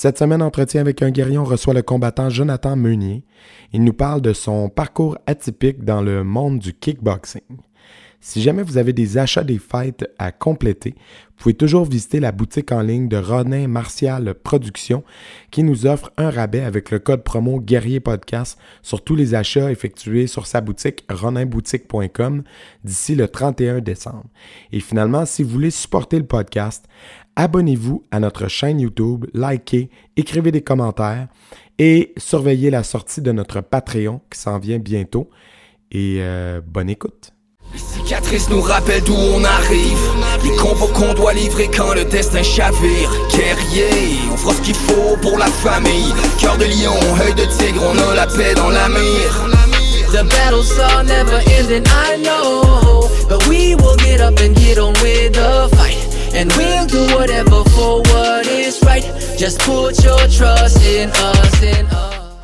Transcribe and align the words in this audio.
Cette 0.00 0.18
semaine, 0.18 0.42
entretien 0.42 0.80
avec 0.80 1.02
un 1.02 1.10
guerrier, 1.10 1.38
on 1.38 1.44
reçoit 1.44 1.74
le 1.74 1.82
combattant 1.82 2.30
Jonathan 2.30 2.76
Meunier. 2.76 3.24
Il 3.72 3.82
nous 3.82 3.92
parle 3.92 4.20
de 4.20 4.32
son 4.32 4.68
parcours 4.68 5.18
atypique 5.26 5.84
dans 5.84 6.02
le 6.02 6.22
monde 6.22 6.60
du 6.60 6.72
kickboxing. 6.72 7.42
Si 8.20 8.40
jamais 8.40 8.62
vous 8.62 8.78
avez 8.78 8.92
des 8.92 9.18
achats 9.18 9.42
des 9.42 9.58
fêtes 9.58 10.08
à 10.18 10.30
compléter, 10.30 10.94
vous 10.96 11.42
pouvez 11.42 11.54
toujours 11.54 11.84
visiter 11.84 12.20
la 12.20 12.30
boutique 12.30 12.70
en 12.70 12.80
ligne 12.80 13.08
de 13.08 13.16
Ronin 13.16 13.66
Martial 13.66 14.34
Productions 14.34 15.02
qui 15.50 15.64
nous 15.64 15.86
offre 15.86 16.12
un 16.16 16.30
rabais 16.30 16.62
avec 16.62 16.90
le 16.90 17.00
code 17.00 17.24
promo 17.24 17.60
Guerrier 17.60 18.00
Podcast 18.00 18.58
sur 18.82 19.02
tous 19.02 19.16
les 19.16 19.34
achats 19.34 19.70
effectués 19.70 20.26
sur 20.28 20.46
sa 20.46 20.60
boutique 20.60 21.04
roninboutique.com 21.08 22.42
d'ici 22.84 23.14
le 23.14 23.26
31 23.26 23.80
décembre. 23.80 24.26
Et 24.70 24.80
finalement, 24.80 25.24
si 25.24 25.42
vous 25.42 25.50
voulez 25.50 25.70
supporter 25.70 26.18
le 26.18 26.26
podcast, 26.26 26.86
abonnez-vous 27.38 28.02
à 28.10 28.18
notre 28.18 28.48
chaîne 28.48 28.80
YouTube, 28.80 29.24
likez, 29.32 29.88
écrivez 30.16 30.50
des 30.50 30.60
commentaires 30.60 31.28
et 31.78 32.12
surveillez 32.16 32.68
la 32.68 32.82
sortie 32.82 33.22
de 33.22 33.30
notre 33.30 33.60
Patreon 33.60 34.20
qui 34.30 34.40
s'en 34.40 34.58
vient 34.58 34.78
bientôt. 34.78 35.30
Et 35.92 36.16
euh, 36.18 36.60
bonne 36.66 36.90
écoute. 36.90 37.30
Les 37.72 37.78
cicatrices 37.78 38.50
nous 38.50 38.60
rappellent 38.60 39.04
d'où 39.04 39.14
on 39.14 39.44
arrive. 39.44 39.98
Les 40.42 40.56
combos 40.56 40.88
qu'on 40.88 41.14
doit 41.14 41.32
livrer 41.32 41.68
quand 41.68 41.94
le 41.94 42.04
destin 42.04 42.42
chavire. 42.42 43.10
Guerrier, 43.30 44.18
on 44.32 44.36
fera 44.36 44.54
ce 44.54 44.62
qu'il 44.62 44.74
faut 44.74 45.16
pour 45.22 45.38
la 45.38 45.46
famille. 45.46 46.12
Cœur 46.40 46.58
de 46.58 46.64
lion, 46.64 46.96
œil 47.22 47.34
de 47.34 47.44
tigre, 47.56 47.82
on 47.84 48.10
a 48.10 48.14
la 48.16 48.26
paix 48.26 48.54
dans 48.54 48.70
la 48.70 48.88
mire 48.88 49.48
The 50.10 50.24
battles 50.24 50.78
are 50.80 51.04
never 51.04 51.38
ending, 51.58 51.84
I 51.86 52.16
know. 52.20 53.08
But 53.28 53.46
we 53.46 53.76
will 53.76 53.96
get 53.96 54.20
up 54.20 54.40
and 54.40 54.56
get 54.56 54.78
on 54.78 54.94
with 55.02 55.34
the 55.34 55.68
fight 55.76 56.17
And 56.40 56.52
we'll 56.56 56.86
do 56.86 57.16
whatever 57.16 57.64
for 57.70 58.00
what 58.12 58.46
is 58.46 58.80
right 58.84 59.02
Just 59.36 59.58
put 59.62 60.04
your 60.04 60.20
trust 60.28 60.78
in 60.86 61.10
us, 61.10 61.62
us 61.62 61.84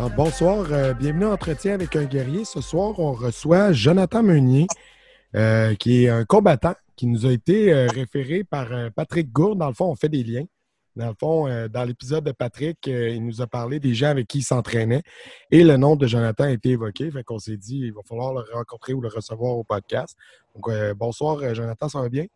Ah, 0.00 0.08
bonsoir, 0.08 0.66
euh, 0.72 0.94
bienvenue 0.94 1.26
à 1.26 1.30
Entretien 1.30 1.74
avec 1.74 1.94
un 1.94 2.02
guerrier. 2.02 2.44
Ce 2.44 2.60
soir, 2.60 2.98
on 2.98 3.12
reçoit 3.12 3.72
Jonathan 3.72 4.24
Meunier, 4.24 4.66
euh, 5.36 5.76
qui 5.76 6.04
est 6.06 6.08
un 6.08 6.24
combattant 6.24 6.74
qui 6.96 7.06
nous 7.06 7.24
a 7.24 7.30
été 7.30 7.72
euh, 7.72 7.86
référé 7.86 8.42
par 8.42 8.66
Patrick 8.96 9.30
Gourde. 9.30 9.60
Dans 9.60 9.68
le 9.68 9.74
fond, 9.74 9.92
on 9.92 9.94
fait 9.94 10.08
des 10.08 10.24
liens. 10.24 10.46
Dans 10.96 11.10
le 11.10 11.14
fond, 11.14 11.68
dans 11.68 11.84
l'épisode 11.84 12.24
de 12.24 12.32
Patrick, 12.32 12.78
il 12.88 13.24
nous 13.24 13.42
a 13.42 13.46
parlé 13.46 13.78
des 13.78 13.94
gens 13.94 14.08
avec 14.08 14.26
qui 14.26 14.38
il 14.38 14.42
s'entraînait 14.42 15.02
et 15.52 15.62
le 15.62 15.76
nom 15.76 15.94
de 15.94 16.08
Jonathan 16.08 16.44
a 16.44 16.50
été 16.50 16.70
évoqué. 16.70 17.12
Fait 17.12 17.24
s'est 17.38 17.56
dit 17.56 17.78
il 17.78 17.92
va 17.92 18.00
falloir 18.08 18.34
le 18.34 18.42
rencontrer 18.52 18.92
ou 18.92 19.00
le 19.00 19.08
recevoir 19.08 19.56
au 19.56 19.62
podcast. 19.62 20.16
Donc, 20.54 20.68
bonsoir, 20.96 21.54
Jonathan, 21.54 21.88
ça 21.88 22.00
va 22.00 22.08
bien? 22.08 22.26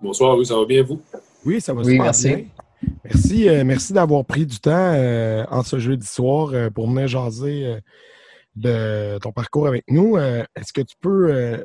Bonsoir, 0.00 0.36
oui, 0.36 0.44
ça 0.44 0.56
va 0.56 0.64
bien, 0.64 0.82
vous? 0.82 1.00
Oui, 1.44 1.60
ça 1.60 1.72
va 1.72 1.80
Oui, 1.82 1.92
super 1.92 2.04
merci. 2.04 2.28
bien. 2.28 2.44
Merci, 3.04 3.48
euh, 3.48 3.64
merci 3.64 3.92
d'avoir 3.92 4.24
pris 4.24 4.44
du 4.44 4.58
temps 4.60 4.92
euh, 4.94 5.44
en 5.50 5.62
ce 5.62 5.78
jeudi 5.78 6.06
soir 6.06 6.50
euh, 6.52 6.70
pour 6.70 6.88
venir 6.88 7.08
jaser 7.08 7.66
euh, 7.66 7.80
de 8.54 9.18
ton 9.18 9.32
parcours 9.32 9.66
avec 9.66 9.84
nous. 9.88 10.16
Euh, 10.16 10.44
Est-ce 10.54 10.72
que 10.72 10.82
tu 10.82 10.94
peux, 11.00 11.32
euh, 11.32 11.64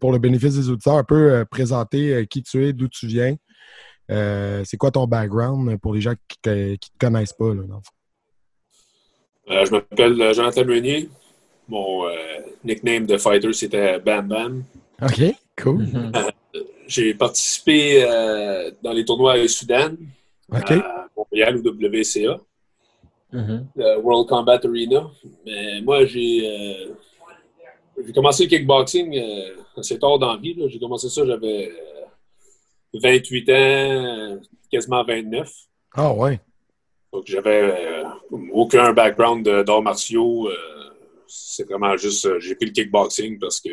pour 0.00 0.12
le 0.12 0.18
bénéfice 0.18 0.54
des 0.56 0.68
auditeurs, 0.68 0.94
un 0.94 1.04
peu 1.04 1.32
euh, 1.32 1.44
présenter 1.44 2.12
euh, 2.14 2.24
qui 2.24 2.42
tu 2.42 2.66
es, 2.66 2.72
d'où 2.72 2.88
tu 2.88 3.06
viens? 3.06 3.36
Euh, 4.10 4.62
C'est 4.64 4.76
quoi 4.76 4.90
ton 4.90 5.06
background 5.06 5.78
pour 5.78 5.94
les 5.94 6.00
gens 6.00 6.14
qui 6.28 6.38
ne 6.46 6.74
te 6.76 6.86
connaissent 6.98 7.32
pas? 7.32 7.54
Là, 7.54 7.62
dans 7.62 7.76
le 7.76 7.82
fond? 7.82 7.92
Euh, 9.50 9.64
je 9.64 9.70
m'appelle 9.70 10.34
Jonathan 10.34 10.64
Meunier. 10.64 11.08
Mon 11.68 12.06
euh, 12.08 12.12
nickname 12.64 13.06
de 13.06 13.16
fighter, 13.16 13.52
c'était 13.52 14.00
Bam 14.00 14.26
Bam. 14.26 14.64
OK, 15.02 15.22
cool. 15.62 15.86
J'ai 16.86 17.14
participé 17.14 18.04
euh, 18.04 18.70
dans 18.82 18.92
les 18.92 19.04
tournois 19.04 19.32
à 19.34 19.48
Soudan, 19.48 19.90
OK. 20.52 20.70
à 20.70 21.08
Montréal 21.16 21.56
ou 21.56 21.62
WCA, 21.62 22.40
Mhm. 23.32 23.66
le 23.74 23.98
World 23.98 24.28
Combat 24.28 24.60
Arena. 24.62 25.10
Mais 25.44 25.80
moi, 25.82 26.04
j'ai 26.06 26.46
euh, 26.46 26.94
j'ai 28.06 28.12
commencé 28.12 28.44
le 28.44 28.48
kickboxing 28.50 29.18
euh, 29.18 29.56
assez 29.76 29.98
tard 29.98 30.18
dans 30.18 30.32
la 30.34 30.38
vie. 30.40 30.56
J'ai 30.68 30.78
commencé 30.78 31.08
ça, 31.08 31.26
j'avais 31.26 31.68
euh, 31.70 32.06
28 32.94 33.48
ans, 33.50 33.52
euh, 33.52 34.38
quasiment 34.70 35.02
29. 35.04 35.50
Ah 35.94 36.12
ouais. 36.14 36.40
Donc, 37.12 37.24
j'avais 37.26 37.62
euh, 37.62 38.04
aucun 38.52 38.92
background 38.92 39.44
d'arts 39.64 39.82
martiaux. 39.82 40.48
euh, 40.48 40.54
c'est 41.26 41.68
vraiment 41.68 41.96
juste, 41.96 42.26
euh, 42.26 42.38
j'ai 42.38 42.54
pris 42.54 42.66
le 42.66 42.72
kickboxing 42.72 43.38
parce 43.40 43.60
que 43.60 43.70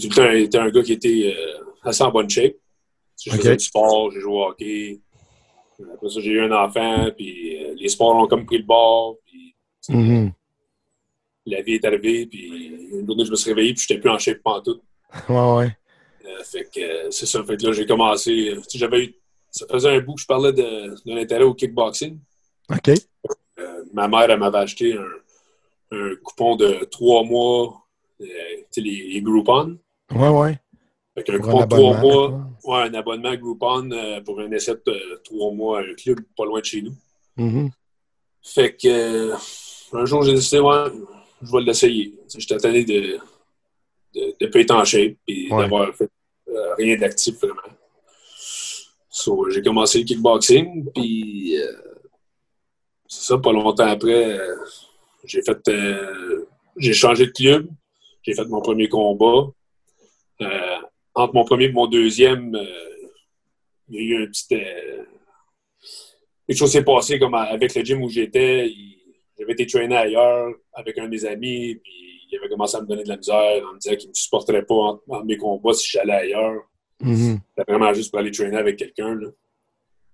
j'ai 0.00 0.08
tout 0.08 0.08
le 0.08 0.14
temps 0.14 0.30
été 0.30 0.58
un 0.58 0.70
gars 0.70 0.82
qui 0.82 0.92
était 0.92 1.34
euh, 1.36 1.64
assez 1.82 2.02
en 2.02 2.10
bonne 2.10 2.28
shape. 2.28 2.54
Je 3.22 3.30
Ok. 3.30 3.36
faisais 3.36 3.56
du 3.56 3.64
sport, 3.64 4.10
j'ai 4.10 4.20
joué 4.20 4.32
au 4.32 4.44
hockey. 4.44 5.00
Après 5.92 6.08
ça, 6.08 6.20
j'ai 6.20 6.30
eu 6.30 6.40
un 6.40 6.52
enfant, 6.52 7.08
puis 7.16 7.62
euh, 7.64 7.74
les 7.76 7.88
sports 7.88 8.14
ont 8.16 8.26
comme 8.26 8.44
pris 8.46 8.58
le 8.58 8.64
bord. 8.64 9.16
Puis 9.26 9.54
Mhm. 9.88 10.32
la 11.46 11.62
vie 11.62 11.74
est 11.74 11.84
arrivée, 11.84 12.26
puis 12.26 12.66
une 12.92 13.06
journée, 13.06 13.24
je 13.24 13.30
me 13.30 13.36
suis 13.36 13.50
réveillé, 13.50 13.74
puis 13.74 13.84
j'étais 13.86 14.00
plus 14.00 14.10
en 14.10 14.18
shape 14.18 14.42
pantoute. 14.42 14.82
Ouais, 15.28 15.54
ouais. 15.56 15.76
Euh, 16.26 16.42
fait 16.42 16.64
que 16.74 17.10
c'est 17.10 17.26
ça. 17.26 17.44
Fait 17.44 17.56
que 17.56 17.66
là, 17.66 17.72
j'ai 17.72 17.86
commencé. 17.86 18.56
j'avais 18.74 19.04
eu. 19.04 19.14
Ça 19.50 19.66
faisait 19.70 19.90
un 19.90 20.00
bout 20.00 20.14
que 20.14 20.20
je 20.22 20.26
parlais 20.26 20.52
de, 20.52 20.62
de 20.62 21.14
l'intérêt 21.14 21.44
au 21.44 21.54
kickboxing. 21.54 22.18
OK. 22.70 22.88
Euh, 23.60 23.84
ma 23.92 24.08
mère, 24.08 24.28
elle 24.30 24.38
m'avait 24.40 24.58
acheté 24.58 24.94
un, 24.94 25.06
un 25.96 26.16
coupon 26.24 26.56
de 26.56 26.84
trois 26.90 27.22
mois, 27.22 27.83
les, 28.76 29.08
les 29.08 29.22
Groupon. 29.22 29.78
Ouais, 30.14 30.28
ouais. 30.28 30.58
Fait 31.16 31.30
un 31.30 31.38
trois 31.38 31.62
abonnement. 31.62 32.00
mois, 32.00 32.50
ouais, 32.64 32.88
un 32.88 32.94
abonnement 32.94 33.34
Groupon 33.36 33.90
euh, 33.92 34.20
pour 34.22 34.40
un 34.40 34.50
essai 34.50 34.74
de 34.74 34.80
euh, 34.90 35.20
trois 35.24 35.52
mois 35.52 35.80
à 35.80 35.82
un 35.82 35.94
club 35.94 36.20
pas 36.36 36.44
loin 36.44 36.60
de 36.60 36.64
chez 36.64 36.82
nous. 36.82 36.94
Mhm. 37.36 37.70
Fait 38.42 38.76
que 38.76 38.88
euh, 39.32 39.36
un 39.92 40.04
jour, 40.04 40.22
j'ai 40.22 40.34
décidé, 40.34 40.60
ouais, 40.60 40.84
je 41.42 41.52
vais 41.52 41.60
l'essayer. 41.62 42.14
J'étais 42.36 42.56
tanné 42.58 42.84
de 42.84 43.18
de 44.14 44.32
ne 44.40 44.46
pas 44.46 44.60
être 44.60 44.70
en 44.74 44.84
shape 44.84 45.16
et 45.26 45.48
Ouais. 45.52 45.62
d'avoir 45.62 45.92
fait 45.94 46.08
euh, 46.48 46.74
rien 46.76 46.96
d'actif 46.96 47.34
vraiment. 47.40 47.60
So, 49.10 49.48
j'ai 49.50 49.62
commencé 49.62 49.98
le 50.00 50.04
kickboxing, 50.04 50.90
puis 50.94 51.56
euh, 51.60 51.72
c'est 53.06 53.26
ça, 53.28 53.38
pas 53.38 53.52
longtemps 53.52 53.86
après, 53.86 54.38
euh, 54.38 54.56
j'ai 55.24 55.42
fait 55.42 55.68
euh, 55.68 56.46
j'ai 56.76 56.92
changé 56.92 57.26
de 57.26 57.30
club, 57.32 57.68
j'ai 58.24 58.34
fait 58.34 58.46
mon 58.46 58.60
premier 58.60 58.88
combat. 58.88 59.50
Euh, 60.40 60.76
entre 61.14 61.34
mon 61.34 61.44
premier 61.44 61.66
et 61.66 61.72
mon 61.72 61.86
deuxième, 61.86 62.54
euh, 62.54 62.64
il 63.88 63.94
y 63.94 63.98
a 63.98 64.02
eu 64.02 64.24
un 64.24 64.26
petit. 64.26 64.54
euh, 64.54 65.04
quelque 66.48 66.58
chose 66.58 66.72
s'est 66.72 66.84
passé 66.84 67.18
comme 67.18 67.34
avec 67.34 67.74
le 67.74 67.84
gym 67.84 68.02
où 68.02 68.08
j'étais. 68.08 68.70
J'avais 69.38 69.52
été 69.52 69.66
traîné 69.66 69.96
ailleurs 69.96 70.52
avec 70.72 70.98
un 70.98 71.04
de 71.04 71.08
mes 71.08 71.24
amis, 71.24 71.76
puis 71.76 71.92
il 72.30 72.38
avait 72.38 72.48
commencé 72.48 72.76
à 72.76 72.80
me 72.80 72.86
donner 72.86 73.04
de 73.04 73.08
la 73.08 73.16
misère 73.16 73.62
en 73.68 73.74
me 73.74 73.78
disant 73.78 73.96
qu'il 73.96 74.08
ne 74.08 74.10
me 74.10 74.14
supporterait 74.14 74.64
pas 74.64 74.74
entre, 74.74 75.02
entre 75.08 75.24
mes 75.24 75.36
combats 75.36 75.74
si 75.74 75.90
j'allais 75.90 76.12
ailleurs. 76.12 76.62
Mhm. 77.00 77.40
C'était 77.56 77.72
vraiment 77.72 77.92
juste 77.92 78.10
pour 78.10 78.20
aller 78.20 78.30
traîner 78.30 78.56
avec 78.56 78.76
quelqu'un. 78.76 79.18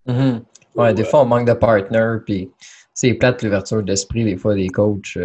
Mhm. 0.06 0.44
Ouais, 0.74 0.94
des 0.94 1.04
fois, 1.04 1.22
on 1.22 1.26
manque 1.26 1.46
de 1.46 1.52
partner, 1.52 2.16
puis 2.24 2.50
c'est 2.94 3.14
plate 3.14 3.42
l'ouverture 3.42 3.82
d'esprit, 3.82 4.24
des 4.24 4.36
fois, 4.36 4.54
des 4.54 4.68
coachs. 4.68 5.18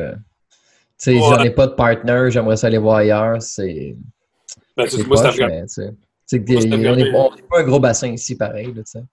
Tu 0.97 1.11
sais, 1.11 1.13
Ouais. 1.15 1.19
j'en 1.21 1.43
ai 1.43 1.49
pas 1.51 1.67
de 1.67 1.73
partner, 1.73 2.27
j'aimerais 2.29 2.55
ça 2.57 2.67
aller 2.67 2.77
voir 2.77 2.97
ailleurs, 2.97 3.41
c'est 3.41 3.95
Ben, 4.77 4.87
c'est- 4.87 5.05
moi, 5.07 5.21
poche, 5.21 5.35
mais 6.77 6.89
on 6.89 6.95
n'est 6.95 7.11
pas 7.49 7.59
un 7.59 7.63
gros 7.63 7.79
bassin 7.79 8.11
ici, 8.13 8.35
pareil, 8.37 8.67
là, 8.67 8.83
tu 8.83 8.91
sais. 8.91 9.03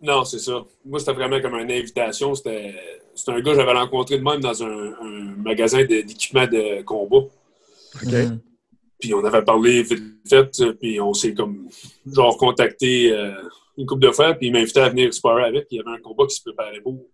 Non, 0.00 0.24
c'est 0.24 0.38
ça. 0.40 0.64
Moi, 0.84 0.98
c'était 0.98 1.12
vraiment 1.12 1.40
comme 1.40 1.54
une 1.54 1.70
invitation. 1.70 2.34
C'était 2.34 2.74
un 3.28 3.40
gars 3.40 3.52
que 3.52 3.58
j'avais 3.60 3.72
rencontré 3.72 4.18
de 4.18 4.24
même 4.24 4.40
dans 4.40 4.62
un, 4.64 4.94
un 5.00 5.36
magasin 5.36 5.84
d'équipement 5.84 6.46
de 6.46 6.82
combat. 6.82 7.18
OK. 8.02 8.12
Mhm. 8.12 8.40
Puis 8.98 9.14
on 9.14 9.24
avait 9.24 9.42
parlé 9.44 9.82
vite 9.82 10.02
fait, 10.28 10.50
puis 10.80 11.00
on 11.00 11.12
s'est 11.14 11.34
comme 11.34 11.68
genre 12.06 12.36
contacté 12.36 13.12
euh, 13.12 13.32
une 13.78 13.86
couple 13.86 14.02
de 14.06 14.10
fois, 14.10 14.34
puis 14.34 14.48
il 14.48 14.52
m'invitait 14.52 14.80
à 14.80 14.88
venir 14.88 15.12
sparer 15.14 15.44
avec. 15.44 15.66
Il 15.70 15.76
y 15.76 15.80
avait 15.80 15.96
un 15.96 16.00
combat 16.00 16.26
qui 16.26 16.34
se 16.36 16.42
préparait 16.42 16.80
beau. 16.80 17.08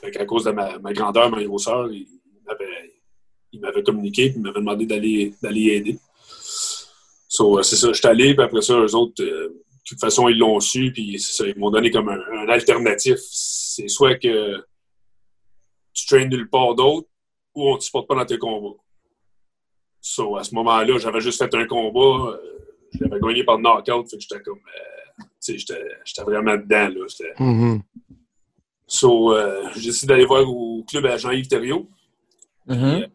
Fait 0.00 0.10
qu'à 0.12 0.24
cause 0.24 0.44
de 0.44 0.52
ma, 0.52 0.78
ma 0.78 0.92
grandeur, 0.92 1.28
ma 1.30 1.42
grosseur, 1.42 1.90
il 1.90 2.06
m'avait, 2.46 2.92
il 3.52 3.60
m'avait 3.60 3.82
communiqué, 3.82 4.30
puis 4.30 4.38
il 4.38 4.42
m'avait 4.42 4.60
demandé 4.60 4.86
d'aller, 4.86 5.34
d'aller 5.42 5.62
aider. 5.72 5.98
So, 7.28 7.58
euh, 7.58 7.62
c'est 7.62 7.76
ça, 7.76 7.88
je 7.88 7.98
suis 7.98 8.06
allé, 8.08 8.34
puis 8.34 8.44
après 8.44 8.62
ça, 8.62 8.74
eux 8.78 8.94
autres, 8.94 9.22
euh, 9.22 9.48
de 9.48 9.54
toute 9.84 10.00
façon, 10.00 10.28
ils 10.28 10.38
l'ont 10.38 10.60
su, 10.60 10.92
puis 10.92 11.18
ça, 11.18 11.46
ils 11.46 11.58
m'ont 11.58 11.70
donné 11.70 11.90
comme 11.90 12.08
un, 12.08 12.20
un 12.38 12.48
alternatif. 12.48 13.16
C'est 13.30 13.88
soit 13.88 14.16
que 14.16 14.64
tu 15.92 16.06
traînes 16.06 16.28
nulle 16.30 16.48
part 16.48 16.74
d'autre, 16.74 17.08
ou 17.54 17.68
on 17.68 17.72
ne 17.74 17.78
te 17.78 17.84
supporte 17.84 18.08
pas 18.08 18.14
dans 18.14 18.24
tes 18.26 18.38
combats. 18.38 18.76
So, 20.00 20.36
à 20.36 20.44
ce 20.44 20.54
moment-là, 20.54 20.98
j'avais 20.98 21.20
juste 21.20 21.38
fait 21.38 21.54
un 21.54 21.66
combat. 21.66 22.32
euh, 22.32 22.38
je 22.92 23.04
l'avais 23.04 23.20
gagné 23.20 23.44
par 23.44 23.58
knockout. 23.58 24.08
Fait 24.10 24.16
que 24.16 24.22
j'étais 24.22 24.42
comme. 24.42 24.58
euh, 24.58 25.22
tu 25.22 25.24
sais, 25.40 25.58
j'étais 25.58 25.80
j'étais 26.04 26.22
vraiment 26.22 26.56
dedans. 26.56 26.88
Là, 26.88 27.06
Mhm. 27.38 27.82
so, 28.86 29.32
euh, 29.32 29.68
j'ai 29.76 29.88
décidé 29.90 30.12
d'aller 30.12 30.24
voir 30.26 30.48
au 30.48 30.84
club 30.84 31.06
à 31.06 31.16
Jean-Yves 31.16 31.48
Thériault. 31.48 31.88
Mhm. 32.66 33.06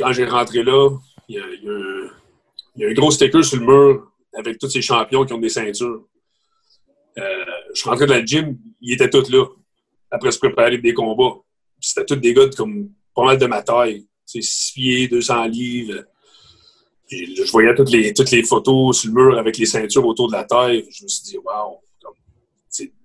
Quand 0.00 0.12
j'ai 0.12 0.24
rentré 0.24 0.62
là, 0.62 0.90
il 1.28 1.36
y 1.36 1.38
a, 1.38 1.44
il 1.52 1.64
y 1.64 1.68
a 1.68 1.72
un, 1.72 2.10
il 2.76 2.82
y 2.82 2.84
a 2.86 2.88
un 2.88 2.94
gros 2.94 3.10
sticker 3.10 3.44
sur 3.44 3.58
le 3.58 3.66
mur 3.66 4.12
avec 4.34 4.58
tous 4.58 4.70
ces 4.70 4.80
champions 4.80 5.24
qui 5.26 5.32
ont 5.32 5.38
des 5.38 5.50
ceintures. 5.50 6.06
Euh, 7.18 7.44
je 7.74 7.80
suis 7.80 7.90
rentré 7.90 8.06
dans 8.06 8.16
le 8.16 8.26
gym, 8.26 8.56
ils 8.80 8.94
étaient 8.94 9.10
tous 9.10 9.28
là. 9.30 9.44
après 10.10 10.30
se 10.30 10.38
préparer 10.38 10.78
des 10.78 10.94
combats. 10.94 11.38
C'était 11.80 12.06
tous 12.06 12.16
des 12.16 12.32
gars 12.32 12.46
de 12.46 12.54
comme 12.54 12.90
pas 13.14 13.24
mal 13.24 13.38
de 13.38 13.46
ma 13.46 13.62
taille. 13.62 14.06
C'est 14.24 14.42
6 14.42 14.72
pieds, 14.72 15.08
200 15.08 15.44
livres. 15.46 16.04
Puis 17.08 17.36
je 17.36 17.50
voyais 17.50 17.74
toutes 17.74 17.90
les, 17.90 18.14
toutes 18.14 18.30
les 18.30 18.44
photos 18.44 19.00
sur 19.00 19.12
le 19.12 19.14
mur 19.14 19.38
avec 19.38 19.58
les 19.58 19.66
ceintures 19.66 20.06
autour 20.06 20.28
de 20.28 20.32
la 20.32 20.44
taille. 20.44 20.86
Je 20.90 21.02
me 21.02 21.08
suis 21.08 21.24
dit, 21.24 21.38
wow, 21.38 21.80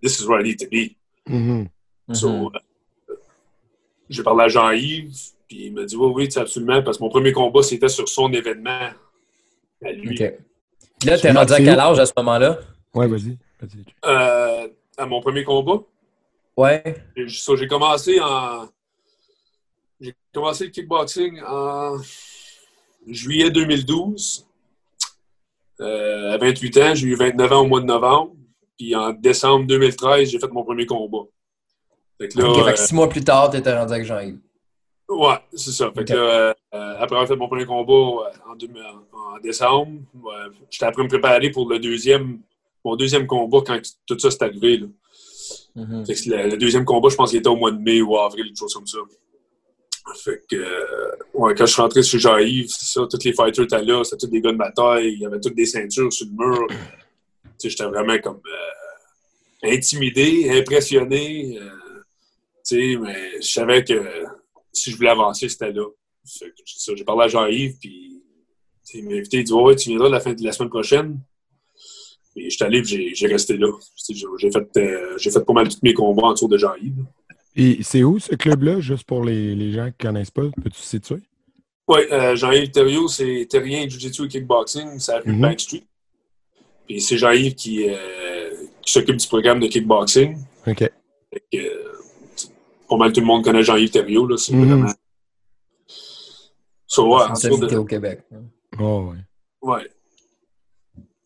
this 0.01 0.19
is 0.19 0.27
where 0.27 0.39
I 0.39 0.43
need 0.43 0.59
to 0.59 0.67
be. 0.69 0.95
So, 2.13 2.51
euh, 3.09 3.15
j'ai 4.07 4.21
parlé 4.21 4.43
à 4.43 4.47
Jean-Yves, 4.47 5.34
puis 5.47 5.65
il 5.67 5.73
m'a 5.73 5.83
dit, 5.83 5.95
oui, 5.95 6.11
oui, 6.13 6.25
tu 6.25 6.31
sais, 6.31 6.39
absolument, 6.39 6.81
parce 6.83 6.97
que 6.97 7.03
mon 7.03 7.09
premier 7.09 7.31
combat, 7.31 7.61
c'était 7.63 7.89
sur 7.89 8.07
son 8.09 8.31
événement 8.33 8.89
à 9.83 9.91
lui. 9.91 10.21
OK. 10.21 10.33
Puis 10.99 11.09
là, 11.09 11.17
t'es 11.19 11.31
Tu 11.31 11.37
rendu 11.37 11.53
à 11.53 11.57
quel 11.57 11.79
âge 11.79 11.99
à 11.99 12.05
ce 12.05 12.13
moment-là? 12.17 12.59
Ouais, 12.93 13.07
vas-y. 13.07 13.37
Euh, 14.05 14.67
à 14.97 15.05
mon 15.05 15.21
premier 15.21 15.43
combat, 15.43 15.79
Ouais. 16.57 16.83
j'ai 17.15 17.67
commencé 17.67 18.19
en. 18.21 18.67
J'ai 19.99 20.13
commencé 20.33 20.65
le 20.65 20.71
kickboxing 20.71 21.41
en 21.45 21.97
juillet 23.07 23.49
2012. 23.49 24.47
Euh, 25.81 26.33
à 26.33 26.37
28 26.37 26.77
ans, 26.77 26.95
j'ai 26.95 27.07
eu 27.07 27.15
29 27.15 27.51
ans 27.51 27.61
au 27.61 27.67
mois 27.67 27.81
de 27.81 27.85
novembre. 27.85 28.33
Puis 28.77 28.95
en 28.95 29.13
décembre 29.13 29.65
2013, 29.67 30.29
j'ai 30.29 30.39
fait 30.39 30.51
mon 30.51 30.63
premier 30.63 30.85
combat. 30.85 31.27
Fait 32.19 32.29
que 32.29 32.39
là, 32.39 32.49
OK, 32.49 32.55
fait 32.55 32.61
euh, 32.69 32.71
que 32.71 32.79
six 32.79 32.93
mois 32.95 33.09
plus 33.09 33.23
tard, 33.23 33.49
t'étais 33.49 33.73
rendu 33.77 33.93
avec 33.93 34.05
Jean-Yves. 34.05 34.39
Ouais, 35.07 35.35
c'est 35.53 35.71
ça. 35.71 35.91
Fait 35.91 36.03
que, 36.05 36.13
euh, 36.13 36.51
euh, 36.73 36.93
après 36.97 37.15
avoir 37.15 37.27
fait 37.27 37.35
mon 37.35 37.47
premier 37.47 37.65
combat 37.65 37.93
euh, 37.93 38.51
en, 38.51 38.55
deux- 38.55 38.69
en 39.13 39.39
décembre, 39.39 39.91
j'étais 40.69 40.85
après 40.85 41.03
me 41.03 41.07
préparer 41.07 41.51
pour 41.51 41.69
le 41.69 41.77
deuxième, 41.79 42.39
mon 42.83 42.95
deuxième 42.95 43.27
combat 43.27 43.59
quand 43.65 43.79
tout 44.07 44.17
ça 44.17 44.31
s'est 44.31 44.43
arrivé. 44.43 44.77
là. 44.77 44.87
Mhm. 45.75 46.05
Fait 46.07 46.15
que 46.15 46.29
le, 46.29 46.49
le 46.51 46.57
deuxième 46.57 46.85
combat, 46.85 47.09
je 47.09 47.15
pense 47.15 47.29
qu'il 47.29 47.39
était 47.39 47.49
au 47.49 47.55
mois 47.55 47.71
de 47.71 47.79
mai 47.79 48.01
ou 48.01 48.17
avril, 48.17 48.45
quelque 48.45 48.57
chose 48.57 48.73
comme 48.73 48.87
ça. 48.87 48.97
Fait 50.23 50.43
que, 50.49 50.55
euh, 50.55 51.11
ouais, 51.33 51.53
quand 51.55 51.65
je 51.65 51.73
suis 51.73 51.81
rentré 51.81 52.01
chez 52.03 52.19
Jean-Yves, 52.19 52.69
c'est 52.69 52.85
ça, 52.85 53.07
tous 53.09 53.23
les 53.23 53.33
fighters 53.33 53.65
étaient 53.65 53.81
là, 53.83 54.03
c'était 54.03 54.25
tous 54.25 54.31
des 54.31 54.41
gars 54.41 54.51
de 54.51 54.57
ma 54.57 54.71
taille, 54.71 55.13
il 55.13 55.19
y 55.19 55.25
avait 55.25 55.39
toutes 55.39 55.55
des 55.55 55.65
ceintures 55.65 56.11
sur 56.13 56.27
le 56.27 56.31
mur. 56.45 56.67
Tu 57.57 57.69
sais, 57.69 57.69
j'étais 57.69 57.85
vraiment 57.89 58.17
comme 58.19 58.41
euh, 58.45 59.71
intimidé, 59.71 60.49
impressionné. 60.59 61.57
tu 61.57 61.63
sais, 62.63 62.97
mais 62.99 63.41
je 63.41 63.47
savais 63.47 63.83
que 63.83 63.93
si 64.75 64.91
je 64.91 64.97
voulais 64.97 65.09
avancer, 65.09 65.49
c'était 65.49 65.71
là. 65.71 65.85
J'ai 66.95 67.03
parlé 67.03 67.25
à 67.25 67.27
Jean-Yves, 67.27 67.77
puis 67.79 68.21
il 68.93 69.05
m'a 69.05 69.13
invité, 69.15 69.37
il 69.37 69.43
dit 69.43 69.53
Ouais, 69.53 69.63
ouais, 69.63 69.75
tu 69.75 69.89
viendras 69.89 70.09
la 70.09 70.19
fin 70.19 70.33
de 70.33 70.43
la 70.43 70.51
semaine 70.51 70.69
prochaine. 70.69 71.19
Et 72.35 72.49
je 72.49 72.55
suis 72.55 72.65
allé, 72.65 72.81
puis 72.81 73.15
j'ai, 73.15 73.27
resté 73.27 73.55
là. 73.57 73.71
J'ai, 74.37 74.51
fait, 74.51 74.67
euh, 74.77 75.17
j'ai 75.17 75.31
fait 75.31 75.45
pas 75.45 75.53
mal 75.53 75.69
tous 75.69 75.79
mes 75.83 75.93
combats 75.93 76.27
autour 76.27 76.49
de 76.49 76.57
Jean-Yves. 76.57 77.05
Et 77.55 77.77
c'est 77.81 78.03
où 78.03 78.19
ce 78.19 78.35
club-là, 78.35 78.81
juste 78.81 79.05
pour 79.05 79.23
les, 79.23 79.55
les 79.55 79.71
gens 79.71 79.85
qui 79.85 80.05
ne 80.05 80.11
connaissent 80.11 80.31
pas? 80.31 80.43
Peux-tu 80.61 80.81
situer? 80.81 81.21
Oui, 81.87 81.99
euh, 82.11 82.35
Jean-Yves 82.35 82.71
Thériault, 82.71 83.07
c'est 83.07 83.47
terrien 83.49 83.87
Jiu-Jitsu 83.87 84.25
et 84.25 84.27
Kickboxing, 84.27 84.99
c'est 84.99 85.13
à 85.13 85.19
rue 85.19 85.31
Mhm. 85.31 85.41
Bank 85.41 85.59
Street. 85.59 85.83
Puis 86.87 86.99
c'est 86.99 87.17
Jean-Yves 87.17 87.55
qui, 87.55 87.87
euh, 87.89 88.49
qui 88.81 88.91
s'occupe 88.91 89.15
du 89.15 89.27
programme 89.27 89.59
de 89.59 89.67
kickboxing. 89.67 90.37
OK. 90.67 90.77
Fait 90.79 90.91
que, 91.51 91.57
pas 92.87 92.97
mal 92.97 93.11
tout 93.13 93.19
le 93.21 93.25
monde 93.25 93.43
connaît 93.43 93.63
Jean-Yves 93.63 93.91
Thériault, 93.91 94.27
là. 94.27 94.37
C'est 94.37 94.53
Mhm. 94.53 94.65
vraiment. 94.67 94.91
So, 96.87 97.07
ouais, 97.15 97.23
de- 97.67 97.75
au 97.77 97.85
Québec. 97.85 98.21
Oh, 98.79 99.11
ouais. 99.11 99.17
Ouais. 99.61 99.89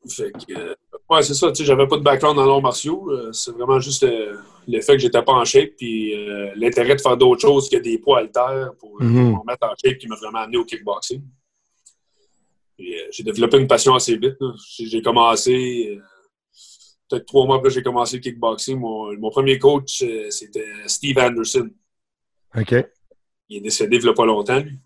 Fait 0.10 0.32
que, 0.32 0.54
euh, 0.54 0.74
ouais, 1.10 1.22
c'est 1.22 1.34
ça. 1.34 1.50
Tu 1.52 1.58
sais, 1.58 1.66
j'avais 1.66 1.86
pas 1.88 1.98
de 1.98 2.04
background 2.04 2.40
en 2.40 2.50
arts 2.50 2.62
martiaux. 2.62 3.12
euh, 3.12 3.32
c'est 3.34 3.52
vraiment 3.52 3.80
juste 3.80 4.04
euh, 4.04 4.38
le 4.68 4.82
fait 4.82 4.94
que 4.94 5.00
j'étais 5.00 5.22
pas 5.22 5.34
en 5.34 5.44
shape, 5.46 5.72
puis 5.78 6.16
euh, 6.16 6.52
l'intérêt 6.56 6.96
de 6.96 7.02
faire 7.02 7.18
d'autres 7.18 7.42
choses 7.42 7.70
que 7.70 7.78
des 7.78 7.98
poids 8.00 8.20
haltères 8.20 8.72
pour, 8.80 8.92
pour 8.92 9.02
me 9.02 9.46
mettre 9.46 9.68
en 9.68 9.74
shape 9.84 9.98
qui 9.98 10.08
m'a 10.08 10.16
vraiment 10.16 10.40
amené 10.40 10.58
au 10.58 10.66
kickboxing. 10.66 11.22
Euh, 12.80 12.84
j'ai 13.12 13.24
développé 13.24 13.58
une 13.58 13.68
passion 13.68 13.94
assez 13.94 14.16
vite. 14.16 14.38
J'ai 14.78 14.86
j'ai 14.86 15.02
commencé, 15.02 15.98
euh, 15.98 16.02
peut-être 17.10 17.26
trois 17.26 17.46
mois 17.46 17.58
après 17.58 17.70
j'ai 17.70 17.82
commencé 17.84 18.18
le 18.18 18.22
kickboxing. 18.22 18.78
Mon, 18.80 19.18
mon 19.18 19.30
premier 19.30 19.58
coach, 19.60 20.02
euh, 20.04 20.30
c'était 20.30 20.66
Steve 20.88 21.18
Anderson. 21.18 21.70
OK. 22.58 22.76
Il 23.50 23.58
est 23.58 23.62
décédé 23.62 23.98
il 23.98 24.06
y 24.06 24.10
a 24.10 24.14
pas 24.14 24.26
longtemps, 24.26 24.60
lui. 24.60 24.78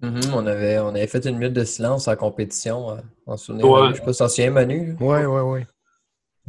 Mhm, 0.00 0.20
on, 0.32 0.46
avait, 0.46 0.78
on 0.78 0.88
avait 0.90 1.08
fait 1.08 1.24
une 1.26 1.38
minute 1.38 1.54
de 1.54 1.64
silence 1.64 2.06
en 2.06 2.14
compétition, 2.14 2.90
euh, 2.92 2.96
en 3.26 3.36
souvenir. 3.36 3.68
Ouais. 3.68 3.88
Je 3.90 3.94
sais 3.96 4.02
pas 4.04 4.12
si 4.12 4.18
t'en 4.20 4.28
souviens, 4.28 4.50
Manu. 4.52 4.96
Ouais, 5.00 5.22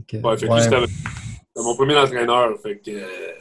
que 0.08 0.18
Ouais. 0.18 0.36
lui, 0.36 0.62
c'était 0.62 0.86
c'était 0.86 1.64
mon 1.64 1.76
premier 1.76 1.98
entraîneur. 1.98 2.60
Fait 2.62 2.78
que, 2.78 2.92
euh, 2.92 3.32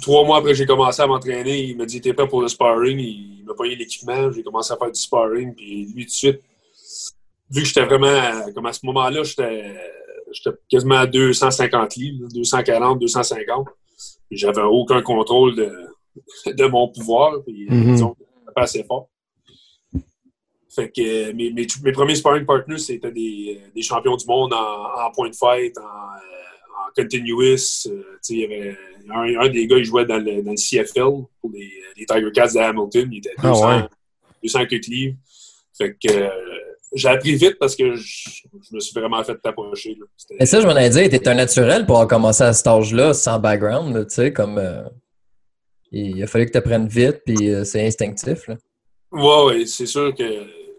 trois 0.00 0.24
mois 0.24 0.38
après 0.38 0.52
que 0.52 0.56
j'ai 0.56 0.66
commencé 0.66 1.02
à 1.02 1.06
m'entraîner, 1.06 1.64
il 1.64 1.76
m'a 1.76 1.84
dit 1.84 2.00
T'es 2.00 2.14
prêt 2.14 2.26
pour 2.26 2.40
le 2.40 2.48
sparring? 2.48 2.98
Il 2.98 3.44
m'a 3.44 3.52
payé 3.54 3.76
l'équipement. 3.76 4.32
J'ai 4.32 4.42
commencé 4.42 4.72
à 4.72 4.76
faire 4.76 4.90
du 4.90 4.98
sparring. 4.98 5.54
Puis 5.54 5.84
lui, 5.94 6.04
tout 6.06 6.10
de 6.10 6.14
suite, 6.14 6.40
vu 7.50 7.62
que 7.62 7.68
j'étais 7.68 7.84
vraiment. 7.84 8.50
Comme 8.54 8.66
à 8.66 8.72
ce 8.72 8.84
moment-là, 8.86 9.22
j'étais 9.22 9.74
j'étais 10.36 10.56
quasiment 10.68 10.96
à 10.96 11.06
250 11.06 11.96
livres, 11.96 12.22
là, 12.22 12.28
240, 12.34 12.98
250. 13.00 13.66
Puis 14.28 14.38
j'avais 14.38 14.62
aucun 14.62 15.02
contrôle 15.02 15.54
de, 15.56 15.72
de 16.52 16.66
mon 16.66 16.88
pouvoir. 16.88 17.42
Puis, 17.44 17.66
disons, 17.68 18.16
j'étais 18.18 18.52
pas 18.54 18.62
assez 18.62 18.84
fort. 18.84 19.08
Fait 20.74 20.90
que 20.90 21.00
euh, 21.00 21.32
mes, 21.32 21.50
mes, 21.52 21.66
mes 21.82 21.92
premiers 21.92 22.16
sparring 22.16 22.44
partners, 22.44 22.78
c'était 22.78 23.10
des, 23.10 23.58
euh, 23.58 23.70
des 23.74 23.80
champions 23.82 24.14
du 24.14 24.26
monde 24.26 24.52
en, 24.52 25.06
en 25.06 25.10
point 25.10 25.30
de 25.30 25.34
fight, 25.34 25.76
en, 25.78 25.82
en 25.82 26.92
continuous. 26.94 27.86
Euh, 27.86 28.02
il 28.28 28.38
y 28.38 28.44
avait 28.44 28.76
un, 29.08 29.40
un 29.40 29.48
des 29.48 29.66
gars, 29.66 29.78
il 29.78 29.84
jouait 29.84 30.04
dans 30.04 30.18
le, 30.18 30.42
dans 30.42 30.50
le 30.50 30.56
CFL 30.56 31.24
pour 31.40 31.50
les, 31.50 31.72
les 31.96 32.04
Tiger 32.04 32.30
Cats 32.30 32.52
de 32.52 32.58
Hamilton. 32.58 33.08
Il 33.10 33.18
était 33.18 33.30
Ah 33.38 33.48
200, 33.48 33.68
ouais. 33.68 33.82
200 34.42 34.66
quelques 34.66 34.86
livres. 34.86 35.16
Fait 35.78 35.92
que 35.94 36.12
euh, 36.12 36.28
j'ai 36.94 37.08
appris 37.08 37.34
vite 37.34 37.56
parce 37.58 37.74
que 37.76 37.94
je, 37.96 38.02
je 38.70 38.74
me 38.74 38.80
suis 38.80 38.98
vraiment 38.98 39.22
fait. 39.24 39.36
C'était- 40.16 40.36
Et 40.40 40.46
ça, 40.46 40.60
je 40.60 40.66
m'en 40.66 40.76
ai 40.76 40.88
dit, 40.88 41.08
t'es 41.08 41.28
un 41.28 41.34
naturel 41.34 41.84
pour 41.86 41.96
avoir 41.96 42.08
commencé 42.08 42.42
à 42.44 42.52
cet 42.52 42.66
âge-là, 42.66 43.12
sans 43.14 43.38
background, 43.38 44.06
tu 44.08 44.14
sais, 44.14 44.32
comme. 44.32 44.58
euh, 44.58 44.82
il 45.92 46.22
a 46.22 46.26
fallu 46.26 46.46
que 46.46 46.50
tu 46.52 46.58
apprennes 46.58 46.88
vite, 46.88 47.22
puis 47.24 47.50
euh, 47.50 47.64
c'est 47.64 47.86
instinctif. 47.86 48.48
Là. 48.48 48.56
Ouais, 49.12 49.44
ouais, 49.46 49.66
c'est 49.66 49.86
sûr 49.86 50.14
que, 50.14 50.24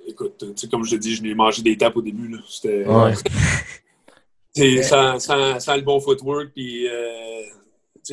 écoute, 0.08 0.36
tu 0.38 0.46
sais, 0.56 0.68
comme 0.68 0.84
je 0.84 0.92
te 0.92 0.96
dis, 1.02 1.16
je 1.16 1.24
n'ai 1.24 1.34
mangé 1.34 1.62
des 1.62 1.78
tapes 1.78 1.96
au 1.96 2.02
début. 2.02 2.28
là. 2.28 2.38
C'était 2.48 2.86
Ouais. 2.86 3.14
c'est 4.54 4.84
sans, 4.84 5.20
sans, 5.20 5.60
sans 5.60 5.76
le 5.76 5.82
bon 5.82 6.00
footwork. 6.00 6.50
Puis, 6.54 6.88
euh, 6.88 7.42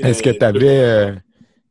Est-ce 0.02 0.22
que 0.22 0.30
euh, 0.30 0.34
tu 0.38 0.44
avais, 0.44 1.14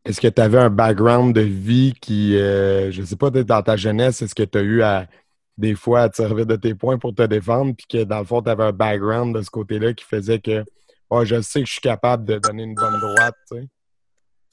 est-ce 0.06 0.20
que 0.22 0.28
tu 0.28 0.42
avais 0.42 0.58
un 0.60 0.70
background 0.70 1.34
de 1.36 1.42
vie 1.42 1.94
qui, 2.02 2.36
euh, 2.38 2.92
je 2.92 3.04
sais 3.04 3.16
pas, 3.16 3.32
peut-être 3.32 3.48
dans 3.48 3.62
ta 3.62 3.78
jeunesse, 3.78 4.22
est-ce 4.22 4.36
que 4.36 4.44
tu 4.44 4.58
as 4.58 4.62
eu 4.62 4.82
à 4.82 5.08
des 5.58 5.76
fois 5.76 6.02
à 6.02 6.10
te 6.10 6.16
servir 6.18 6.46
de 6.46 6.56
tes 6.56 6.74
points 6.76 6.98
pour 6.98 7.14
te 7.14 7.24
défendre, 7.24 7.74
puis 7.76 7.86
que 7.88 8.04
dans 8.04 8.20
le 8.20 8.26
fond, 8.26 8.42
tu 8.42 8.50
avais 8.50 8.64
un 8.64 8.72
background 8.72 9.36
de 9.36 9.42
ce 9.42 9.50
côté-là 9.50 9.94
qui 9.94 10.04
faisait 10.04 10.40
que 10.40 10.64
ouais, 11.12 11.26
je 11.26 11.42
sais 11.42 11.62
que 11.62 11.68
je 11.68 11.74
suis 11.74 11.82
capable 11.82 12.26
de 12.26 12.40
donner 12.40 12.64
une 12.64 12.76
bonne 12.76 13.00
droite, 13.00 13.36
tu 13.52 13.58
sais? 13.58 13.68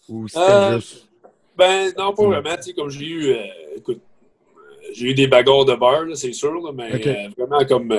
Ou 0.08 0.28
c'était 0.28 0.40
Euh, 0.42 0.74
juste. 0.80 1.08
Ben, 1.56 1.92
non, 1.96 2.14
pas 2.14 2.26
vraiment. 2.26 2.56
Tu 2.56 2.62
sais, 2.62 2.72
comme 2.72 2.90
j'ai 2.90 3.06
eu, 3.06 3.30
euh, 3.30 3.44
écoute, 3.76 4.00
j'ai 4.92 5.10
eu 5.10 5.14
des 5.14 5.26
bagarres 5.26 5.64
de 5.64 5.72
là, 5.72 6.14
c'est 6.14 6.32
sûr, 6.32 6.54
là, 6.60 6.72
mais 6.72 7.06
euh, 7.06 7.28
vraiment 7.36 7.64
comme. 7.66 7.94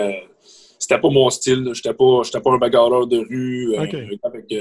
c'était 0.77 0.99
pas 0.99 1.09
mon 1.09 1.29
style. 1.29 1.71
J'étais 1.73 1.93
pas, 1.93 2.21
pas 2.43 2.51
un 2.51 2.57
bagarreur 2.57 3.07
de 3.07 3.19
rue 3.19 3.75
avec 3.75 4.53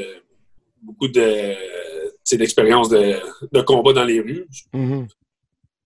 beaucoup 0.82 1.08
de, 1.08 1.54
d'expérience 2.36 2.88
de, 2.88 3.16
de 3.52 3.60
combat 3.62 3.92
dans 3.92 4.04
les 4.04 4.20
rues. 4.20 4.46
Mhm. 4.72 5.08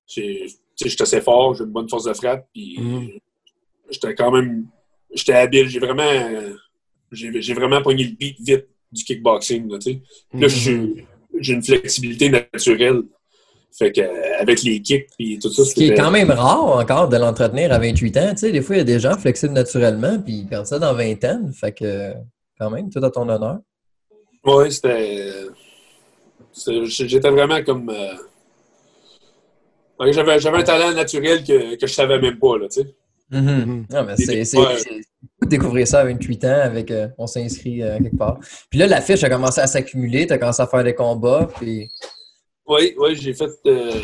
Sais, 0.07 0.47
J'étais 0.81 1.03
assez 1.03 1.21
fort, 1.21 1.55
j'ai 1.55 1.65
une 1.65 1.71
bonne 1.71 1.89
force 1.89 2.05
de 2.05 2.13
frappe, 2.15 2.47
puis 2.53 2.77
Mhm. 2.79 3.09
j'étais 3.91 4.15
quand 4.15 4.31
même. 4.31 4.67
J'étais 5.13 5.35
habile. 5.35 5.69
J'ai 5.69 5.79
vraiment. 5.79 6.03
J'ai 7.13 7.55
vraiment 7.55 7.81
pogné 7.81 8.05
le 8.05 8.11
beat 8.17 8.37
vite 8.41 8.67
du 8.91 9.05
kickboxing. 9.05 9.71
Là, 9.71 9.79
tu 9.79 9.93
sais. 9.93 10.01
Puis 10.31 10.41
Là, 10.41 10.49
suis- 10.49 11.07
j'ai 11.39 11.53
une 11.55 11.63
flexibilité 11.63 12.29
naturelle. 12.29 13.03
Fait 13.77 13.91
que, 13.93 14.41
avec 14.41 14.63
les 14.63 14.81
kicks 14.81 15.09
puis 15.17 15.39
tout 15.41 15.49
ça, 15.51 15.65
Ce 15.65 15.75
qui 15.75 15.87
est 15.89 15.95
quand 15.95 16.11
même 16.13 16.31
rare 16.31 16.65
encore 16.79 17.09
de 17.09 17.17
l'entretenir 17.17 17.73
à 17.73 17.79
28 17.79 18.17
ans. 18.19 18.31
Tu 18.31 18.37
sais, 18.39 18.53
des 18.53 18.63
fois, 18.63 18.77
il 18.77 18.79
y 18.79 18.83
a 18.83 18.85
des 18.85 19.01
gens 19.01 19.17
flexibles 19.19 19.53
naturellement, 19.53 20.19
puis 20.21 20.33
ils 20.41 20.47
perdent 20.47 20.67
ça 20.67 20.79
dans 20.79 20.95
vingtaine. 20.95 21.53
Fait 21.53 21.73
que, 21.73 22.13
quand 22.59 22.71
même, 22.71 22.89
tout 22.91 23.05
à 23.05 23.11
ton 23.11 23.29
honneur. 23.29 23.59
Ouais, 24.45 24.71
c'était. 24.71 25.31
J'étais 26.87 27.31
vraiment 27.31 27.63
comme. 27.65 27.91
euh, 27.91 28.15
J'avais 30.01 30.39
j'avais 30.41 30.59
un 30.59 30.63
talent 30.63 30.93
naturel 30.93 31.45
que, 31.45 31.77
que 31.77 31.87
je 31.87 31.93
savais 31.93 32.19
même 32.19 32.39
pas, 32.39 32.59
là, 32.59 32.69
tu 32.69 32.83
sais. 32.83 32.95
Non, 33.31 34.05
mais 34.07 34.17
c'est 34.17 34.59
Ouais. 34.59 34.77
découvrir 35.47 35.87
ça 35.89 36.01
à 36.01 36.05
28 36.05 36.45
ans 36.45 36.61
avec 36.63 36.91
euh, 36.91 37.09
on 37.19 37.27
s'inscrit 37.27 37.83
euh, 37.83 37.99
quelque 37.99 38.17
part. 38.17 38.39
Puis 38.71 38.79
là, 38.79 38.87
la 38.87 39.01
fiche 39.01 39.23
a 39.25 39.29
commencé 39.31 39.61
à 39.61 39.67
s'accumuler, 39.67 40.27
tu 40.27 40.33
as 40.33 40.39
commencé 40.39 40.63
à 40.63 40.67
faire 40.67 40.85
des 40.85 40.95
combats, 40.95 41.49
puis 41.59 41.89
Oui, 42.67 42.95
oui, 42.99 43.17
j'ai 43.17 43.35
fait. 43.35 43.51
euh, 43.67 44.01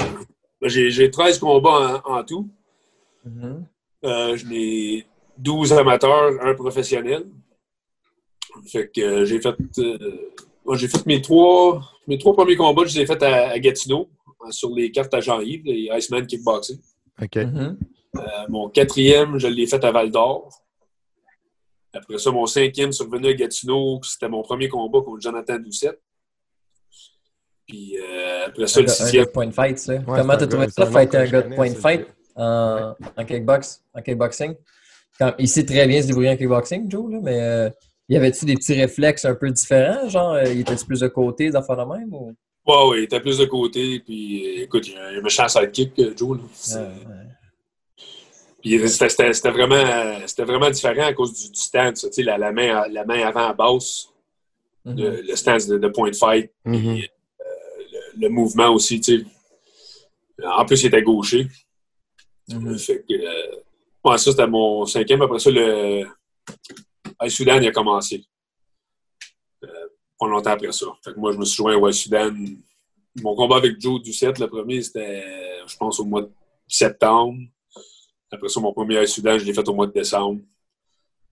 j'ai 0.63 0.91
j'ai 0.91 1.11
13 1.11 1.39
combats 1.39 2.03
en, 2.05 2.19
en 2.19 2.25
tout. 2.25 2.49
Euh, 4.05 4.37
J'en 4.37 4.51
ai 4.53 5.07
12 5.39 5.73
amateurs, 5.75 6.33
un 6.43 6.55
professionnel. 6.55 7.25
Fait 8.71 8.89
que 8.95 9.01
euh, 9.01 9.25
j'ai 9.25 9.41
fait. 9.41 9.55
euh, 9.79 9.99
moi, 10.65 10.77
j'ai 10.77 10.89
fait 10.89 11.05
mes 11.07 11.21
trois, 11.23 11.83
mes 12.07 12.19
trois 12.19 12.35
premiers 12.35 12.57
combats, 12.57 12.85
je 12.87 12.95
les 12.97 13.03
ai 13.03 13.07
faits 13.07 13.23
à, 13.23 13.51
à 13.51 13.59
Gatineau, 13.59 14.01
euh, 14.03 14.09
sur 14.51 14.75
les 14.75 14.91
cartes 14.91 15.13
à 15.15 15.21
Jean-Yves, 15.21 15.63
les 15.65 15.91
Iceman 15.93 16.27
Kickboxing. 16.27 16.79
OK. 17.21 17.37
Mhm. 17.37 17.79
Euh, 18.17 18.21
mon 18.49 18.69
quatrième, 18.69 19.39
je 19.39 19.47
l'ai 19.47 19.67
fait 19.67 19.83
à 19.85 19.93
Val 19.93 20.11
d'Or. 20.11 20.49
Après 21.93 22.19
ça, 22.19 22.31
mon 22.31 22.47
cinquième, 22.47 22.93
survenu 22.93 23.29
à 23.29 23.35
Gatineau, 23.35 24.01
c'était 24.03 24.29
mon 24.29 24.43
premier 24.43 24.69
combat 24.69 25.01
contre 25.01 25.21
Jonathan 25.21 25.59
Doucette. 25.59 26.01
Puis 27.67 27.97
euh, 27.99 28.47
après 28.47 28.67
ça, 28.67 28.81
Un 28.81 28.83
le 28.83 28.89
sixième, 28.89 29.27
point 29.27 29.47
de 29.47 29.53
fight, 29.53 29.79
ça. 29.79 29.95
Ouais, 29.95 30.03
Comment 30.05 30.37
t'as 30.37 30.47
trouvé 30.47 30.69
ça, 30.71 30.87
fighter 30.87 31.19
un 31.19 31.27
gars 31.27 31.43
de 31.43 31.55
point 31.55 31.71
de 31.71 31.75
fight 31.77 32.07
en, 32.35 32.95
en, 33.17 33.25
kickbox, 33.25 33.85
en 33.95 34.03
kickboxing? 34.03 34.55
Quand, 35.19 35.35
il 35.39 35.49
sait 35.49 35.65
très 35.65 35.87
bien 35.87 36.01
se 36.03 36.09
débrouiller 36.09 36.31
en 36.31 36.37
kickboxing, 36.37 36.91
Joe, 36.91 37.13
là, 37.13 37.19
mais 37.23 37.41
euh, 37.41 37.71
y 38.09 38.17
avait-tu 38.17 38.45
des 38.45 38.55
petits 38.55 38.75
réflexes 38.75 39.25
un 39.25 39.35
peu 39.35 39.51
différents? 39.51 40.09
Genre, 40.09 40.33
euh, 40.33 40.45
il 40.45 40.61
était-tu 40.61 40.85
plus 40.85 41.01
de 41.01 41.09
côté, 41.09 41.55
affaires 41.55 41.77
de 41.77 41.97
même? 41.97 42.13
Ou... 42.13 42.35
ouais, 42.67 42.89
ouais, 42.89 42.99
il 43.01 43.05
était 43.05 43.21
plus 43.21 43.39
de 43.39 43.45
côté. 43.47 44.01
Puis 44.01 44.59
euh, 44.61 44.63
écoute, 44.65 44.87
il 44.89 44.95
y 44.95 44.97
a 44.97 45.07
un 45.09 45.21
méchant 45.21 45.49
sidekick, 45.49 45.99
euh, 45.99 46.15
Joe. 46.17 46.39
là. 46.39 46.45
Puis 48.61 48.79
c'était- 48.89 49.33
c'était 49.33 49.51
vraiment, 49.51 49.75
euh, 49.75 50.19
c'était 50.27 50.45
vraiment 50.45 50.69
différent 50.71 51.05
à 51.07 51.15
cause 51.15 51.33
du, 51.33 51.51
du 51.51 51.59
stance. 51.61 52.03
Tu 52.03 52.13
sais, 52.13 52.23
la, 52.23 52.37
la, 52.37 52.53
main, 52.53 52.77
à- 52.77 52.89
la 52.89 53.05
main 53.07 53.27
avant 53.27 53.47
à 53.49 53.55
basse, 53.55 54.09
Mhm. 54.85 54.97
le, 54.99 55.21
le 55.23 55.37
stance 55.37 55.67
de, 55.67 55.79
de 55.79 55.89
point 55.89 56.11
de 56.11 56.17
fight, 56.17 56.51
puis, 56.65 57.05
euh, 57.05 57.45
le, 58.17 58.21
le 58.23 58.29
mouvement 58.29 58.69
aussi. 58.69 59.01
tu 59.01 59.19
sais. 59.21 59.25
En 60.47 60.65
plus, 60.65 60.83
il 60.83 60.87
était 60.87 61.03
gaucher. 61.03 61.47
Fait 62.79 63.05
que, 63.09 63.15
euh, 63.15 63.57
ouais, 64.05 64.19
ça, 64.19 64.31
c'était 64.31 64.47
mon 64.47 64.85
cinquième. 64.87 65.23
Après 65.23 65.39
ça, 65.39 65.51
le 65.51 66.05
Ice 67.25 67.35
Sudan, 67.35 67.61
il 67.61 67.69
a 67.69 67.73
commencé. 67.73 68.25
Pas 70.21 70.29
longtemps 70.29 70.51
après 70.51 70.71
ça. 70.73 70.87
Fait 71.03 71.15
que 71.15 71.19
moi, 71.19 71.33
je 71.33 71.39
me 71.39 71.45
suis 71.47 71.57
joint 71.57 71.75
au 71.77 71.89
Ice 71.89 71.97
Sudan. 72.03 72.31
Mon 73.23 73.35
combat 73.35 73.57
avec 73.57 73.81
Joe 73.81 74.01
Ducette, 74.03 74.39
le 74.39 74.47
premier, 74.49 74.83
c'était, 74.83 75.25
je 75.67 75.77
pense, 75.77 75.99
au 75.99 76.05
mois 76.05 76.23
de 76.23 76.31
septembre. 76.69 77.39
Après 78.31 78.49
ça, 78.49 78.61
mon 78.61 78.73
premier 78.73 79.03
Ice 79.03 79.15
Sudan, 79.15 79.39
je 79.39 79.45
l'ai 79.45 79.55
fait 79.55 79.67
au 79.69 79.75
mois 79.75 79.87
de 79.87 79.93
décembre. 79.93 80.41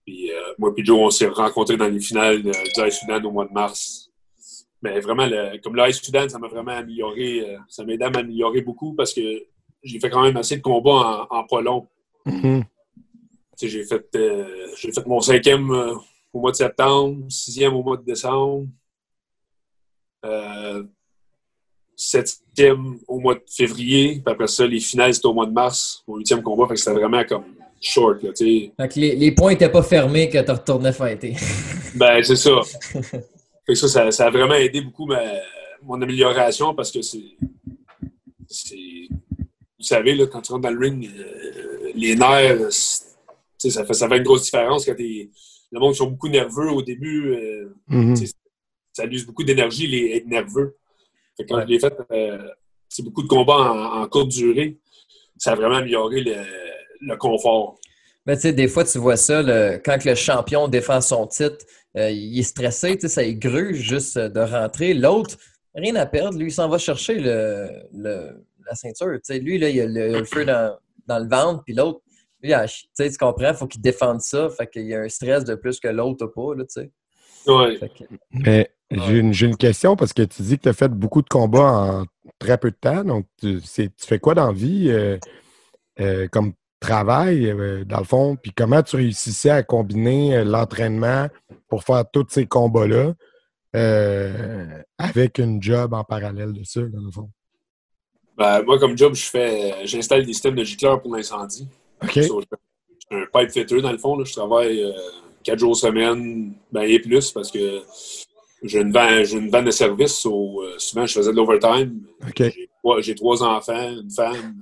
Puis 0.06 0.32
euh, 0.32 0.54
moi 0.58 0.72
et 0.76 0.84
Joe, 0.84 0.98
on 0.98 1.10
s'est 1.10 1.28
rencontrés 1.28 1.76
dans 1.76 1.86
les 1.88 2.00
finales 2.00 2.42
du 2.42 2.50
Ice 2.50 2.98
Sudan 2.98 3.22
au 3.24 3.30
mois 3.30 3.44
de 3.46 3.52
mars. 3.52 4.10
Mais 4.80 4.98
vraiment, 5.00 5.26
le- 5.26 5.58
comme 5.60 5.76
le 5.76 5.88
Ice 5.90 6.00
Sudan, 6.00 6.26
ça 6.28 6.38
m'a 6.38 6.48
vraiment 6.48 6.72
amélioré. 6.72 7.40
euh, 7.54 7.58
ça 7.68 7.84
m'a 7.84 7.92
aidé 7.92 8.04
à 8.04 8.10
m'améliorer 8.10 8.62
beaucoup 8.62 8.94
parce 8.94 9.12
que 9.12 9.44
j'ai 9.82 10.00
fait 10.00 10.08
quand 10.10 10.22
même 10.22 10.36
assez 10.38 10.56
de 10.56 10.62
combats 10.62 11.26
en, 11.30 11.36
en 11.38 11.44
pas 11.44 11.60
long. 11.60 11.86
Mhm. 12.24 12.64
Sais, 13.54 13.68
J'ai 13.68 13.84
fait, 13.84 14.08
euh, 14.16 14.68
fait 14.76 15.06
mon 15.06 15.20
cinquième 15.20 15.70
au 16.32 16.40
mois 16.40 16.50
de 16.52 16.56
septembre, 16.56 17.24
sixième 17.28 17.74
au 17.74 17.82
mois 17.82 17.96
de 17.96 18.04
décembre, 18.04 18.66
septième 21.96 22.98
au 23.08 23.18
mois 23.18 23.34
de 23.34 23.42
février, 23.50 24.20
puis 24.24 24.32
après 24.32 24.46
ça, 24.46 24.66
les 24.66 24.80
finales, 24.80 25.14
c'était 25.14 25.26
au 25.26 25.34
mois 25.34 25.46
de 25.46 25.52
mars, 25.52 26.02
mon 26.06 26.16
huitième 26.16 26.42
combat, 26.42 26.66
fait 26.68 26.74
que 26.74 26.80
c'était 26.80 26.92
vraiment 26.98 27.24
comme 27.24 27.44
short. 27.80 28.22
Là, 28.22 28.32
tu 28.32 28.44
sais. 28.46 28.72
Fait 28.76 28.88
que 28.88 29.00
les, 29.00 29.16
les 29.16 29.32
points 29.32 29.52
n'étaient 29.52 29.68
pas 29.70 29.82
fermés 29.82 30.28
que 30.28 30.38
tu 30.38 30.50
retournais 30.50 30.92
fighter. 30.92 31.34
ben, 31.96 32.22
c'est 32.22 32.36
ça. 32.36 32.50
fait 32.92 33.22
que 33.66 33.74
ça, 33.74 33.88
ça, 33.88 34.10
ça 34.10 34.26
a 34.26 34.30
vraiment 34.30 34.54
aidé 34.54 34.80
beaucoup 34.80 35.06
ma, 35.06 35.20
mon 35.82 36.00
amélioration 36.00 36.74
parce 36.74 36.90
que 36.92 37.02
c'est. 37.02 37.22
c'est- 38.46 39.08
Vous 39.78 39.84
savez, 39.84 40.14
là, 40.14 40.26
quand 40.26 40.40
tu 40.40 40.52
rentres 40.52 40.62
dans 40.68 40.70
le 40.74 40.78
ring, 40.80 41.08
euh, 41.16 41.90
les 41.94 42.14
nerfs, 42.16 42.72
c'est- 42.72 43.04
tu 43.60 43.70
sais, 43.70 43.70
ça 43.70 43.84
fait, 43.84 43.94
ça 43.94 44.08
fait 44.08 44.18
une 44.18 44.22
grosse 44.24 44.44
différence 44.44 44.84
quand 44.84 44.94
t'es. 44.96 45.30
Le 45.70 45.80
monde 45.80 45.94
sont 45.94 46.06
beaucoup 46.06 46.28
nerveux 46.28 46.70
au 46.70 46.82
début. 46.82 47.32
euh, 47.34 47.74
Mhm. 47.88 48.16
C'est- 48.16 48.34
ça 48.98 49.06
use 49.06 49.24
beaucoup 49.26 49.44
d'énergie, 49.44 49.86
les, 49.86 50.16
être 50.16 50.26
nerveux. 50.26 50.76
Fait 51.36 51.44
que 51.44 51.48
quand 51.48 51.56
Ouais. 51.56 51.62
je 51.66 51.68
l'ai 51.72 51.78
fait, 51.80 51.94
euh, 52.12 52.48
c'est 52.88 53.02
beaucoup 53.04 53.22
de 53.22 53.28
combats 53.28 53.54
en, 53.72 54.02
en 54.02 54.08
courte 54.08 54.28
durée. 54.28 54.76
Ça 55.36 55.52
a 55.52 55.54
vraiment 55.54 55.76
amélioré 55.76 56.20
le, 56.22 56.34
le 57.00 57.16
confort. 57.16 57.78
Mais 58.26 58.34
tu 58.36 58.42
sais, 58.42 58.52
des 58.52 58.68
fois, 58.68 58.84
tu 58.84 58.98
vois 58.98 59.16
ça, 59.16 59.40
le- 59.42 59.80
quand 59.84 59.98
que 59.98 60.08
le 60.08 60.14
champion 60.14 60.68
défend 60.68 61.00
son 61.00 61.26
titre, 61.26 61.64
euh, 61.96 62.10
il 62.10 62.38
est 62.38 62.42
stressé, 62.42 62.94
tu 62.96 63.02
sais, 63.02 63.08
ça 63.08 63.22
est 63.22 63.34
gruge 63.34 63.76
juste 63.76 64.18
de 64.18 64.40
rentrer. 64.40 64.92
L'autre, 64.94 65.36
rien 65.74 65.94
à 65.96 66.06
perdre, 66.06 66.36
lui, 66.38 66.48
il 66.48 66.52
s'en 66.52 66.68
va 66.68 66.78
chercher 66.78 67.14
le, 67.20 67.68
le- 67.92 68.44
la 68.66 68.74
ceinture. 68.74 69.12
Tu 69.14 69.20
sais, 69.22 69.38
lui, 69.38 69.58
là, 69.58 69.68
il 69.70 69.80
a 69.80 69.86
le, 69.86 70.18
le 70.18 70.24
feu 70.24 70.44
dans, 70.44 70.76
dans 71.06 71.18
le 71.20 71.28
ventre, 71.28 71.62
puis 71.64 71.72
l'autre, 71.74 72.00
lui, 72.42 72.50
il 72.50 72.54
a- 72.54 72.66
tu 72.68 72.84
sais, 72.92 73.08
tu 73.10 73.16
comprends, 73.16 73.48
il 73.50 73.54
faut 73.54 73.66
qu'il 73.66 73.80
défende 73.80 74.20
ça. 74.20 74.50
Fait 74.50 74.68
qu'il 74.68 74.86
y 74.86 74.94
a 74.94 75.00
un 75.00 75.08
stress 75.08 75.44
de 75.44 75.54
plus 75.54 75.78
que 75.80 75.88
l'autre 75.88 76.26
n'a 76.26 76.30
pas, 76.32 76.54
là, 76.54 76.64
tu 76.64 76.82
sais. 76.82 76.90
Ouais. 77.46 77.76
Fait 77.78 77.88
que- 77.88 78.04
Mais 78.32 78.70
j'ai 78.90 79.18
une, 79.18 79.56
question 79.56 79.96
parce 79.96 80.12
que 80.12 80.22
tu 80.22 80.42
dis 80.42 80.56
que 80.56 80.62
tu 80.62 80.68
as 80.68 80.72
fait 80.72 80.88
beaucoup 80.88 81.20
de 81.20 81.28
combats 81.28 81.72
en 81.72 82.04
très 82.38 82.58
peu 82.58 82.70
de 82.70 82.76
temps. 82.76 83.04
Donc, 83.04 83.26
tu, 83.40 83.60
fais 83.96 84.18
quoi 84.18 84.34
dans 84.34 84.46
la 84.46 84.52
vie 84.52 84.88
euh, 84.88 85.18
euh, 86.00 86.26
comme 86.28 86.52
travail, 86.80 87.50
euh, 87.50 87.84
dans 87.84 87.98
le 87.98 88.04
fond? 88.04 88.36
Puis 88.36 88.52
comment 88.56 88.82
tu 88.82 88.96
réussissais 88.96 89.50
à 89.50 89.62
combiner 89.62 90.42
l'entraînement 90.44 91.28
pour 91.68 91.84
faire 91.84 92.04
tous 92.10 92.26
ces 92.30 92.46
combats-là 92.46 93.14
avec 94.98 95.38
une 95.38 95.62
job 95.62 95.92
en 95.92 96.04
parallèle 96.04 96.52
de 96.52 96.64
ça, 96.64 96.80
dans 96.80 97.02
le 97.02 97.10
fond? 97.10 97.30
Ben, 98.36 98.62
moi, 98.62 98.78
comme 98.78 98.96
job, 98.96 99.14
je 99.14 99.24
fais, 99.24 99.84
j'installe 99.84 100.24
des 100.24 100.32
systèmes 100.32 100.54
de 100.54 100.64
gicleurs 100.64 101.02
pour 101.02 101.14
l'incendie. 101.14 101.68
OK. 102.02 102.22
So, 102.22 102.40
je 102.40 103.16
suis 103.16 103.24
un 103.24 103.40
pipe 103.40 103.50
fitter, 103.50 103.82
dans 103.82 103.92
le 103.92 103.98
fond. 103.98 104.16
là. 104.16 104.24
Je 104.24 104.32
travaille 104.32 104.94
quatre 105.42 105.58
jours 105.58 105.76
semaine, 105.76 106.54
ben, 106.70 106.82
et 106.82 107.00
plus, 107.00 107.32
parce 107.32 107.50
que 107.50 107.82
j'ai 108.62 108.80
une 108.80 108.92
vanne, 108.92 109.24
j'ai 109.24 109.38
une 109.38 109.50
vanne 109.50 109.66
de 109.66 109.70
service. 109.70 110.18
so, 110.18 110.62
euh, 110.62 110.74
souvent, 110.78 111.06
je 111.06 111.14
faisais 111.14 111.30
de 111.30 111.36
l'overtime. 111.36 112.02
J'ai 112.36 112.68
trois, 112.78 113.00
j'ai 113.00 113.14
trois 113.14 113.42
enfants, 113.42 113.90
une 113.90 114.10
femme. 114.10 114.56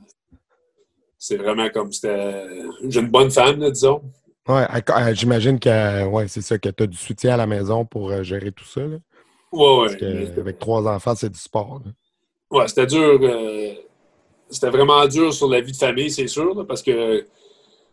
C'est 1.18 1.36
vraiment 1.36 1.68
comme 1.70 1.92
c'était. 1.92 2.44
J'ai 2.88 3.00
une 3.00 3.08
bonne 3.08 3.30
femme, 3.30 3.58
là, 3.60 3.70
disons. 3.70 4.02
À- 4.46 5.12
j'imagine 5.12 5.58
que 5.58 6.04
ouais, 6.06 6.28
c'est 6.28 6.42
ça, 6.42 6.56
que 6.58 6.68
tu 6.68 6.82
as 6.82 6.86
du 6.86 6.96
soutien 6.96 7.34
à 7.34 7.36
la 7.36 7.46
maison 7.46 7.84
pour 7.84 8.10
euh, 8.10 8.22
gérer 8.22 8.52
tout 8.52 8.64
ça. 8.64 8.80
Ouais, 8.82 8.98
Parce 9.52 9.92
ouais. 9.94 9.98
que, 9.98 10.40
avec 10.40 10.58
trois 10.58 10.86
enfants, 10.86 11.14
c'est 11.16 11.30
du 11.30 11.38
sport. 11.38 11.82
Ouais, 12.50 12.68
c'était 12.68 12.86
dur. 12.86 13.18
euh, 13.22 13.74
c'était 14.48 14.70
vraiment 14.70 15.04
dur 15.08 15.32
sur 15.32 15.48
la 15.48 15.60
vie 15.60 15.72
de 15.72 15.76
famille, 15.76 16.10
c'est 16.10 16.28
sûr, 16.28 16.54
là, 16.54 16.64
parce 16.64 16.82
que 16.82 17.26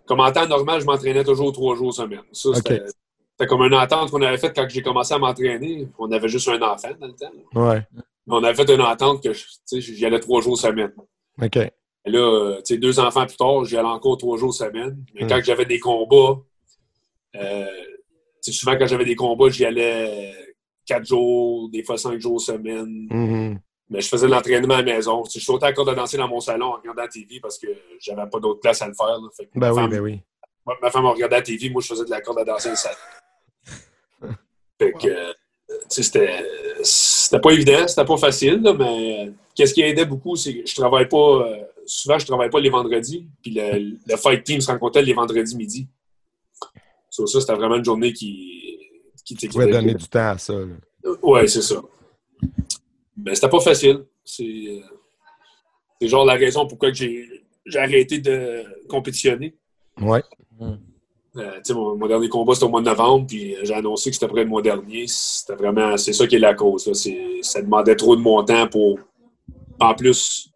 comme 0.05 0.19
en 0.19 0.31
temps 0.31 0.47
normal, 0.47 0.81
je 0.81 0.85
m'entraînais 0.85 1.23
toujours 1.23 1.51
trois 1.51 1.75
jours 1.75 1.93
semaine. 1.93 2.21
Ça. 2.31 2.51
C'était 3.37 3.47
comme 3.49 3.61
une 3.63 3.73
entente 3.73 4.11
qu'on 4.11 4.21
avait 4.21 4.37
faite 4.37 4.53
quand 4.55 4.67
j'ai 4.69 4.81
commencé 4.81 5.13
à 5.13 5.17
m'entraîner. 5.17 5.87
On 5.97 6.11
avait 6.11 6.27
juste 6.29 6.47
un 6.49 6.61
enfant 6.61 6.89
dans 6.99 7.07
le 7.07 7.13
temps. 7.13 7.31
Ouais. 7.55 7.81
Mais 7.93 8.01
On 8.35 8.43
avait 8.43 8.55
fait 8.55 8.73
une 8.73 8.81
entente 8.81 9.21
que 9.23 9.31
j'y 9.79 10.05
allais 10.05 10.19
trois 10.19 10.41
jours 10.41 10.57
semaine. 10.57 10.91
OK. 11.41 11.57
Et 11.57 11.71
là, 12.11 12.55
tu 12.57 12.61
sais, 12.73 12.77
deux 12.77 12.99
enfants 12.99 13.25
plus 13.25 13.37
tard, 13.37 13.63
j'y 13.65 13.77
allais 13.77 13.87
encore 13.87 14.17
trois 14.17 14.37
jours 14.37 14.53
semaine. 14.53 15.03
Mais 15.15 15.23
Mm. 15.23 15.27
quand 15.29 15.41
j'avais 15.43 15.65
des 15.65 15.79
combats, 15.79 16.41
euh, 17.35 17.65
souvent 18.41 18.77
quand 18.77 18.87
j'avais 18.87 19.05
des 19.05 19.15
combats, 19.15 19.49
j'y 19.49 19.65
allais 19.65 20.33
quatre 20.85 21.05
jours, 21.05 21.69
des 21.69 21.83
fois 21.83 21.97
cinq 21.97 22.19
jours 22.19 22.39
semaine. 22.41 23.07
Mhm. 23.09 23.59
Mais 23.89 24.01
je 24.01 24.07
faisais 24.09 24.27
de 24.27 24.31
l'entraînement 24.31 24.75
à 24.75 24.81
la 24.81 24.95
maison. 24.95 25.23
Tu 25.23 25.31
sais, 25.31 25.39
je 25.39 25.45
sautais 25.45 25.73
corde 25.73 25.89
à 25.89 25.95
danser 25.95 26.17
dans 26.17 26.27
mon 26.27 26.39
salon 26.39 26.67
en 26.67 26.71
regardant 26.77 27.01
la 27.03 27.07
TV 27.07 27.39
parce 27.41 27.57
que 27.57 27.67
j'avais 27.99 28.27
pas 28.29 28.39
d'autre 28.39 28.59
place 28.59 28.81
à 28.81 28.87
le 28.87 28.93
faire. 28.93 29.07
là. 29.07 29.27
Fait 29.35 29.45
que 29.45 29.51
Ben 29.55 29.67
ma, 29.67 29.71
oui, 29.71 29.75
femme, 29.81 29.89
ben 29.91 29.99
oui. 30.01 30.19
ma- 30.81 30.89
femme 30.91 31.05
regardait 31.05 31.35
la 31.37 31.41
TV, 31.41 31.69
moi 31.69 31.81
je 31.81 31.87
faisais 31.87 32.05
de 32.05 32.09
la 32.09 32.21
corde 32.21 32.39
à 32.39 32.43
danser 32.43 32.71
au 32.71 32.75
salon. 32.75 32.95
Fait 34.85 34.91
que, 34.93 35.07
euh, 35.07 35.33
tu 35.69 35.77
sais, 35.89 36.03
c'était, 36.03 36.45
c'était 36.83 37.39
pas 37.39 37.51
évident, 37.51 37.87
c'était 37.87 38.05
pas 38.05 38.17
facile, 38.17 38.61
là, 38.61 38.73
mais 38.73 39.27
euh, 39.27 39.31
qu'est-ce 39.55 39.73
qui 39.73 39.81
aidait 39.81 40.05
beaucoup, 40.05 40.35
c'est 40.35 40.55
que 40.55 40.69
je 40.69 40.75
travaille 40.75 41.07
pas, 41.07 41.17
euh, 41.47 41.63
souvent 41.85 42.19
je 42.19 42.25
travaille 42.25 42.49
pas 42.49 42.59
les 42.59 42.69
vendredis, 42.69 43.27
puis 43.41 43.51
le, 43.51 43.97
le 44.05 44.17
fight 44.17 44.43
team 44.43 44.61
se 44.61 44.71
rencontrait 44.71 45.01
les 45.01 45.13
vendredis 45.13 45.55
midi. 45.55 45.87
Ça, 47.09 47.23
c'était 47.27 47.53
vraiment 47.53 47.75
une 47.75 47.85
journée 47.85 48.11
qui, 48.11 48.79
qui, 49.23 49.35
Tu 49.35 49.47
pouvais 49.49 49.67
donner 49.71 49.93
du 49.93 50.07
temps 50.07 50.31
à 50.31 50.37
ça. 50.37 50.53
là. 50.53 51.11
Ouais, 51.21 51.47
c'est 51.47 51.61
ça. 51.61 51.75
Mais 53.15 53.35
c'était 53.35 53.49
pas 53.49 53.59
facile. 53.59 54.05
C'est 54.25 54.43
euh, 54.43 54.81
c'est 56.01 56.07
genre 56.07 56.25
la 56.25 56.33
raison 56.33 56.65
pourquoi 56.65 56.89
que 56.89 56.97
j'ai 56.97 57.43
j'ai 57.65 57.79
arrêté 57.79 58.19
de 58.19 58.63
compétitionner. 58.87 59.55
Ouais. 60.01 60.23
Euh, 61.35 61.59
mon, 61.71 61.95
mon 61.97 62.07
dernier 62.07 62.29
combat, 62.29 62.53
c'était 62.53 62.65
au 62.65 62.69
mois 62.69 62.81
de 62.81 62.85
novembre, 62.85 63.25
puis 63.27 63.55
j'ai 63.63 63.73
annoncé 63.73 64.09
que 64.11 64.15
c'était 64.15 64.25
après 64.27 64.43
le 64.43 64.49
mois 64.49 64.61
dernier. 64.61 65.05
C'était 65.07 65.55
vraiment, 65.55 65.97
c'est 65.97 66.13
ça 66.13 66.27
qui 66.27 66.35
est 66.35 66.39
la 66.39 66.53
cause. 66.53 66.85
là. 66.87 66.93
C'est- 66.93 67.41
Ça 67.41 67.61
demandait 67.61 67.95
trop 67.95 68.15
de 68.15 68.21
mon 68.21 68.43
temps 68.43 68.67
pour. 68.67 68.99
En 69.79 69.95
plus, 69.95 70.47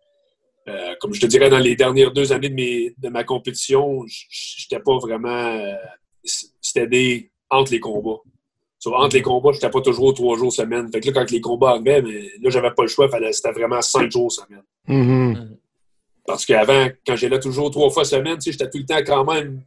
euh, 0.70 0.94
comme 1.02 1.14
je 1.14 1.22
te 1.22 1.26
dirais, 1.26 1.50
dans 1.50 1.58
les 1.60 1.76
dernières 1.76 2.12
deux 2.14 2.32
années 2.32 2.50
de, 2.50 2.54
mes, 2.54 2.94
de 2.98 3.10
ma 3.10 3.24
compétition, 3.24 4.04
j'étais 4.08 4.80
pas 4.80 4.98
vraiment. 5.00 5.28
euh, 5.30 5.74
c'était 6.62 6.88
des 6.88 7.32
entre 7.50 7.72
les 7.72 7.80
combats. 7.80 8.20
So, 8.80 8.94
entre 8.94 9.16
les 9.16 9.22
combats, 9.24 9.52
j'étais 9.54 9.70
pas 9.72 9.82
toujours 9.82 10.14
trois 10.14 10.38
jours 10.38 10.54
semaine. 10.54 10.90
Fait 10.92 11.00
que 11.00 11.08
là, 11.08 11.14
quand 11.14 11.32
les 11.32 11.42
combats 11.42 11.72
arrivaient, 11.72 12.02
mais 12.04 12.22
là, 12.42 12.50
j'avais 12.52 12.72
pas 12.72 12.84
le 12.84 12.88
choix. 12.90 13.10
fallait- 13.10 13.34
C'était 13.34 13.52
vraiment 13.52 13.82
cinq 13.82 14.12
jours 14.12 14.32
semaine. 14.32 14.62
Mhm. 14.88 15.58
Parce 16.26 16.46
qu'avant, 16.46 16.88
quand 17.06 17.16
j'allais 17.16 17.40
toujours 17.40 17.72
trois 17.72 17.90
fois 17.90 18.06
semaine, 18.06 18.36
tu 18.38 18.42
sais, 18.44 18.52
j'étais 18.52 18.70
tout 18.70 18.78
le 18.78 18.86
temps 18.86 19.02
quand 19.06 19.26
même 19.34 19.64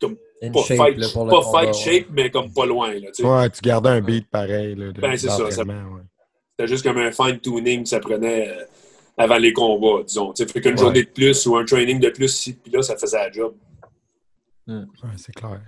comme 0.00 0.16
pas 0.52 0.62
shape, 0.62 0.76
fight, 0.76 0.98
là, 0.98 1.06
pour 1.12 1.24
le 1.24 1.30
pas 1.30 1.40
combat, 1.42 1.58
fight 1.60 1.74
ouais. 1.74 1.82
shape, 2.00 2.06
mais 2.12 2.30
comme 2.30 2.52
pas 2.52 2.66
loin. 2.66 2.92
Là, 2.94 3.08
tu 3.14 3.22
sais. 3.22 3.24
Ouais, 3.24 3.50
tu 3.50 3.60
gardais 3.62 3.90
un 3.90 4.00
beat 4.00 4.28
pareil. 4.30 4.74
Là, 4.74 4.92
de, 4.92 5.00
Ben, 5.00 5.16
c'est 5.16 5.28
ça, 5.28 5.44
ouais. 5.44 5.50
C'était 5.50 6.68
juste 6.68 6.82
comme 6.84 6.98
un 6.98 7.10
fine-tuning 7.12 7.82
que 7.84 7.88
ça 7.88 8.00
prenait 8.00 8.48
euh, 8.48 8.64
avant 9.16 9.36
les 9.38 9.52
combats, 9.52 10.02
disons. 10.04 10.32
Tu 10.32 10.44
sais, 10.44 10.52
fait 10.52 10.60
qu'une 10.60 10.72
Ouais. 10.72 10.78
journée 10.78 11.02
de 11.04 11.08
plus 11.08 11.46
ou 11.46 11.56
un 11.56 11.64
training 11.64 11.98
de 12.00 12.08
plus 12.10 12.26
ici, 12.32 12.52
puis 12.52 12.72
là, 12.72 12.82
ça 12.82 12.96
faisait 12.96 13.16
la 13.18 13.30
job. 13.30 13.54
Ouais, 14.66 14.82
c'est 15.16 15.34
clair. 15.34 15.60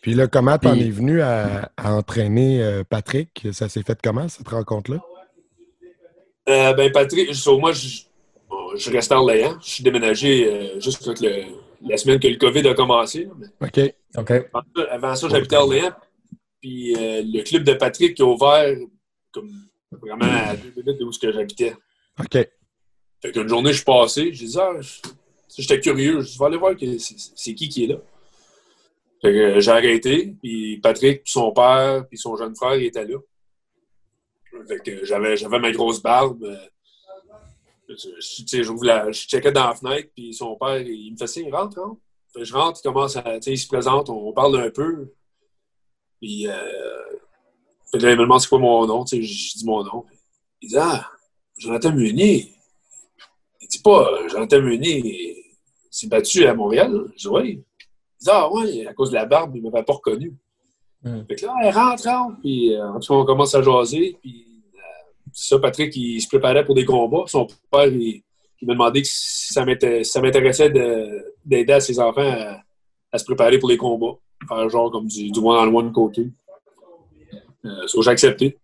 Puis 0.00 0.14
là, 0.14 0.26
comment 0.26 0.58
t'en 0.58 0.72
Puis- 0.72 0.88
es 0.88 0.90
venu 0.90 1.20
à, 1.22 1.70
à 1.76 1.94
entraîner 1.94 2.60
euh, 2.62 2.82
Patrick? 2.82 3.46
Ça 3.52 3.68
s'est 3.68 3.82
fait 3.82 3.98
comment, 4.02 4.28
cette 4.28 4.48
rencontre-là? 4.48 4.98
Euh, 6.48 6.72
ben, 6.74 6.90
Patrick, 6.90 7.32
so, 7.34 7.58
moi, 7.58 7.72
je, 7.72 8.00
bon, 8.50 8.74
je 8.76 8.90
restais 8.90 9.14
à 9.14 9.18
Orléans. 9.20 9.56
Je 9.62 9.70
suis 9.70 9.84
déménagé 9.84 10.48
euh, 10.50 10.80
juste 10.80 11.04
quand 11.04 11.20
le- 11.20 11.44
la 11.88 11.96
semaine 11.96 12.18
que 12.20 12.28
le 12.28 12.36
COVID 12.36 12.66
a 12.68 12.74
commencé. 12.74 13.28
Mais 13.38 13.68
OK. 13.68 13.94
OK. 14.18 14.32
avant 14.90 15.14
ça- 15.14 15.28
j'habitais 15.28 15.56
à 15.56 15.62
Orléans. 15.62 15.92
Puis 16.60 16.94
euh, 16.96 17.22
le 17.24 17.42
club 17.42 17.64
de 17.64 17.74
Patrick 17.74 18.14
qui 18.14 18.22
a 18.22 18.26
ouvert 18.26 18.76
comme 19.32 19.50
vraiment 19.90 20.24
à 20.24 20.54
deux 20.56 20.72
minutes 20.76 20.98
de 21.00 21.04
où 21.04 21.12
ce 21.12 21.18
que 21.18 21.32
j'habitais. 21.32 21.74
OK. 22.20 22.32
Fait 23.20 23.32
qu'une 23.32 23.48
journée, 23.48 23.70
je 23.72 23.76
suis 23.76 23.84
passé, 23.84 24.32
j'ai 24.32 24.46
dit, 24.46 24.58
ah, 24.58 24.72
je- 24.80 25.00
j'étais 25.56 25.80
curieux, 25.80 26.20
je 26.20 26.38
vais 26.38 26.44
aller 26.46 26.56
voir 26.56 26.76
que 26.76 26.98
c'est 26.98 27.54
qui 27.54 27.68
qui 27.68 27.84
est 27.84 27.86
là. 27.88 27.96
Fait 29.20 29.32
que 29.32 29.38
euh, 29.38 29.60
j'ai 29.60 29.70
arrêté, 29.70 30.34
puis 30.42 30.78
Patrick, 30.82 31.22
puis 31.24 31.32
son 31.32 31.52
père, 31.52 32.04
puis 32.08 32.18
son 32.18 32.36
jeune 32.36 32.54
frère, 32.56 32.74
ils 32.76 32.86
étaient 32.86 33.04
là. 33.06 33.18
Fait 34.68 34.78
que 34.78 35.04
j'avais 35.04 35.36
j'avais 35.36 35.58
ma 35.58 35.70
grosse 35.72 36.02
barbe. 36.02 36.44
Euh, 37.90 37.94
je, 37.96 38.62
j'ouvre 38.62 38.84
la- 38.84 39.12
checkais 39.12 39.52
dans 39.52 39.68
la 39.68 39.74
fenêtre, 39.74 40.10
puis 40.14 40.32
son 40.34 40.56
père, 40.56 40.80
il 40.80 41.12
me 41.12 41.16
fait 41.16 41.26
signe, 41.26 41.52
rentre, 41.52 41.80
rentre. 41.80 42.00
Je 42.40 42.54
rentre, 42.54 42.80
il 42.80 42.82
commence 42.82 43.16
à, 43.16 43.38
il 43.46 43.58
se 43.58 43.66
présente, 43.66 44.08
on, 44.08 44.32
parle 44.32 44.58
un 44.60 44.70
peu. 44.70 45.12
Puis, 46.20 46.48
euh, 46.48 46.54
fait 47.90 47.98
là, 47.98 48.12
il 48.12 48.16
me 48.16 48.22
demande 48.22 48.40
c'est 48.40 48.48
quoi 48.48 48.58
mon 48.58 48.86
nom, 48.86 49.04
je, 49.04 49.20
je 49.20 49.58
dis 49.58 49.64
mon 49.66 49.84
nom. 49.84 50.04
Il 50.62 50.70
dit, 50.70 50.78
ah, 50.78 51.06
Jonathan 51.58 51.92
Meunier. 51.92 52.54
Il 53.60 53.68
dit 53.68 53.80
pas, 53.80 54.28
Jonathan 54.28 54.62
Meunier 54.62 55.44
s'est 55.90 56.06
battu 56.06 56.46
à 56.46 56.54
Montréal. 56.54 57.12
Je 57.16 57.22
dis, 57.22 57.28
oui. 57.28 57.64
Il 58.20 58.24
dit, 58.24 58.30
ah, 58.30 58.50
ouais, 58.50 58.86
à 58.86 58.94
cause 58.94 59.10
de 59.10 59.14
la 59.16 59.26
barbe, 59.26 59.54
il 59.56 59.62
ne 59.62 59.70
m'avait 59.70 59.84
pas 59.84 59.92
reconnu. 59.92 60.34
Hmm. 61.02 61.24
Fait 61.26 61.34
que 61.34 61.46
là, 61.46 61.54
elle 61.62 61.74
rentre, 61.74 62.04
rentre. 62.04 62.40
Puis, 62.40 62.74
euh, 62.74 62.92
en 62.92 63.00
tout 63.00 63.12
cas, 63.12 63.18
on 63.20 63.24
commence 63.26 63.54
à 63.54 63.62
jaser. 63.62 64.16
Puis, 64.22 64.46
euh, 64.48 64.51
ça, 65.32 65.58
Patrick, 65.58 65.94
il 65.96 66.20
se 66.20 66.28
préparait 66.28 66.64
pour 66.64 66.74
des 66.74 66.84
combats. 66.84 67.24
Son 67.26 67.46
père, 67.70 67.86
il, 67.86 68.22
il 68.60 68.66
m'a 68.68 68.74
demandé 68.74 69.02
que 69.02 69.08
si 69.08 69.52
ça 69.52 69.64
ça 70.04 70.20
m'intéressait 70.20 70.70
de- 70.70 71.34
d'aider 71.44 71.72
à 71.72 71.80
ses 71.80 71.98
enfants 71.98 72.20
à, 72.30 72.60
à 73.10 73.18
se 73.18 73.24
préparer 73.24 73.58
pour 73.58 73.68
les 73.68 73.76
combats. 73.76 74.16
Faire 74.48 74.68
genre 74.68 74.90
comme 74.90 75.06
du, 75.06 75.30
du 75.30 75.38
one-on-one 75.40 75.92
coaching. 75.92 76.30
Euh, 77.64 77.86
so, 77.86 78.02
j'ai 78.02 78.10
accepté. 78.10 78.58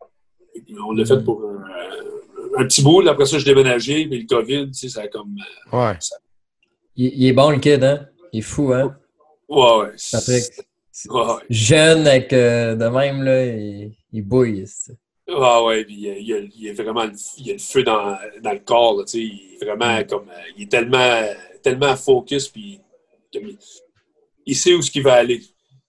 Et 0.54 0.60
puis, 0.60 0.74
On 0.84 0.92
l'a 0.92 1.04
fait 1.04 1.22
pour 1.22 1.40
un, 1.44 2.62
un 2.62 2.66
petit 2.66 2.82
bout. 2.82 3.06
Après 3.06 3.26
ça, 3.26 3.38
je 3.38 3.44
déménageais, 3.44 4.06
mais 4.10 4.18
le 4.18 4.26
COVID, 4.26 4.66
tu 4.70 4.74
sais, 4.74 4.88
ça 4.88 5.02
a 5.02 5.08
comme. 5.08 5.36
euh, 5.72 5.76
Ouais. 5.90 5.98
Il, 6.96 7.12
il 7.14 7.26
est 7.28 7.32
bon, 7.32 7.50
le 7.50 7.58
kid, 7.58 7.82
hein? 7.84 8.06
Il 8.32 8.40
est 8.40 8.42
fou, 8.42 8.72
hein? 8.72 8.96
Ouais, 9.48 9.78
ouais. 9.78 9.92
Patrick. 10.10 10.44
Ouais, 11.08 11.20
ouais. 11.20 11.42
Jeune, 11.48 12.06
avec 12.08 12.32
euh, 12.32 12.74
de 12.74 12.86
même, 12.88 13.22
là, 13.22 13.46
il, 13.46 13.92
il 14.12 14.22
bouille. 14.22 14.64
Ah 15.30 15.62
ouais, 15.64 15.84
puis 15.84 15.94
il 15.94 16.00
y 16.26 16.32
a, 16.32 16.38
il 16.38 16.50
il 16.56 16.70
a 16.70 16.72
vraiment 16.72 17.04
le, 17.04 17.12
il 17.38 17.50
a 17.50 17.52
le 17.52 17.58
feu 17.58 17.82
dans, 17.82 18.16
dans 18.42 18.52
le 18.52 18.58
corps. 18.60 18.96
Là, 18.98 19.04
il 19.14 19.56
est 19.60 19.64
vraiment 19.64 20.02
comme. 20.04 20.28
euh, 20.28 20.40
Il 20.56 20.62
est 20.64 20.70
tellement, 20.70 21.22
tellement 21.62 21.94
focus, 21.96 22.48
puis 22.48 22.80
il, 24.46 24.56
sait 24.56 24.74
où 24.74 24.80
ce 24.82 24.90
qu'il 24.90 25.02
va 25.02 25.14
aller. 25.14 25.42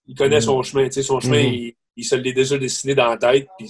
Il 0.08 0.16
connaît 0.16 0.38
Mhm. 0.38 0.42
son 0.42 0.64
chemin. 0.64 0.92
Son 0.92 1.20
chemin, 1.22 1.44
Mhm. 1.44 1.54
il, 1.54 1.74
il 1.96 2.04
se 2.04 2.16
l'est 2.16 2.34
déjà 2.34 2.58
dessiné 2.58 2.96
dans 2.96 3.08
la 3.08 3.18
tête, 3.18 3.48
puis 3.58 3.70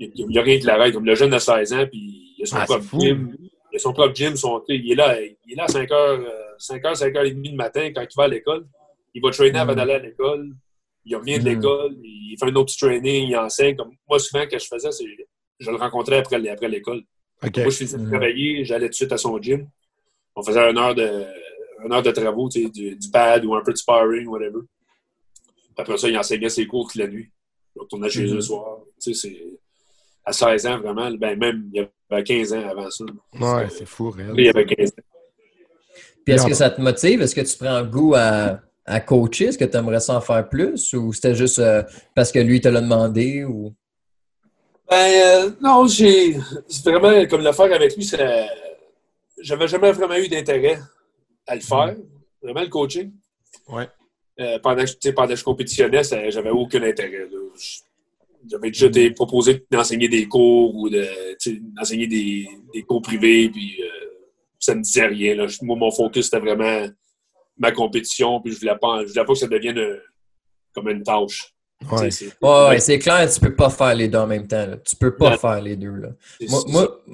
il 0.00 0.26
n'y 0.26 0.38
a, 0.38 0.42
rien 0.42 0.58
qui 0.58 0.66
l'arrête. 0.66 0.92
Comme 0.92 1.04
le 1.06 1.14
jeune 1.14 1.30
de 1.30 1.38
16 1.38 1.72
ans, 1.72 1.86
puis 1.86 2.34
il 2.36 2.42
a 2.42 2.46
son 2.46 2.56
Ah, 2.56 2.64
propre 2.64 2.98
gym. 3.00 3.36
Il 3.72 3.76
a 3.76 3.78
son 3.78 3.92
propre 3.92 4.14
gym. 4.14 4.36
Son, 4.36 4.62
il, 4.68 4.90
est 4.92 4.94
là, 4.96 5.20
il 5.22 5.52
est 5.52 5.54
là 5.56 5.64
à 5.64 5.66
5h, 5.68 6.26
5h, 6.58 6.94
5h30 6.96 7.50
le 7.50 7.56
matin 7.56 7.92
quand 7.94 8.02
il 8.02 8.16
va 8.16 8.24
à 8.24 8.28
l'école. 8.28 8.66
Il 9.14 9.22
va 9.22 9.30
trainer 9.30 9.60
avant 9.60 9.72
Mhm. 9.72 9.76
d'aller 9.78 9.92
à 9.94 9.98
l'école. 10.00 10.50
Il 11.08 11.14
revient 11.16 11.38
de 11.38 11.44
Mhm. 11.48 11.54
l'école, 11.54 11.96
il 12.02 12.36
fait 12.38 12.46
un 12.46 12.54
autre 12.56 12.66
petit 12.66 12.78
training, 12.78 13.28
il 13.28 13.36
enseigne. 13.36 13.76
Comme 13.76 13.92
moi, 14.08 14.18
souvent, 14.18 14.46
que 14.46 14.58
je 14.58 14.66
faisais, 14.66 14.90
c'est 14.90 15.04
je 15.58 15.70
le 15.70 15.76
rencontrais 15.76 16.18
après, 16.18 16.46
après 16.48 16.68
l'école. 16.68 17.02
Moi, 17.42 17.50
je 17.54 17.70
faisais 17.70 17.96
Mhm. 17.96 18.08
travailler, 18.10 18.64
j'allais 18.64 18.86
tout 18.86 18.90
de 18.90 18.94
suite 18.96 19.12
à 19.12 19.16
son 19.16 19.40
gym. 19.40 19.68
On 20.34 20.42
faisait 20.42 20.60
une 20.60 20.76
heure 20.78 20.94
de, 20.94 21.24
une 21.84 21.92
heure 21.92 22.02
de 22.02 22.10
travaux, 22.10 22.48
tu 22.48 22.64
sais, 22.64 22.68
du, 22.70 22.96
du 22.96 23.10
pad 23.10 23.44
ou 23.44 23.54
un 23.54 23.62
peu 23.62 23.72
de 23.72 23.78
sparring, 23.78 24.26
whatever. 24.26 24.60
Après 25.76 25.96
ça, 25.96 26.08
il 26.08 26.18
enseignait 26.18 26.48
ses 26.48 26.66
cours 26.66 26.88
toute 26.88 26.96
la 27.00 27.06
nuit. 27.06 27.30
Il 27.74 27.80
retournait 27.80 28.10
chez 28.10 28.24
eux 28.26 28.34
le 28.34 28.40
soir. 28.40 28.78
Tu 29.00 29.14
sais, 29.14 29.28
c'est 29.28 29.46
à 30.24 30.32
16 30.32 30.66
ans, 30.66 30.78
vraiment. 30.78 31.10
Ben, 31.12 31.38
même, 31.38 31.70
il 31.72 31.82
y 31.82 31.88
avait 32.10 32.24
15 32.24 32.52
ans 32.52 32.66
avant 32.68 32.90
ça. 32.90 33.04
Ouais, 33.38 33.68
c'est 33.70 33.86
fou, 33.86 34.10
réel. 34.10 34.32
Il 34.36 34.48
avait 34.48 34.66
15 34.66 34.88
ans. 34.90 35.02
Puis 36.24 36.34
est-ce 36.34 36.46
que 36.46 36.54
ça 36.54 36.70
te 36.70 36.80
motive? 36.80 37.22
Est-ce 37.22 37.34
que 37.34 37.42
tu 37.42 37.56
prends 37.56 37.82
goût 37.84 38.14
à, 38.16 38.60
à 38.86 39.00
coacher? 39.00 39.46
Est-ce 39.46 39.58
que 39.58 39.64
tu 39.64 39.76
aimerais 39.76 40.00
ça 40.00 40.16
en 40.16 40.20
faire 40.20 40.48
plus? 40.48 40.92
Ou 40.94 41.12
c'était 41.12 41.34
juste 41.34 41.58
euh, 41.58 41.82
parce 42.14 42.32
que 42.32 42.38
lui 42.38 42.60
te 42.60 42.68
l'a 42.68 42.80
demandé? 42.80 43.44
Ou... 43.44 43.74
Ben, 44.88 44.96
euh, 44.96 45.50
non, 45.60 45.86
j'ai. 45.86 46.36
C'est 46.68 46.90
vraiment 46.90 47.26
comme 47.26 47.42
l'affaire 47.42 47.72
avec 47.72 47.96
lui, 47.96 48.04
ça. 48.04 48.46
J'avais 49.38 49.68
jamais 49.68 49.92
vraiment 49.92 50.14
eu 50.16 50.28
d'intérêt 50.28 50.78
à 51.46 51.54
le 51.54 51.60
faire, 51.60 51.94
vraiment 52.42 52.62
le 52.62 52.68
coaching. 52.68 53.12
Ouais. 53.68 53.88
Euh, 54.38 54.58
pendant, 54.60 54.84
que, 54.84 54.90
tu 54.90 54.96
sais, 55.00 55.12
pendant 55.12 55.28
que 55.28 55.36
je 55.36 55.44
compétitionnais, 55.44 56.02
j'avais 56.30 56.50
aucun 56.50 56.82
intérêt. 56.82 57.28
J'avais 58.48 58.68
déjà 58.68 58.86
été 58.86 59.10
proposé 59.10 59.64
d'enseigner 59.70 60.08
des 60.08 60.26
cours 60.28 60.74
ou 60.74 60.88
de, 60.88 61.06
d'enseigner 61.74 62.06
des, 62.06 62.48
des 62.72 62.82
cours 62.82 63.02
privés, 63.02 63.48
puis 63.48 63.76
euh, 63.82 64.06
ça 64.58 64.72
ne 64.72 64.78
me 64.78 64.84
disait 64.84 65.06
rien. 65.06 65.34
Là. 65.34 65.46
Moi, 65.62 65.76
mon 65.76 65.90
focus, 65.90 66.26
c'était 66.26 66.38
vraiment 66.38 66.86
ma 67.58 67.72
compétition, 67.72 68.40
puis 68.40 68.52
je 68.52 68.58
voulais 68.60 68.76
pas, 68.80 69.02
je 69.02 69.08
voulais 69.12 69.24
pas 69.24 69.32
que 69.32 69.38
ça 69.38 69.46
devienne 69.46 69.78
euh, 69.78 69.98
comme 70.74 70.88
une 70.88 71.02
tâche. 71.02 71.52
Ouais. 71.92 72.10
C'est- 72.10 72.32
Ouais, 72.42 72.68
ouais, 72.68 72.78
c'est 72.80 72.98
clair, 72.98 73.30
tu 73.30 73.38
peux 73.40 73.54
pas 73.54 73.68
faire 73.70 73.94
les 73.94 74.08
deux 74.08 74.18
en 74.18 74.26
même 74.26 74.46
temps. 74.46 74.66
là. 74.66 74.76
Tu 74.78 74.96
peux 74.96 75.14
pas 75.14 75.30
Non. 75.30 75.36
faire 75.38 75.60
les 75.60 75.76
deux. 75.76 75.90
Là. 75.94 76.08
Moi, 76.48 76.60
moi, 76.68 77.04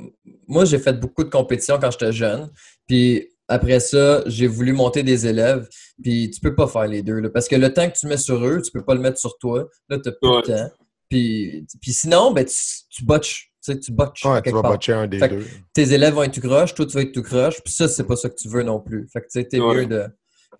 moi, 0.46 0.64
j'ai 0.64 0.78
fait 0.78 0.92
beaucoup 0.92 1.24
de 1.24 1.30
compétitions 1.30 1.78
quand 1.80 1.90
j'étais 1.90 2.12
jeune. 2.12 2.48
Puis 2.86 3.28
après 3.48 3.80
ça, 3.80 4.22
j'ai 4.26 4.46
voulu 4.46 4.72
monter 4.72 5.02
des 5.02 5.26
élèves. 5.26 5.68
Puis 6.02 6.30
tu 6.30 6.40
peux 6.40 6.54
pas 6.54 6.68
faire 6.68 6.86
les 6.86 7.02
deux. 7.02 7.18
là, 7.20 7.28
parce 7.28 7.48
que 7.48 7.56
le 7.56 7.72
temps 7.72 7.88
que 7.90 7.96
tu 7.98 8.06
mets 8.06 8.16
sur 8.16 8.44
eux, 8.46 8.62
tu 8.62 8.70
peux 8.70 8.84
pas 8.84 8.94
le 8.94 9.00
mettre 9.00 9.18
sur 9.18 9.36
toi. 9.38 9.68
Là, 9.88 9.98
tu 9.98 10.10
plus 10.20 10.30
Ouais. 10.30 10.42
de 10.42 10.46
temps. 10.46 10.70
Puis, 11.08 11.66
puis 11.80 11.92
sinon, 11.92 12.30
ben, 12.32 12.44
tu, 12.44 12.54
tu 12.88 13.04
botches. 13.04 13.50
Tu 13.64 13.72
sais, 13.72 13.78
tu 13.80 13.92
botches 13.92 14.24
Ouais, 14.24 14.36
tu 14.38 14.42
quelque 14.44 14.54
vas 14.54 14.62
part. 14.62 14.70
botcher 14.72 14.92
un 14.92 15.06
des 15.06 15.18
Fait 15.18 15.28
deux. 15.28 15.44
Tes 15.74 15.92
élèves 15.92 16.14
vont 16.14 16.22
être 16.22 16.34
tout 16.34 16.40
croche, 16.40 16.72
toi, 16.74 16.86
tu 16.86 16.92
vas 16.94 17.02
être 17.02 17.12
tout 17.12 17.22
croche. 17.22 17.60
Puis 17.62 17.72
ça, 17.74 17.86
c'est 17.88 18.04
pas 18.04 18.16
ça 18.16 18.28
que 18.28 18.34
tu 18.36 18.48
veux 18.48 18.62
non 18.62 18.80
plus. 18.80 19.08
Fait 19.12 19.20
que 19.20 19.26
tu 19.26 19.40
sais, 19.40 19.44
t'es 19.44 19.60
Ouais. 19.60 19.74
mieux 19.74 19.86
de 19.86 20.06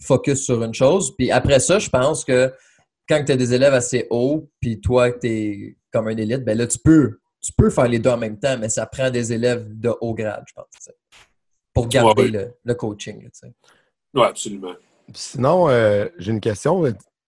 focus 0.01 0.45
sur 0.45 0.63
une 0.63 0.75
chose. 0.75 1.15
Puis 1.17 1.31
après 1.31 1.61
ça, 1.61 1.79
je 1.79 1.89
pense 1.89 2.25
que 2.25 2.53
quand 3.09 3.23
tu 3.25 3.33
as 3.33 3.37
des 3.37 3.55
élèves 3.55 3.75
assez 3.75 4.07
hauts, 4.11 4.49
puis 4.61 4.81
toi, 4.81 5.11
tu 5.13 5.29
es 5.29 5.77
comme 5.93 6.09
un 6.09 6.17
élite, 6.17 6.45
ben 6.45 6.57
là, 6.57 6.67
tu 6.67 6.79
peux, 6.79 7.19
tu 7.41 7.53
peux 7.57 7.71
faire 7.71 7.89
les 7.89 7.99
deux 7.99 8.11
en 8.11 8.17
même 8.17 8.39
temps, 8.39 8.57
mais 8.59 8.69
ça 8.69 8.87
prend 8.87 9.11
des 9.11 9.33
élèves 9.33 9.67
de 9.69 9.93
haut 10.01 10.15
grade, 10.15 10.45
je 10.47 10.55
pense, 10.55 10.91
pour 11.73 11.89
garder 11.89 12.23
Ouais, 12.23 12.29
le, 12.29 12.55
le 12.65 12.75
coaching. 12.75 13.29
Ouais, 14.15 14.27
absolument. 14.27 14.75
Sinon, 15.15 15.69
euh, 15.69 16.07
j'ai 16.19 16.33
une 16.33 16.41
question. 16.41 16.85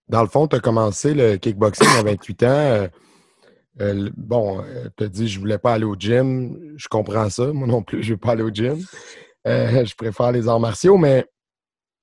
Dans 0.09 0.23
le 0.23 0.29
fond, 0.29 0.47
tu 0.47 0.57
as 0.57 0.61
commencé 0.61 1.15
le 1.15 1.37
kickboxing 1.37 1.89
à 1.99 2.03
28 2.03 2.43
ans. 2.45 2.47
Euh, 2.47 2.89
euh, 3.81 4.11
bon, 4.17 4.63
tu 4.97 5.05
as 5.05 5.09
dit 5.09 5.27
je 5.27 5.41
voulais 5.41 5.59
pas 5.59 5.75
aller 5.75 5.85
au 5.85 5.97
gym. 5.99 6.75
Je 6.77 6.89
comprends 6.89 7.29
ça. 7.29 7.53
Moi 7.53 7.67
non 7.67 7.83
plus, 7.83 8.03
je 8.03 8.11
ne 8.11 8.15
veux 8.15 8.21
pas 8.21 8.33
aller 8.33 8.43
au 8.43 8.51
gym. 8.51 8.79
Euh, 9.47 9.85
je 9.85 9.95
préfère 9.95 10.33
les 10.33 10.49
arts 10.49 10.61
martiaux, 10.61 10.97
mais 10.97 11.27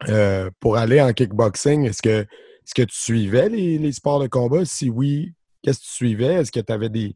euh, 0.10 0.50
pour 0.60 0.78
aller 0.78 1.02
en 1.02 1.14
kickboxing, 1.14 1.86
est-ce 1.86 2.02
que, 2.02 2.22
est-ce 2.22 2.74
que 2.74 2.84
tu 2.84 2.96
suivais 2.96 3.50
les, 3.50 3.78
les 3.78 3.92
sports 3.92 4.20
de 4.20 4.28
combat? 4.28 4.66
Si 4.66 4.90
oui, 4.90 5.34
qu'est-ce 5.62 5.80
que 5.80 5.86
tu 5.86 5.92
suivais? 5.92 6.34
Est-ce 6.36 6.52
que 6.52 6.60
tu 6.60 6.74
avais 6.74 6.90
des, 6.90 7.16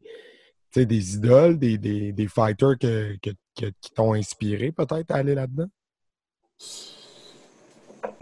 des 0.74 1.14
idoles, 1.14 1.58
des, 1.58 1.78
des, 1.78 2.12
des 2.12 2.28
fighters 2.28 2.78
que, 2.78 3.16
qui 3.20 3.92
t'ont 3.94 4.12
inspiré 4.14 4.72
peut-être 4.72 5.10
à 5.10 5.16
aller 5.16 5.34
là-dedans? 5.34 5.68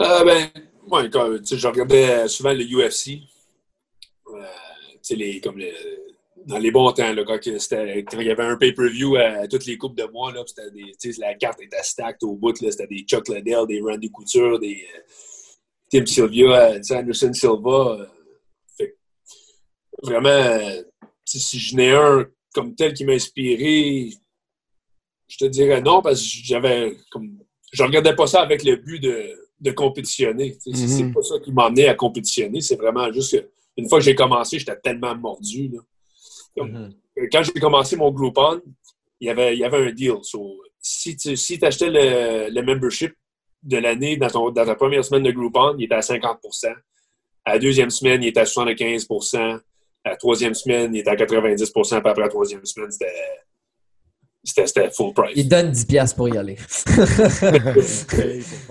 Euh, 0.00 0.24
ben, 0.24 0.48
ouais, 0.88 1.11
quand, 1.11 1.37
je 1.44 1.66
regardais 1.68 2.27
souvent 2.29 2.53
le 2.53 2.64
UFC. 2.64 3.20
Euh, 4.29 4.42
les, 5.11 5.40
comme 5.40 5.59
le- 5.59 6.03
dans 6.46 6.59
les 6.59 6.70
bons 6.70 6.92
temps, 6.92 7.12
là, 7.12 7.24
quand, 7.24 7.38
quand 7.38 8.20
il 8.20 8.26
y 8.26 8.30
avait 8.30 8.42
un 8.44 8.57
pay-per-view 8.57 9.16
à 9.16 9.48
toutes 9.48 9.66
les 9.66 9.78
coupes 9.78 9.96
de 9.96 10.04
mois, 10.04 10.33
là, 10.33 10.44
des, 10.72 10.92
tu 11.00 11.12
sais, 11.12 11.20
la 11.20 11.35
carte 11.35 11.61
était 11.62 11.83
stacked 11.83 12.22
au 12.22 12.37
bout. 12.37 12.61
là, 12.61 12.70
C'était 12.70 12.87
des 12.87 13.00
Chuck 13.00 13.28
Liddell, 13.28 13.66
des 13.66 13.80
Randy 13.80 14.11
Couture, 14.11 14.59
des 14.59 14.85
euh, 14.94 15.00
Tim 15.90 16.07
Sylvia, 16.07 16.72
euh, 16.72 16.80
Anderson 16.90 17.33
Silva. 17.33 17.96
euh, 18.00 18.07
fait 18.76 18.96
vraiment, 20.02 20.28
euh, 20.28 20.83
si 21.24 21.59
je 21.59 21.76
n'ai 21.76 21.92
un 21.92 22.26
comme 22.52 22.74
tel 22.74 22.94
qui 22.94 23.04
m'a 23.04 23.12
inspiré, 23.14 24.11
je 25.26 25.38
te 25.38 25.44
dirais 25.46 25.80
non, 25.80 26.02
parce 26.02 26.20
que 26.20 26.28
j'avais 26.44 26.96
comme. 27.11 27.38
Je 27.72 27.83
regardais 27.83 28.14
pas 28.14 28.26
ça 28.28 28.42
avec 28.42 28.62
le 28.62 28.76
but 28.76 29.00
de 29.00 29.44
de 29.61 29.70
compétitionner. 29.70 30.57
sais. 30.61 30.70
Mhm. 30.70 30.88
C'est 30.88 31.12
pas 31.12 31.22
ça 31.22 31.38
qui 31.40 31.52
m'a 31.52 31.66
amené 31.66 31.88
à 31.88 31.94
compétitionner. 31.94 32.61
C'est 32.61 32.76
vraiment 32.76 33.11
juste 33.12 33.38
que 33.40 33.48
une 33.76 33.88
fois 33.88 33.98
que 33.98 34.04
j'ai 34.04 34.14
commencé, 34.14 34.59
j'étais 34.59 34.76
tellement 34.76 35.16
mordu. 35.16 35.68
là. 35.72 35.80
Comme- 36.56 36.70
Mhm. 36.70 36.92
Euh, 37.18 37.26
Quand 37.32 37.42
j'ai 37.42 37.60
commencé 37.60 37.96
mon 37.96 38.10
Groupon, 38.10 38.60
il 39.20 39.28
y 39.28 39.30
avait, 39.30 39.54
il 39.54 39.60
y 39.60 39.64
avait 39.64 39.88
un 39.88 39.92
deal. 39.92 40.16
So, 40.22 40.60
si 40.80 41.16
tu 41.16 41.36
si 41.36 41.58
achetais 41.64 41.90
le, 41.90 42.50
le 42.52 42.62
membership 42.62 43.14
de 43.62 43.78
l'année 43.78 44.16
dans, 44.16 44.28
ton- 44.28 44.50
dans 44.50 44.66
ta 44.66 44.74
première 44.74 45.04
semaine 45.04 45.22
de 45.22 45.30
Groupon, 45.30 45.76
il 45.78 45.84
était 45.84 45.94
à 45.94 46.02
50 46.02 46.40
À 47.44 47.52
la 47.54 47.58
deuxième 47.58 47.90
semaine, 47.90 48.22
il 48.22 48.28
était 48.28 48.40
à 48.40 48.46
75 48.46 49.06
À 50.04 50.10
la 50.10 50.16
troisième 50.16 50.54
semaine, 50.54 50.94
il 50.94 51.00
était 51.00 51.10
à 51.10 51.16
90 51.16 51.70
Puis 51.72 51.82
après 51.94 52.20
la 52.20 52.28
troisième 52.28 52.64
semaine, 52.64 52.90
c'était 52.90 53.12
c'était- 54.46 54.66
c'était 54.66 54.90
full 54.90 55.14
price. 55.14 55.32
Il 55.36 55.48
donne 55.48 55.70
10$ 55.70 55.86
piastres 55.86 56.16
pour 56.16 56.28
y 56.28 56.36
aller. 56.36 56.56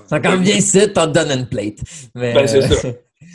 Ça 0.08 0.20
quand 0.20 0.38
bien 0.38 0.56
ici, 0.56 0.80
tu 0.82 0.94
te 0.94 1.06
donne 1.08 1.32
une 1.32 1.48
plate. 1.48 1.80
Mais, 2.16 2.34
Ben, 2.34 2.48
c'est 2.48 2.62
ça. 2.62 2.90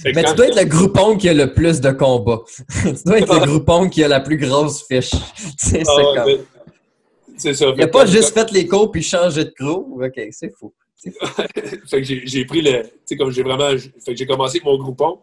Mais 0.04 0.12
quand 0.22 0.30
tu 0.30 0.36
dois 0.36 0.46
être 0.48 0.56
le 0.60 0.64
groupon 0.64 1.16
qui 1.16 1.28
a 1.28 1.34
le 1.34 1.52
plus 1.52 1.80
de 1.80 1.90
combats. 1.90 2.42
tu 2.82 2.92
dois 3.04 3.18
être 3.18 3.40
le 3.40 3.46
groupon 3.46 3.88
qui 3.88 4.02
a 4.04 4.08
la 4.08 4.20
plus 4.20 4.36
grosse 4.36 4.86
fiche. 4.86 5.10
C'est 5.58 5.82
Ah, 5.86 5.92
comme- 6.14 6.24
ben, 6.26 7.54
ça. 7.54 7.66
Il 7.66 7.76
n'a 7.76 7.86
pas 7.88 8.06
juste 8.06 8.34
fait 8.34 8.50
les 8.50 8.66
cours 8.66 8.90
puis 8.90 9.02
changé 9.02 9.44
de 9.44 9.50
crew. 9.50 10.02
OK, 10.02 10.20
c'est 10.32 10.52
fou. 10.58 10.72
fait 11.04 12.02
que 12.02 12.02
j'ai 12.02 12.44
pris 12.44 12.60
le. 12.62 12.82
Tu 12.82 12.88
sais, 13.04 13.16
comme 13.16 13.30
j'ai 13.30 13.44
vraiment. 13.44 13.70
Fait 14.04 14.12
que 14.12 14.16
j'ai 14.16 14.26
commencé 14.26 14.56
avec 14.56 14.64
mon 14.64 14.76
groupon. 14.76 15.20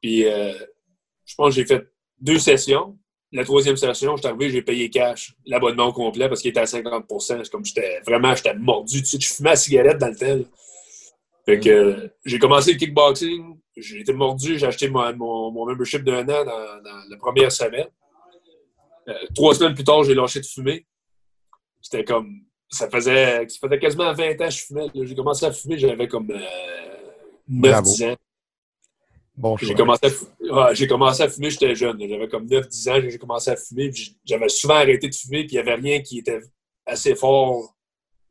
Puis, 0.00 0.24
euh, 0.24 0.52
je 1.26 1.34
pense 1.34 1.48
que 1.48 1.54
j'ai 1.60 1.66
fait 1.66 1.84
deux 2.20 2.38
sessions. 2.38 2.96
La 3.32 3.44
troisième 3.44 3.76
session, 3.76 4.16
je 4.16 4.22
suis 4.22 4.28
arrivé, 4.28 4.50
j'ai 4.50 4.62
payé 4.62 4.90
cash 4.90 5.34
l'abonnement 5.46 5.86
au 5.86 5.92
complet 5.92 6.28
parce 6.28 6.40
qu'il 6.40 6.50
était 6.50 6.60
à 6.60 6.64
50% 6.64 7.04
C'est 7.44 7.50
comme 7.50 7.64
j'étais 7.64 8.00
vraiment, 8.06 8.34
j'étais 8.34 8.54
mordu. 8.54 9.02
Tu 9.02 9.06
sais, 9.06 9.18
je 9.20 9.32
fumais 9.34 9.50
la 9.50 9.56
cigarette 9.56 9.98
dans 9.98 10.08
le 10.08 10.16
tel. 10.16 10.44
Fait 11.50 11.58
que 11.58 11.68
euh, 11.68 12.08
j'ai 12.24 12.38
commencé 12.38 12.74
le 12.74 12.78
kickboxing, 12.78 13.58
j'ai 13.76 14.00
été 14.00 14.12
mordu, 14.12 14.56
j'ai 14.56 14.66
acheté 14.66 14.88
mon, 14.88 15.16
mon, 15.16 15.50
mon 15.50 15.66
membership 15.66 16.04
d'un 16.04 16.22
an 16.22 16.44
dans, 16.44 16.82
dans 16.82 17.08
la 17.08 17.16
première 17.16 17.50
semaine. 17.50 17.88
Euh, 19.08 19.14
trois 19.34 19.52
semaines 19.56 19.74
plus 19.74 19.82
tard, 19.82 20.04
j'ai 20.04 20.14
lâché 20.14 20.38
de 20.38 20.46
fumer. 20.46 20.86
C'était 21.80 22.04
comme. 22.04 22.42
Ça 22.68 22.88
faisait, 22.88 23.48
ça 23.48 23.58
faisait 23.60 23.80
quasiment 23.80 24.12
20 24.12 24.30
ans 24.30 24.44
que 24.44 24.50
je 24.50 24.64
fumais. 24.64 24.86
J'ai 24.94 25.14
commencé 25.16 25.44
à 25.44 25.50
fumer, 25.50 25.76
j'avais 25.76 26.06
comme 26.06 26.30
euh, 26.30 26.38
Bravo. 27.48 27.90
9-10 27.90 28.12
ans. 28.12 28.16
Bon 29.36 29.56
J'ai 29.56 29.74
commencé, 29.74 30.06
à 30.06 30.70
ouais, 30.70 30.86
commencé 30.86 31.22
à 31.24 31.28
fumer, 31.28 31.50
j'étais 31.50 31.74
jeune. 31.74 31.98
J'avais 31.98 32.28
comme 32.28 32.46
9-10 32.46 32.90
ans, 32.92 33.08
j'ai 33.10 33.18
commencé 33.18 33.50
à 33.50 33.56
fumer. 33.56 33.90
J'avais 34.24 34.48
souvent 34.48 34.74
arrêté 34.74 35.08
de 35.08 35.14
fumer, 35.16 35.46
puis 35.46 35.56
il 35.56 35.62
n'y 35.62 35.68
avait 35.68 35.80
rien 35.80 36.00
qui 36.00 36.20
était 36.20 36.42
assez 36.86 37.16
fort 37.16 37.74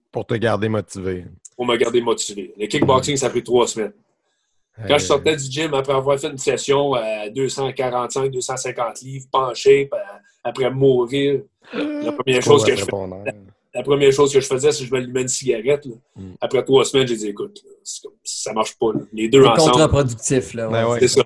Pour 0.09 0.25
te 0.25 0.35
garder 0.35 0.69
motivé. 0.69 1.25
Pour 1.59 1.67
me 1.67 1.75
garder 1.75 1.99
motivé. 1.99 2.53
Le 2.57 2.67
kickboxing, 2.67 3.17
ça 3.17 3.25
a 3.25 3.29
pris 3.31 3.43
trois 3.43 3.67
semaines. 3.67 3.91
Quand 4.77 4.97
je 4.97 5.03
Euh, 5.03 5.07
sortais 5.07 5.35
du 5.35 5.43
gym, 5.51 5.73
après 5.73 5.91
avoir 5.91 6.17
fait 6.17 6.29
une 6.29 6.37
session 6.37 6.93
à 6.93 7.27
245-250 7.27 9.01
livres, 9.03 9.25
penché, 9.29 9.89
puis 9.91 9.99
après 10.41 10.71
mourir, 10.71 11.41
la 11.73 12.13
première, 12.13 12.41
chose 12.41 12.63
que 12.63 12.69
je 12.75 12.83
après 12.83 12.85
fais- 12.85 12.91
ton 12.91 13.25
air. 13.25 13.33
la 13.73 13.83
première 13.83 14.13
chose 14.13 14.31
que 14.31 14.39
je 14.39 14.47
faisais, 14.47 14.71
c'est 14.71 14.83
que 14.83 14.85
je 14.85 14.91
m'allumais 14.93 15.23
une 15.23 15.27
cigarette. 15.27 15.85
là. 15.85 15.95
Mm. 16.15 16.31
Après 16.39 16.63
trois 16.63 16.85
semaines, 16.85 17.07
j'ai 17.07 17.17
dit, 17.17 17.27
écoute, 17.27 17.61
là, 17.65 17.71
c'est 17.83 18.03
comme- 18.03 18.13
ça 18.23 18.53
marche 18.53 18.77
pas. 18.77 18.93
là. 18.93 19.01
Les 19.11 19.27
deux 19.27 19.41
C'est 19.43 19.49
ensemble, 19.49 19.71
contre-productif. 19.73 20.53
Là, 20.53 20.67
ouais. 20.67 20.71
Ben 20.71 20.87
ouais. 20.91 20.99
c'est 21.01 21.07
ça. 21.09 21.23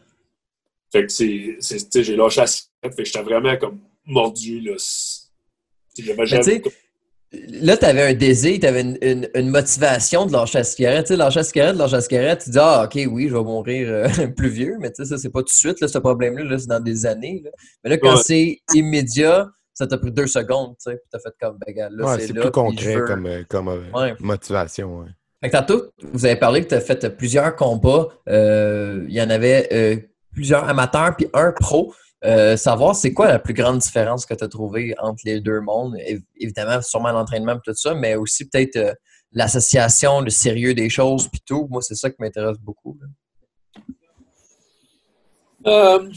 Fait 0.92 1.06
que 1.06 1.12
c'est, 1.12 1.58
c'est- 1.60 2.02
j'ai 2.04 2.16
lâché 2.16 2.42
la 2.42 2.48
cigarette, 2.48 2.96
fait 2.96 3.04
que 3.04 3.06
j'étais 3.06 3.22
vraiment 3.22 3.56
comme 3.58 3.78
mordu. 4.04 4.62
Là. 4.62 4.74
C'est- 4.78 5.30
J'avais 6.00 6.26
jamais... 6.26 6.62
Là, 7.62 7.78
tu 7.78 7.86
avais 7.86 8.04
un 8.04 8.14
désir, 8.14 8.60
tu 8.60 8.66
avais 8.68 8.82
une, 8.82 8.98
une- 9.02 9.30
une 9.34 9.50
motivation 9.50 10.26
de 10.28 10.32
lâcher 10.34 10.60
la 10.60 10.64
cigarette. 10.64 11.06
Tu 11.08 11.14
sais, 11.14 11.18
lâcher 11.18 11.40
la 11.40 11.44
cigarette, 11.44 11.76
lâcher 11.78 11.96
la 11.96 12.02
cigarette, 12.02 12.42
tu 12.44 12.50
dis 12.52 12.60
Ah, 12.62 12.84
ok, 12.86 13.08
oui, 13.12 13.28
je 13.28 13.36
vais 13.36 13.44
mourir 13.44 13.88
euh, 13.90 14.08
plus 14.38 14.50
vieux, 14.50 14.76
mais 14.80 14.92
tu 14.92 15.04
sais, 15.04 15.10
ça, 15.10 15.18
c'est 15.18 15.30
pas 15.32 15.40
tout 15.40 15.46
de 15.46 15.50
suite, 15.50 15.82
là, 15.82 15.88
ce 15.88 15.98
problème-là, 15.98 16.44
là, 16.44 16.58
c'est 16.60 16.68
dans 16.68 16.80
des 16.80 17.06
années. 17.08 17.42
là. 17.44 17.50
Mais 17.84 17.90
là, 17.90 17.98
quand 17.98 18.16
Ouais. 18.16 18.22
c'est 18.24 18.58
immédiat, 18.76 19.50
ça 19.74 19.88
t'a 19.88 19.98
pris 19.98 20.12
deux 20.12 20.28
secondes, 20.28 20.76
tu 20.78 20.92
sais, 20.92 20.98
puis 20.98 21.08
t'as 21.12 21.18
fait 21.20 21.34
comme, 21.42 21.58
ben, 21.66 21.74
gars, 21.74 21.90
là, 21.92 22.06
Ouais, 22.06 22.20
c'est 22.20 22.34
plus 22.34 22.52
concret 22.52 22.96
veux- 22.98 23.06
comme, 23.06 23.26
euh, 23.26 23.42
comme 23.50 23.68
euh, 23.70 23.80
Ouais. 23.96 24.14
motivation. 24.20 25.00
ouais. 25.00 25.08
Fait 25.42 25.50
que 25.50 25.58
tantôt, 25.58 25.86
vous 26.14 26.26
avez 26.28 26.36
parlé 26.36 26.62
que 26.64 26.68
tu 26.70 26.76
as 26.76 26.82
fait 26.82 27.10
plusieurs 27.18 27.56
combats. 27.56 28.08
Euh, 28.30 29.04
il 29.10 29.14
y 29.16 29.22
en 29.22 29.30
avait 29.32 29.68
euh, 29.74 29.98
plusieurs 30.32 30.70
amateurs 30.70 31.16
puis 31.18 31.28
un 31.34 31.52
pro. 31.52 31.94
Euh, 32.26 32.56
savoir, 32.56 32.96
c'est 32.96 33.12
quoi 33.14 33.28
la 33.28 33.40
plus 33.40 33.54
grande 33.54 33.80
différence 33.80 34.26
que 34.26 34.34
tu 34.34 34.44
as 34.44 34.48
trouvée 34.48 34.96
entre 35.00 35.22
les 35.26 35.42
deux 35.42 35.60
mondes? 35.60 35.96
Év- 35.96 36.24
Évidemment, 36.38 36.82
sûrement 36.82 37.12
l'entraînement 37.12 37.56
et 37.56 37.60
tout 37.66 37.74
ça, 37.76 37.94
mais 37.94 38.16
aussi 38.16 38.48
peut-être 38.48 38.78
euh, 38.78 38.94
l'association, 39.34 40.22
le 40.22 40.30
sérieux 40.30 40.74
des 40.74 40.90
choses 40.90 41.28
puis 41.28 41.42
tout. 41.46 41.68
Moi, 41.70 41.82
c'est 41.82 41.96
ça 41.96 42.10
qui 42.10 42.16
m'intéresse 42.20 42.58
beaucoup. 42.60 42.98
Euh, 45.68 46.10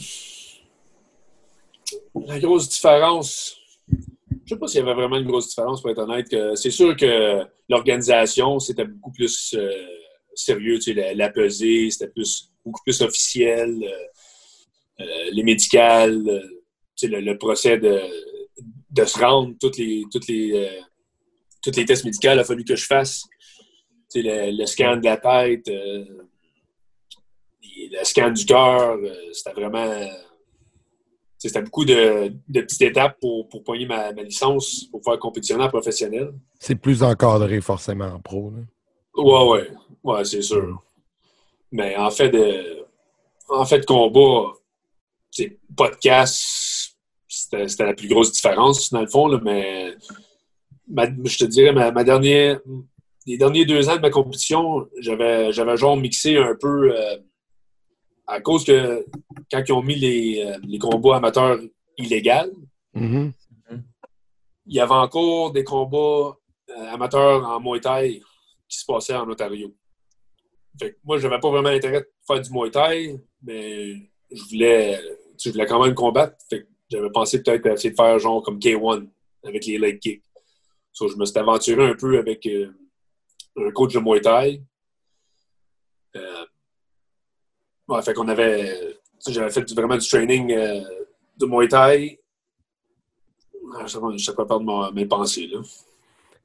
la 2.25 2.39
grosse 2.39 2.69
différence, 2.69 3.57
je 3.89 4.53
sais 4.53 4.57
pas 4.57 4.67
s'il 4.67 4.79
y 4.79 4.83
avait 4.83 4.93
vraiment 4.93 5.17
une 5.17 5.27
grosse 5.27 5.49
différence, 5.49 5.81
pour 5.81 5.91
être 5.91 5.99
honnête. 5.99 6.27
C'est 6.55 6.71
sûr 6.71 6.95
que 6.95 7.45
l'organisation, 7.67 8.59
c'était 8.59 8.85
beaucoup 8.85 9.11
plus 9.11 9.55
sérieux. 10.35 10.79
Tu 10.79 10.93
sais, 10.93 11.13
la, 11.15 11.29
pesée, 11.29 11.89
c'était 11.91 12.07
plus, 12.07 12.51
beaucoup 12.65 12.81
plus 12.83 13.01
officiel. 13.01 13.83
Les 15.31 15.43
médicales, 15.43 16.23
euh, 16.27 16.41
le, 17.03 17.19
le 17.19 17.37
procès 17.37 17.77
de, 17.77 18.01
de 18.89 19.05
se 19.05 19.19
rendre, 19.19 19.53
toutes 19.59 19.77
les, 19.77 20.03
toutes 20.11 20.27
les, 20.27 20.53
euh, 20.53 20.81
toutes 21.61 21.75
les 21.75 21.85
tests 21.85 22.05
médicaux, 22.05 22.29
il 22.33 22.39
a 22.39 22.43
fallu 22.43 22.63
que 22.63 22.75
je 22.75 22.85
fasse. 22.85 23.23
Le, 24.15 24.57
le 24.57 24.65
scan 24.65 24.97
de 24.97 25.05
la 25.05 25.17
tête, 25.17 25.67
euh, 25.67 26.05
le 27.61 28.03
scan 28.03 28.31
du 28.31 28.45
cœur, 28.45 28.93
euh, 28.97 29.13
c'était 29.33 29.53
vraiment. 29.53 30.07
C'était 31.37 31.61
beaucoup 31.61 31.85
de, 31.85 32.33
de 32.49 32.61
petites 32.61 32.81
étapes 32.81 33.19
pour, 33.19 33.47
pour 33.47 33.63
pogner 33.63 33.85
ma, 33.85 34.11
ma 34.11 34.23
licence, 34.23 34.85
pour 34.89 35.03
faire 35.03 35.19
compétitionner 35.19 35.65
en 35.65 35.69
professionnel. 35.69 36.33
C'est 36.57 36.75
plus 36.75 37.03
encadré 37.03 37.61
forcément 37.61 38.07
en 38.07 38.19
pro. 38.19 38.51
là. 38.55 38.63
Ouais, 39.21 39.47
ouais. 39.49 39.69
Ouais, 40.03 40.25
c'est 40.25 40.41
sûr. 40.41 40.81
Mais 41.71 41.95
en 41.95 42.09
fait, 42.09 42.29
de, 42.29 42.85
en 43.49 43.65
fait, 43.65 43.85
combat, 43.85 44.53
podcast, 45.75 46.95
c'était 47.27 47.67
c'était 47.67 47.85
la 47.85 47.93
plus 47.93 48.07
grosse 48.07 48.31
différence, 48.31 48.91
dans 48.91 49.01
le 49.01 49.07
fond, 49.07 49.27
là, 49.27 49.39
mais 49.43 49.95
ma- 50.87 51.05
je 51.07 51.37
te 51.37 51.45
dirais, 51.45 51.71
ma, 51.73 51.91
ma 51.91 52.03
dernière, 52.03 52.59
les 53.25 53.37
derniers 53.37 53.65
deux 53.65 53.89
ans 53.89 53.95
de 53.97 54.01
ma 54.01 54.09
compétition, 54.09 54.87
j'avais 54.99 55.51
j'avais 55.51 55.77
genre 55.77 55.97
mixé 55.97 56.37
un 56.37 56.55
peu 56.59 56.95
euh, 56.95 57.17
à 58.25 58.39
cause 58.41 58.63
que 58.65 59.05
quand 59.51 59.63
ils 59.67 59.71
ont 59.73 59.81
mis 59.83 59.95
les, 59.95 60.43
euh, 60.45 60.57
les 60.67 60.79
combats 60.79 61.17
amateurs 61.17 61.57
illégaux, 61.97 62.51
Mhm. 62.93 63.31
il 64.65 64.73
y 64.75 64.79
avait 64.79 64.91
encore 64.93 65.51
des 65.51 65.63
combats 65.63 66.35
euh, 66.69 66.93
amateurs 66.93 67.47
en 67.47 67.59
Muay 67.61 67.79
Thai 67.79 68.21
qui 68.67 68.77
se 68.79 68.85
passaient 68.85 69.15
en 69.15 69.29
Ontario. 69.29 69.73
Fait 70.79 70.91
que 70.93 70.97
moi, 71.03 71.17
j'avais 71.19 71.39
pas 71.39 71.49
vraiment 71.49 71.69
intérêt 71.69 72.01
de 72.01 72.09
faire 72.25 72.41
du 72.41 72.51
Muay 72.51 72.71
Thai, 72.71 73.15
mais 73.43 73.93
je 74.31 74.43
voulais, 74.49 74.99
je 75.39 75.49
voulais 75.51 75.65
quand 75.65 75.83
même 75.83 75.93
combattre. 75.95 76.35
J'avais 76.89 77.09
pensé 77.11 77.41
peut-être 77.43 77.65
essayer 77.67 77.91
de 77.91 77.95
faire 77.95 78.17
genre 78.19 78.41
comme 78.43 78.59
K1 78.59 79.07
avec 79.43 79.65
les 79.65 79.77
leg 79.77 79.99
kicks. 79.99 80.23
Je 80.99 81.15
me 81.15 81.25
suis 81.25 81.37
aventuré 81.37 81.85
un 81.85 81.93
peu 81.95 82.17
avec 82.17 82.45
euh, 82.47 82.71
un 83.57 83.71
coach 83.71 83.93
de 83.93 83.99
Muay 83.99 84.21
Thai. 84.21 84.61
Euh, 86.15 86.45
qu'on 88.15 88.27
avait, 88.27 88.97
j'avais 89.27 89.51
fait 89.51 89.71
vraiment 89.73 89.97
du 89.97 90.07
training 90.07 90.51
euh, 90.53 90.81
de 91.37 91.45
Muay 91.45 91.67
Thai. 91.67 92.19
Ah, 93.75 93.85
Je 93.85 93.99
je 94.17 94.23
sais 94.25 94.33
pas 94.33 94.45
perdre 94.45 94.63
mon- 94.65 94.91
mes 94.91 95.05
pensées, 95.05 95.47
là. 95.47 95.59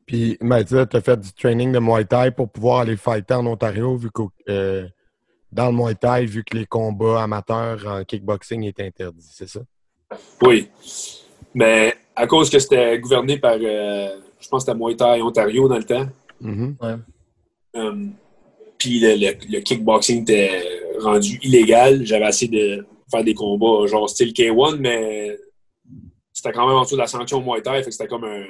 Puis, 0.05 0.37
tu 0.38 0.96
as 0.96 1.00
fait 1.00 1.16
du 1.20 1.33
training 1.33 1.72
de 1.72 1.78
Muay 1.78 2.05
Thai 2.05 2.31
pour 2.33 2.50
pouvoir 2.50 2.81
aller 2.81 2.96
fighter 2.96 3.35
en 3.35 3.46
Ontario, 3.46 3.96
vu 3.96 4.11
que 4.11 4.22
dans 5.52 5.66
le 5.70 5.72
Muay 5.76 5.94
Thai, 5.94 6.24
vu 6.26 6.42
que 6.44 6.56
les 6.56 6.66
combats 6.66 7.22
amateurs 7.22 7.86
en 7.86 8.04
kickboxing 8.04 8.64
étaient 8.64 8.86
interdits, 8.86 9.28
c'est 9.30 9.48
ça? 9.48 9.60
Oui. 10.42 10.68
Mais 11.54 11.94
à 12.16 12.26
cause 12.26 12.48
que 12.50 12.58
c'était 12.58 12.98
gouverné 12.98 13.38
par, 13.38 13.56
euh, 13.60 14.16
je 14.40 14.48
pense 14.48 14.64
que 14.64 14.70
c'était 14.72 14.78
Muay 14.78 14.96
Thai 14.96 15.20
Ontario 15.22 15.68
dans 15.68 15.76
le 15.78 15.84
temps. 15.84 16.06
Mhm. 16.40 16.76
Euh, 17.76 18.06
Puis 18.78 18.98
le, 19.00 19.14
le- 19.14 19.52
le 19.56 19.60
kickboxing 19.60 20.22
était 20.22 20.62
rendu 20.98 21.38
illégal. 21.42 22.04
J'avais 22.04 22.28
essayé 22.28 22.50
de 22.78 22.86
faire 23.10 23.22
des 23.22 23.34
combats 23.34 23.86
genre 23.86 24.08
style 24.10 24.32
K1, 24.32 24.76
mais 24.78 25.38
c'était 26.32 26.52
quand 26.52 26.66
même 26.66 26.76
en 26.76 26.82
dessous 26.82 26.96
de 26.96 27.00
la 27.00 27.06
sanction 27.06 27.40
Muay 27.40 27.62
Thai. 27.62 27.78
Fait 27.82 27.90
que 27.90 27.90
c'était 27.92 28.08
comme 28.08 28.24
un, 28.24 28.44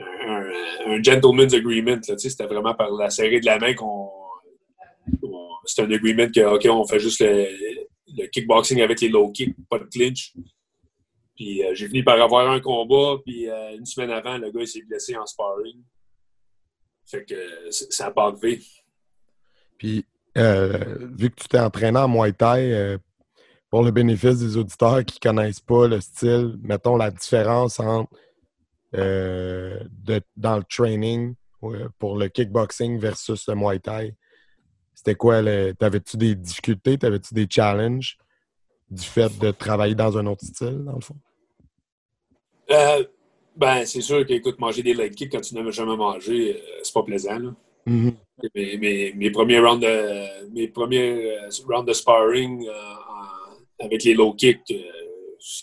un, 0.00 0.42
un 0.88 1.02
gentleman's 1.02 1.54
agreement. 1.54 1.92
là, 1.92 1.98
tu 2.00 2.18
sais, 2.18 2.28
C'était 2.30 2.46
vraiment 2.46 2.74
par 2.74 2.90
la 2.92 3.10
serrée 3.10 3.40
de 3.40 3.46
la 3.46 3.58
main 3.58 3.74
qu'on. 3.74 4.10
C'était 5.66 5.82
un 5.82 5.90
agreement 5.90 6.28
que, 6.30 6.40
OK, 6.54 6.66
on 6.70 6.86
fait 6.86 6.98
juste 6.98 7.20
le, 7.20 8.26
kickboxing 8.26 8.80
avec 8.80 9.00
les 9.00 9.08
low 9.08 9.30
kicks, 9.30 9.54
pas 9.68 9.78
de 9.78 9.84
clinch. 9.84 10.32
Puis 11.36 11.64
euh, 11.64 11.74
j'ai 11.74 11.88
fini 11.88 12.02
par 12.02 12.20
avoir 12.20 12.50
un 12.50 12.60
combat, 12.60 13.20
puis 13.24 13.48
euh, 13.48 13.76
une 13.76 13.86
semaine 13.86 14.10
avant, 14.10 14.38
le 14.38 14.50
gars 14.50 14.66
s'est 14.66 14.82
blessé 14.82 15.16
en 15.16 15.26
sparring. 15.26 15.82
Fait 17.06 17.24
que 17.24 17.70
ça 17.70 18.04
n'a 18.04 18.10
pas 18.12 18.30
levé. 18.30 18.60
Puis, 19.76 20.04
euh, 20.38 21.08
vu 21.16 21.30
que 21.30 21.42
tu 21.42 21.48
t'es 21.48 21.58
entraîné 21.58 21.98
en 21.98 22.08
Muay 22.08 22.32
Thai, 22.32 22.98
pour 23.68 23.82
le 23.82 23.90
bénéfice 23.90 24.38
des 24.38 24.56
auditeurs 24.56 25.04
qui 25.04 25.18
connaissent 25.18 25.60
pas 25.60 25.88
le 25.88 26.00
style, 26.00 26.56
mettons 26.62 26.96
la 26.96 27.10
différence 27.10 27.80
entre 27.80 28.10
de- 28.92 30.22
dans 30.36 30.56
le 30.56 30.64
training 30.64 31.34
pour 31.98 32.16
le 32.16 32.28
kickboxing 32.28 32.98
versus 32.98 33.46
le 33.48 33.54
Muay 33.54 33.80
Thai. 33.80 34.14
C'était 35.04 35.16
quoi? 35.16 35.42
le- 35.42 35.72
T'avais-tu 35.74 36.16
des 36.16 36.34
difficultés? 36.34 36.96
T'avais-tu 36.96 37.34
des 37.34 37.46
challenges 37.50 38.16
du 38.90 39.02
fait 39.04 39.38
de 39.38 39.50
travailler 39.50 39.94
dans 39.94 40.16
un 40.16 40.24
autre 40.24 40.46
style, 40.46 40.82
dans 40.82 40.94
le 40.94 41.00
fond? 41.02 41.16
Euh, 42.70 43.04
ben, 43.54 43.84
c'est 43.84 44.00
sûr 44.00 44.24
que, 44.26 44.32
écoute, 44.32 44.58
manger 44.58 44.82
des 44.82 44.94
leg 44.94 45.14
kicks 45.14 45.30
quand 45.30 45.42
tu 45.42 45.54
n'avais 45.54 45.72
jamais 45.72 45.94
mangé, 45.96 46.56
euh, 46.56 46.80
c'est 46.82 46.94
pas 46.94 47.02
plaisant. 47.02 47.38
Là. 47.38 47.54
Mhm. 47.84 48.14
Mes, 48.54 48.78
mes- 48.78 49.12
mes 49.12 49.30
premiers 49.30 49.58
rounds 49.58 49.84
de, 49.86 50.48
mes 50.54 50.68
premiers 50.68 51.36
euh, 51.38 51.48
rounds 51.68 51.86
de 51.86 51.92
sparring 51.92 52.66
euh, 52.66 52.72
en- 52.72 53.84
avec 53.84 54.04
les 54.04 54.14
low 54.14 54.32
kicks, 54.32 54.62
euh, 54.70 54.76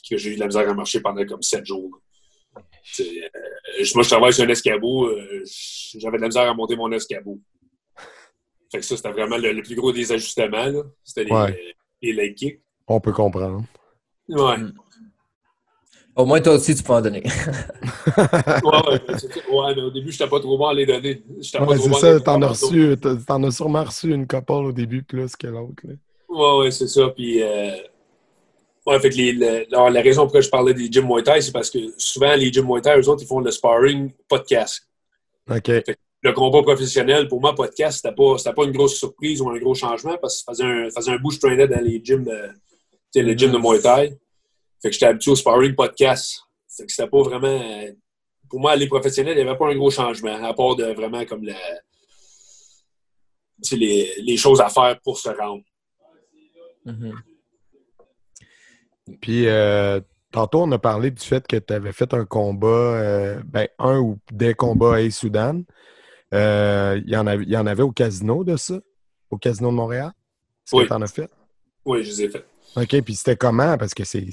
que 0.08 0.17
j'ai 0.17 0.34
eu 0.34 0.36
de 0.36 0.39
la 0.41 0.45
misère 0.45 0.69
à 0.69 0.73
marcher 0.75 1.01
pendant 1.01 1.25
comme 1.25 1.41
sept 1.41 1.65
jours. 1.65 1.99
euh, 2.99 3.04
moi, 3.95 4.04
je 4.04 4.08
travaille 4.10 4.34
sur 4.34 4.43
un 4.43 4.49
escabeau. 4.49 5.08
euh, 5.08 5.43
J'avais 5.97 6.17
de 6.17 6.21
la 6.21 6.27
misère 6.27 6.47
à 6.47 6.54
monter 6.54 6.75
mon 6.75 6.91
escabeau. 6.91 7.39
Fait 8.71 8.79
que 8.79 8.86
ça, 8.86 8.95
c'était 8.95 9.12
vraiment 9.12 9.38
le, 9.38 9.51
le 9.51 9.62
plus 9.62 9.75
gros 9.75 9.91
des 9.91 10.12
ajustements. 10.12 10.84
C'était 11.03 11.25
les, 11.25 11.31
Ouais. 11.31 11.75
les 12.01 12.13
leg 12.13 12.36
kicks. 12.36 12.62
On 12.88 12.99
peut 12.99 13.12
comprendre. 13.12 13.63
Ouais. 14.29 14.57
Mm. 14.57 14.73
Au 16.15 16.25
moins, 16.25 16.41
toi 16.41 16.53
aussi, 16.55 16.75
tu 16.75 16.84
peux 16.84 16.93
en 16.93 17.01
donner. 17.01 17.23
Ouais, 18.63 18.99
ouais, 19.51 19.75
mais 19.75 19.81
au 19.81 19.91
début, 19.91 20.12
je 20.12 20.17
n'étais 20.23 20.29
pas 20.29 20.39
trop 20.39 20.57
bon 20.57 20.67
à 20.67 20.73
les 20.73 20.86
donner. 20.86 21.23
Ouais, 21.29 21.77
c'est 21.77 21.93
ça, 21.93 22.13
les 22.15 22.23
t'en 22.23 22.41
as 22.41 22.47
reçu, 22.47 22.95
t'en 23.27 23.43
as 23.43 23.51
sûrement 23.51 23.84
reçu 23.84 24.12
une 24.13 24.27
couple 24.27 24.51
au 24.53 24.71
début 24.71 25.03
plus 25.03 25.36
que 25.36 25.47
l'autre. 25.47 25.84
Ouais, 26.27 26.57
ouais, 26.60 26.71
c'est 26.71 26.88
ça. 26.88 27.10
Puis, 27.10 27.41
euh, 27.41 27.71
ouais, 28.86 28.99
fait 28.99 29.10
que 29.10 29.15
les, 29.15 29.31
le- 29.34 29.67
alors, 29.73 29.89
la 29.89 30.01
raison 30.01 30.23
pour 30.25 30.34
laquelle 30.36 30.43
je 30.45 30.49
parlais 30.49 30.73
des 30.73 30.91
gym 30.91 31.05
Muay 31.07 31.23
Thai, 31.23 31.41
c'est 31.41 31.51
parce 31.51 31.69
que 31.69 31.79
souvent, 31.97 32.36
les 32.36 32.51
gym 32.51 32.65
Muay 32.65 32.81
Thai, 32.81 32.99
eux 32.99 33.07
autres, 33.10 33.21
ils 33.23 33.27
font 33.27 33.39
le 33.39 33.51
sparring, 33.51 34.12
pas 34.27 34.39
de 34.39 34.43
casque. 34.45 34.84
OK. 35.49 35.71
Le 36.23 36.34
combat 36.34 36.62
professionnel, 36.62 37.27
pour 37.27 37.41
moi, 37.41 37.55
casque, 37.75 38.01
c'était 38.03 38.15
pas, 38.15 38.38
c'était 38.38 38.53
pas 38.53 38.63
une 38.65 38.71
grosse 38.71 38.95
surprise 38.95 39.41
ou 39.41 39.49
un 39.49 39.57
gros 39.57 39.73
changement 39.73 40.17
parce 40.21 40.38
que 40.38 40.43
ça 40.43 40.51
faisait 40.51 40.63
un, 40.63 40.89
ça 40.89 41.01
faisait 41.01 41.12
un 41.13 41.17
bout, 41.17 41.31
je 41.31 41.39
traînais 41.39 41.67
dans 41.67 41.81
les 41.81 41.99
gyms 42.03 42.23
de, 42.23 42.49
tu 42.51 42.99
sais, 43.12 43.21
le 43.23 43.34
gym 43.34 43.51
de 43.51 43.57
Muay 43.57 43.79
Thai. 43.79 44.17
Fait 44.81 44.89
que 44.89 44.93
j'étais 44.93 45.07
habitué 45.07 45.31
au 45.31 45.36
sparring, 45.36 45.75
casque. 45.95 46.41
Fait 46.75 46.86
que 46.86 46.91
c'était 46.91 47.10
pas 47.10 47.21
vraiment. 47.21 47.60
Pour 48.49 48.60
moi, 48.60 48.75
les 48.75 48.88
professionnels, 48.88 49.38
il 49.38 49.43
n'y 49.43 49.49
avait 49.49 49.57
pas 49.57 49.69
un 49.69 49.75
gros 49.75 49.91
changement, 49.91 50.43
à 50.43 50.53
part 50.53 50.75
de 50.75 50.86
vraiment 50.93 51.25
comme 51.25 51.45
sais, 53.62 53.75
les, 53.75 54.13
les 54.21 54.38
choses 54.38 54.62
à 54.62 54.69
faire 54.69 54.99
pour 55.01 55.17
se 55.17 55.29
rendre. 55.29 55.63
Mhm. 56.86 57.13
Puis, 59.21 59.47
euh, 59.47 59.99
tantôt, 60.31 60.62
on 60.62 60.71
a 60.71 60.79
parlé 60.79 61.12
du 61.12 61.23
fait 61.23 61.45
que 61.45 61.57
tu 61.57 61.73
avais 61.73 61.91
fait 61.91 62.13
un 62.13 62.25
combat, 62.25 62.67
euh, 62.67 63.41
ben, 63.45 63.67
un 63.79 63.99
ou 63.99 64.19
des 64.31 64.53
combats 64.53 64.95
à 64.95 65.10
Soudan. 65.10 65.62
Euh, 66.33 66.99
Il 67.03 67.09
y, 67.11 67.17
en 67.17 67.27
avait- 67.27 67.43
il 67.43 67.49
y 67.49 67.57
en 67.57 67.65
avait 67.67 67.83
au 67.83 67.91
casino 67.91 68.43
de 68.43 68.55
ça? 68.57 68.79
Au 69.29 69.37
casino 69.37 69.69
de 69.69 69.75
Montréal? 69.75 70.11
Est-ce 70.65 70.75
Oui. 70.75 70.83
que 70.83 70.87
tu 70.89 70.93
en 70.93 71.01
as 71.01 71.07
fait? 71.13 71.29
Oui, 71.85 72.03
je 72.03 72.09
les 72.09 72.23
ai 72.23 72.29
fait. 72.29 72.45
OK, 72.75 73.01
puis 73.01 73.15
c'était 73.15 73.35
comment? 73.35 73.77
Parce 73.77 73.93
que 73.93 74.03
c'est 74.03 74.25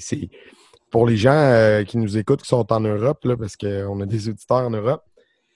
pour 0.91 1.05
les 1.07 1.17
gens 1.17 1.31
euh, 1.33 1.83
qui 1.83 1.97
nous 1.97 2.17
écoutent, 2.17 2.41
qui 2.41 2.47
sont 2.47 2.71
en 2.71 2.79
Europe, 2.79 3.23
là, 3.25 3.35
parce 3.37 3.55
qu'on 3.57 3.99
a 4.01 4.05
des 4.05 4.29
auditeurs 4.29 4.57
en 4.65 4.69
Europe, 4.69 5.03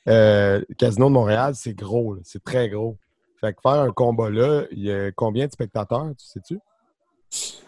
euh, 0.10 0.62
le 0.68 0.76
Casino 0.76 1.08
de 1.08 1.14
Montréal, 1.14 1.54
c'est 1.56 1.74
gros, 1.74 2.18
c'est 2.24 2.44
très 2.44 2.68
gros. 2.70 2.98
Fait 3.40 3.54
que 3.54 3.60
faire 3.62 3.82
un 3.82 3.92
combat 3.92 4.30
là, 4.30 4.64
il 4.72 4.84
y 4.84 4.92
a 4.92 5.12
combien 5.12 5.48
de 5.48 5.52
spectateurs, 5.52 6.12
tu 6.18 6.26
sais-tu? 6.26 6.60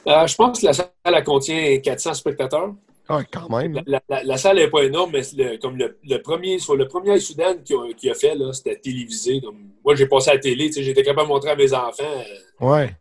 Euh, 0.08 0.28
je 0.28 0.36
pense 0.36 0.60
que 0.62 0.66
la 0.68 0.74
salle 0.74 0.90
elle 1.04 1.24
contient 1.24 1.80
400 1.80 2.14
spectateurs. 2.14 2.74
Ah, 3.08 3.22
quand 3.32 3.50
même. 3.50 3.74
La, 3.74 3.82
là. 3.86 4.02
la- 4.10 4.18
la- 4.18 4.24
la 4.24 4.38
salle 4.38 4.56
n'est 4.58 4.70
pas 4.70 4.84
énorme, 4.84 5.12
mais 5.14 5.22
le- 5.38 5.58
comme 5.58 5.78
le, 5.78 5.98
le 6.04 6.18
premier, 6.18 6.58
le 6.58 6.88
premier 6.88 7.20
Soudan 7.20 7.56
qui 7.64 7.74
a, 7.74 7.94
qui 7.96 8.10
a 8.10 8.14
fait, 8.16 8.36
là, 8.36 8.52
c'était 8.54 8.76
télévisé. 8.78 9.40
Donc, 9.42 9.56
moi, 9.84 9.96
j'ai 9.96 10.08
passé 10.08 10.32
à 10.32 10.34
la 10.34 10.40
télé. 10.40 10.72
J'étais 10.72 11.04
capable 11.04 11.28
de 11.28 11.34
montrer 11.34 11.52
à 11.52 11.56
mes 11.56 11.72
enfants. 11.74 12.04
euh, 12.04 12.66
Ouais. 12.68 12.96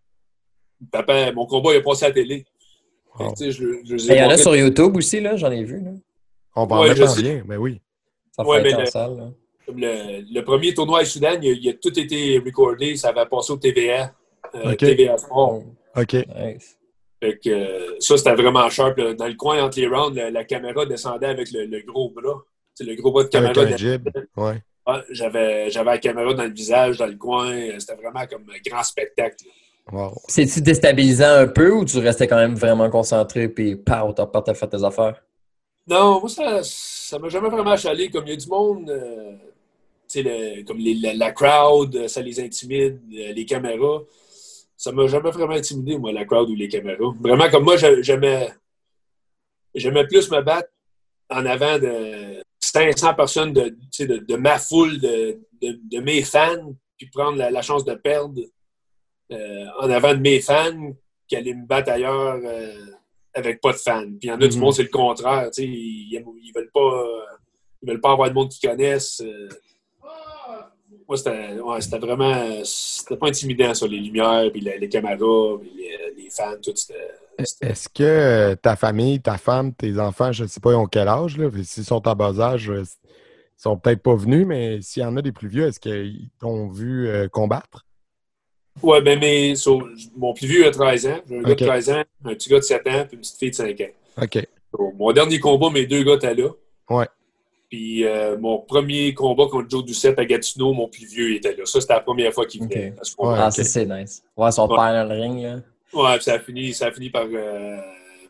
papa, 0.93 1.33
mon 1.33 1.47
combat, 1.47 1.73
il 1.73 1.79
a 1.79 1.81
passé 1.81 2.05
à 2.05 2.09
la 2.09 2.15
télé. 2.15 2.45
Je, 3.41 3.51
je 3.51 3.95
Il 4.13 4.17
y 4.19 4.23
en 4.23 4.29
a 4.31 4.37
sur 4.37 4.55
YouTube 4.57 4.97
aussi, 4.97 5.21
là, 5.21 5.37
j'en 5.37 5.51
ai 5.51 5.63
vu. 5.65 5.81
Là. 5.83 5.91
On 6.57 6.67
va 6.67 6.77
en 6.77 6.83
Ouais, 6.83 6.89
mettre 6.91 7.11
en 7.11 7.15
lien, 7.23 7.43
mais 7.47 7.57
oui. 7.57 7.81
Ça 8.33 8.45
Ouais, 8.45 8.61
en 8.75 8.79
le- 8.81 8.87
salle. 8.87 9.17
là. 9.17 9.31
le, 9.69 10.35
le 10.35 10.41
premier 10.45 10.75
tournoi 10.75 11.01
à 11.01 11.05
Soudan, 11.05 11.39
il 11.41 11.49
a, 11.49 11.53
il 11.53 11.69
a 11.71 11.75
tout 11.75 11.99
été 11.99 12.39
recordé. 12.45 12.97
Ça 12.97 13.13
va 13.13 13.25
passer 13.27 13.53
au 13.53 13.57
TVA. 13.57 14.13
euh, 14.57 14.73
Ok. 14.73 14.79
TVA 14.79 15.17
Sport. 15.17 15.63
OK. 15.97 16.13
Nice. 16.13 16.77
Fait 17.25 17.39
que, 17.39 17.49
euh, 17.49 17.97
ça, 18.01 18.19
c'était 18.19 18.35
vraiment 18.35 18.69
sharp. 18.69 18.99
là. 18.99 19.15
Dans 19.15 19.27
le 19.27 19.35
coin 19.35 19.63
entre 19.65 19.79
les 19.81 19.87
rounds, 19.87 20.15
la, 20.15 20.31
la 20.31 20.45
caméra 20.45 20.85
descendait 20.85 21.27
avec 21.29 21.51
le, 21.53 21.65
le 21.65 21.81
gros 21.83 22.11
bras. 22.11 22.43
C'est 22.75 22.85
le 22.85 22.95
gros 22.97 23.13
bras 23.13 23.25
de 23.25 23.35
Avec 23.37 23.53
caméra. 23.55 23.75
un 23.75 23.77
jib. 23.79 24.09
Ouais. 24.37 24.63
Ouais, 24.87 25.01
j'avais, 25.11 25.71
j'avais 25.71 25.93
la 25.93 25.99
caméra 25.99 26.35
dans 26.35 26.43
le 26.45 26.51
visage, 26.53 26.99
dans 26.99 27.07
le 27.07 27.17
coin. 27.17 27.55
C'était 27.79 27.95
vraiment 27.95 28.27
comme 28.27 28.43
un 28.51 28.71
grand 28.71 28.83
spectacle. 28.83 29.37
Wow. 29.91 30.13
C'est-tu 30.29 30.61
déstabilisant 30.61 31.33
un 31.45 31.47
peu 31.47 31.71
ou 31.73 31.85
tu 31.87 31.99
restais 31.99 32.27
quand 32.27 32.37
même 32.37 32.55
vraiment 32.55 32.91
concentré 32.91 33.49
puis 33.49 33.77
pow, 33.77 34.13
t'as 34.15 34.27
pas 34.27 34.43
fait 34.55 34.67
tes 34.69 34.85
affaires? 34.85 35.23
Non, 35.87 36.21
moi, 36.21 36.29
ça 36.29 36.61
ça 36.63 37.19
m'a 37.19 37.29
jamais 37.31 37.49
vraiment 37.49 37.71
achalé. 37.73 38.11
Comme 38.11 38.25
il 38.27 38.31
y 38.31 38.33
a 38.35 38.37
du 38.37 38.49
monde, 38.49 38.91
euh, 38.91 39.33
tu 40.09 40.23
sais, 40.23 40.23
le- 40.23 40.63
comme 40.65 40.79
les- 40.79 40.95
la, 40.95 41.15
la 41.15 41.33
crowd, 41.33 42.07
ça 42.09 42.21
les 42.23 42.39
intimide, 42.41 42.99
euh, 43.19 43.33
les 43.33 43.45
caméras. 43.47 44.03
Ça 44.77 44.93
m'a 44.93 45.07
jamais 45.07 45.31
vraiment 45.31 45.55
intimidé, 45.55 45.97
moi, 45.99 46.13
la 46.13 46.25
crowd 46.25 46.51
ou 46.51 46.55
les 46.55 46.69
caméras. 46.69 47.15
Vraiment, 47.21 47.49
comme 47.51 47.65
moi, 47.65 47.77
j'ai- 47.77 48.03
j'aimais, 48.03 48.49
j'aimais 49.75 50.07
plus 50.07 50.31
me 50.31 50.41
battre 50.43 50.69
en 51.31 51.47
avant 51.47 51.79
de 51.79 52.43
500 52.61 53.15
personnes 53.15 53.53
de, 53.53 53.77
de, 54.01 54.17
de 54.19 54.37
ma 54.37 54.59
foule, 54.59 54.99
de, 55.01 55.39
de, 55.63 56.01
mes 56.01 56.23
fans, 56.23 56.75
puis 56.99 57.09
prendre 57.09 57.39
la, 57.39 57.51
la 57.51 57.63
chance 57.63 57.85
de 57.85 57.95
perdre 57.95 58.41
euh, 59.33 59.67
en 59.81 59.91
avant 59.91 60.13
de 60.15 60.21
mes 60.21 60.41
fans 60.41 60.93
qu'aller 61.29 61.55
me 61.55 61.67
battre 61.67 61.91
ailleurs 61.93 62.41
euh, 62.45 62.87
avec 63.33 63.61
pas 63.61 63.73
de 63.73 63.79
fans. 63.79 64.03
Puis 64.07 64.19
il 64.25 64.29
y 64.29 64.33
en 64.33 64.41
a 64.41 64.47
du 64.47 64.57
Mhm. 64.57 64.63
monde, 64.63 64.75
c'est 64.75 64.83
le 64.83 64.89
contraire. 64.91 65.49
Ils, 65.57 66.13
ils, 66.13 66.53
veulent 66.55 66.71
pas, 66.73 67.05
ils 67.83 67.89
veulent 67.89 68.01
pas 68.01 68.13
avoir 68.13 68.29
de 68.29 68.35
monde 68.35 68.51
qui 68.51 68.67
connaissent. 68.67 69.21
euh. 69.25 69.49
Moi, 71.09 71.17
c'était 71.19 71.61
ouais, 71.61 71.99
vraiment. 71.99 72.65
C'était 72.65 73.17
pas 73.17 73.29
intimidant, 73.29 73.75
ça, 73.75 73.87
les 73.87 73.99
lumières, 73.99 74.51
puis 74.51 74.61
les, 74.61 74.79
les 74.79 74.89
caméras, 74.89 75.59
puis 75.61 75.71
les, 75.77 76.23
les 76.23 76.31
fans, 76.31 76.55
tout. 76.63 76.73
C'était- 76.75 76.95
Est-ce 77.61 77.89
que 77.89 78.03
euh, 78.03 78.55
ta 78.57 78.77
famille, 78.77 79.21
ta 79.21 79.37
femme, 79.37 79.75
tes 79.75 79.99
enfants, 79.99 80.33
je 80.33 80.45
ne 80.45 80.49
sais 80.49 80.61
pas, 80.61 80.71
ils 80.73 80.77
ont 80.77 80.87
quel 80.87 81.09
âge, 81.09 81.37
là? 81.37 81.51
S'ils 81.63 81.85
sont 81.85 82.07
en 82.09 82.15
bas 82.15 82.39
âge, 82.41 82.71
euh, 82.71 82.83
ils 82.83 83.63
sont 83.63 83.77
peut-être 83.77 84.03
pas 84.03 84.15
venus, 84.15 84.47
mais 84.47 84.81
s'il 84.83 85.03
y 85.03 85.07
en 85.07 85.17
a 85.17 85.23
des 85.23 85.33
plus 85.33 85.49
vieux, 85.49 85.67
est-ce 85.67 85.81
qu'ils 85.81 86.31
t'ont 86.41 86.69
vu 86.69 87.09
euh, 87.09 87.29
combattre? 87.29 87.85
Ouais, 88.83 89.01
ben, 89.01 89.19
mais 89.21 89.55
so, 89.55 89.83
mon 90.17 90.33
plus 90.35 90.47
vieux 90.47 90.67
a 90.67 90.71
13 90.71 91.07
ans. 91.07 91.21
J'ai 91.29 91.39
un 91.39 91.43
gars 91.43 91.55
de 91.55 91.65
13 91.65 91.91
ans, 91.91 92.03
un 92.25 92.35
petit 92.35 92.51
gars 92.51 92.59
de 92.59 92.65
7 92.65 92.87
ans, 92.89 93.05
puis 93.07 93.15
une 93.17 93.21
petite 93.21 93.39
fille 93.39 93.51
de 93.51 93.55
5 93.55 93.81
ans. 93.81 94.23
OK. 94.23 94.49
So, 94.73 94.93
mon 94.97 95.13
dernier 95.13 95.39
combat, 95.39 95.71
mes 95.71 95.87
deux 95.87 96.03
gars 96.03 96.15
étaient 96.15 96.35
là. 96.35 96.49
Ouais. 96.91 97.07
Puis 97.75 98.05
euh, 98.05 98.39
mon 98.39 98.59
premier 98.61 99.13
combat 99.15 99.47
contre 99.51 99.69
Joe 99.69 99.85
Doucette 99.85 100.17
à 100.21 100.25
Gatineau, 100.25 100.73
mon 100.73 100.87
plus 100.87 101.07
vieux 101.07 101.35
était 101.35 101.57
là. 101.57 101.67
Ça, 101.67 101.81
c'était 101.81 101.95
la 101.95 102.01
première 102.03 102.33
fois 102.33 102.47
qu'il 102.47 102.63
venait 102.63 102.95
ce. 103.03 103.15
Ah, 103.21 103.51
ça, 103.51 103.65
c'est 103.65 103.85
nice. 103.85 104.23
Ouais, 104.37 104.53
son 104.53 104.69
Ouais. 104.69 104.77
père 104.77 105.05
dans 105.05 105.13
le 105.13 105.21
ring, 105.21 105.43
là. 105.43 105.57
Ouais, 105.93 106.15
puis 106.15 106.23
ça 106.23 106.35
a 106.35 106.39
fini, 106.39 106.73
ça 106.73 106.87
a 106.87 106.93
fini 106.93 107.11
par, 107.11 107.25
euh, 107.33 107.77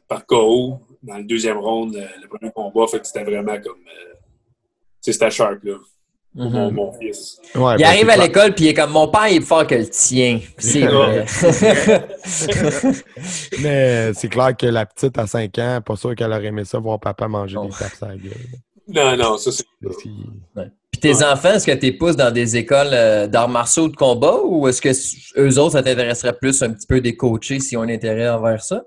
par 0.08 0.24
KO 0.24 0.80
dans 1.02 1.18
le 1.18 1.24
deuxième 1.24 1.58
round, 1.58 1.92
le, 1.94 2.00
le 2.22 2.26
premier 2.28 2.50
combat. 2.52 2.86
Fait 2.86 3.00
que 3.00 3.06
c'était 3.06 3.24
vraiment 3.24 3.52
comme. 3.60 3.82
euh, 3.86 4.14
tu 4.14 4.16
sais, 5.02 5.12
c'était 5.12 5.30
sharp, 5.30 5.62
là, 5.62 5.74
pour 6.34 6.50
mon, 6.50 6.72
mon 6.72 6.92
fils. 6.98 7.38
Ouais, 7.54 7.74
Il 7.74 7.78
ben, 7.82 7.84
arrive 7.84 8.08
à 8.08 8.16
l'école 8.16 8.54
puis 8.54 8.64
il 8.64 8.68
est 8.68 8.74
comme 8.74 8.92
mon 8.92 9.08
père 9.08 9.28
il 9.28 9.34
est 9.36 9.40
plus 9.40 9.46
fort 9.46 9.66
que 9.66 9.74
le 9.74 9.86
tien. 9.88 10.40
C'est 10.56 10.86
vrai. 10.86 11.26
Mais 13.60 14.14
c'est 14.14 14.28
clair 14.28 14.56
que 14.56 14.64
la 14.66 14.86
petite 14.86 15.18
à 15.18 15.26
5 15.26 15.58
ans, 15.58 15.80
pas 15.84 15.96
sûr 15.96 16.14
qu'elle 16.14 16.32
aurait 16.32 16.46
aimé 16.46 16.64
ça 16.64 16.78
voir 16.78 16.98
papa 16.98 17.28
manger 17.28 17.58
Oh. 17.60 17.66
des 17.66 17.72
tapes 17.72 18.02
à 18.02 18.08
la 18.08 18.16
gueule. 18.16 18.32
Non, 18.88 19.16
non, 19.16 19.36
ça, 19.38 19.50
c'est. 19.52 19.64
Si- 20.00 20.10
Puis 20.90 21.00
tes 21.00 21.14
Ouais. 21.14 21.24
enfants, 21.24 21.54
est-ce 21.54 21.66
que 21.66 21.72
tu 21.72 21.86
les 21.86 21.92
pousses 21.92 22.16
dans 22.16 22.30
des 22.32 22.56
écoles 22.56 22.90
euh, 22.92 23.26
d'arts 23.26 23.48
martiaux 23.48 23.88
de 23.88 23.96
combat 23.96 24.38
ou 24.44 24.68
est-ce 24.68 24.80
que 24.80 24.90
eux 25.40 25.58
autres, 25.58 25.72
ça 25.72 25.82
t'intéresserait 25.82 26.36
plus 26.36 26.62
un 26.62 26.70
petit 26.72 26.86
peu 26.86 27.00
des 27.00 27.16
coachés 27.16 27.58
s'ils 27.60 27.78
ont 27.78 27.82
un 27.82 27.88
intérêt 27.88 28.28
envers 28.28 28.62
ça? 28.62 28.84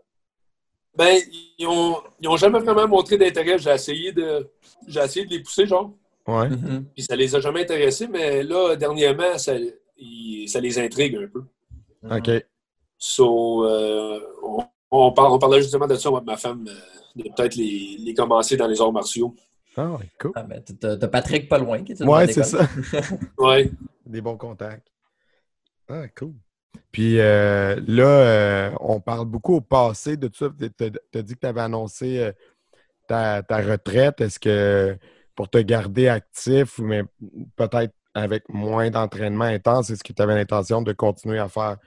Ben, 0.95 1.19
ils 1.59 1.67
ont, 1.67 1.97
ils 2.21 2.27
ont 2.27 2.37
jamais 2.37 2.59
vraiment 2.59 2.87
montré 2.87 3.17
d'intérêt. 3.17 3.57
J'ai 3.59 3.71
essayé 3.71 4.11
de. 4.11 4.47
J'ai 4.87 4.99
essayé 5.01 5.25
de 5.25 5.31
les 5.31 5.41
pousser, 5.43 5.65
genre. 5.67 5.91
Ouais. 6.27 6.49
Mhm. 6.49 6.85
Puis 6.95 7.03
ça 7.03 7.15
les 7.15 7.35
a 7.35 7.39
jamais 7.39 7.61
intéressés, 7.61 8.07
mais 8.07 8.43
là, 8.43 8.75
dernièrement, 8.75 9.37
ça, 9.37 9.53
ils- 9.97 10.47
ça 10.49 10.59
les 10.59 10.77
intrigue 10.79 11.15
un 11.17 11.27
peu. 11.27 11.43
OK. 12.15 12.45
So, 12.97 13.65
euh, 13.65 14.19
on, 14.43 14.57
on, 14.91 15.11
par- 15.11 15.31
on 15.31 15.37
parlait 15.39 15.61
justement 15.61 15.87
de 15.87 15.95
ça, 15.95 16.09
moi, 16.09 16.21
et 16.21 16.25
ma 16.25 16.37
femme, 16.37 16.67
euh, 16.67 16.73
de 17.15 17.23
peut-être 17.35 17.55
les, 17.55 17.97
les 17.99 18.13
commencer 18.13 18.57
dans 18.57 18.67
les 18.67 18.79
arts 18.81 18.91
martiaux. 18.91 19.35
Ah, 19.77 19.97
cool. 20.19 20.31
Ah, 20.35 20.43
ben, 20.43 20.61
t'as 20.61 20.97
t'as 20.97 21.07
Patrick 21.07 21.47
pas 21.47 21.59
loin 21.59 21.83
qui 21.83 21.91
est 21.91 22.03
Ouais, 22.03 22.27
c'est 22.27 22.43
ça. 22.43 22.67
Ouais. 23.37 23.71
Des 24.05 24.21
bons 24.21 24.37
contacts. 24.37 24.87
Ah, 25.87 26.07
cool. 26.17 26.33
Puis 26.91 27.19
euh, 27.19 27.79
là, 27.87 28.03
euh, 28.03 28.71
on 28.79 28.99
parle 28.99 29.25
beaucoup 29.25 29.55
au 29.55 29.61
passé 29.61 30.17
de 30.17 30.27
tout 30.27 30.45
ça. 30.45 30.49
Tu 30.57 30.83
as, 30.83 31.21
dit 31.21 31.35
que 31.35 31.39
tu 31.39 31.47
avais 31.47 31.61
annoncé 31.61 32.19
euh, 32.19 32.31
ta, 33.07 33.43
ta, 33.43 33.57
retraite. 33.57 34.19
Est-ce 34.21 34.39
que 34.39 34.97
pour 35.35 35.49
te 35.49 35.59
garder 35.59 36.07
actif, 36.07 36.79
mais 36.79 37.03
peut-être 37.55 37.93
avec 38.15 38.49
moins 38.49 38.89
d'entraînement 38.89 39.45
intense, 39.45 39.91
est-ce 39.91 40.03
que 40.03 40.11
tu 40.11 40.21
avais 40.21 40.33
l'intention 40.33 40.81
de 40.81 40.91
continuer 40.91 41.37
à 41.37 41.49
faire 41.49 41.77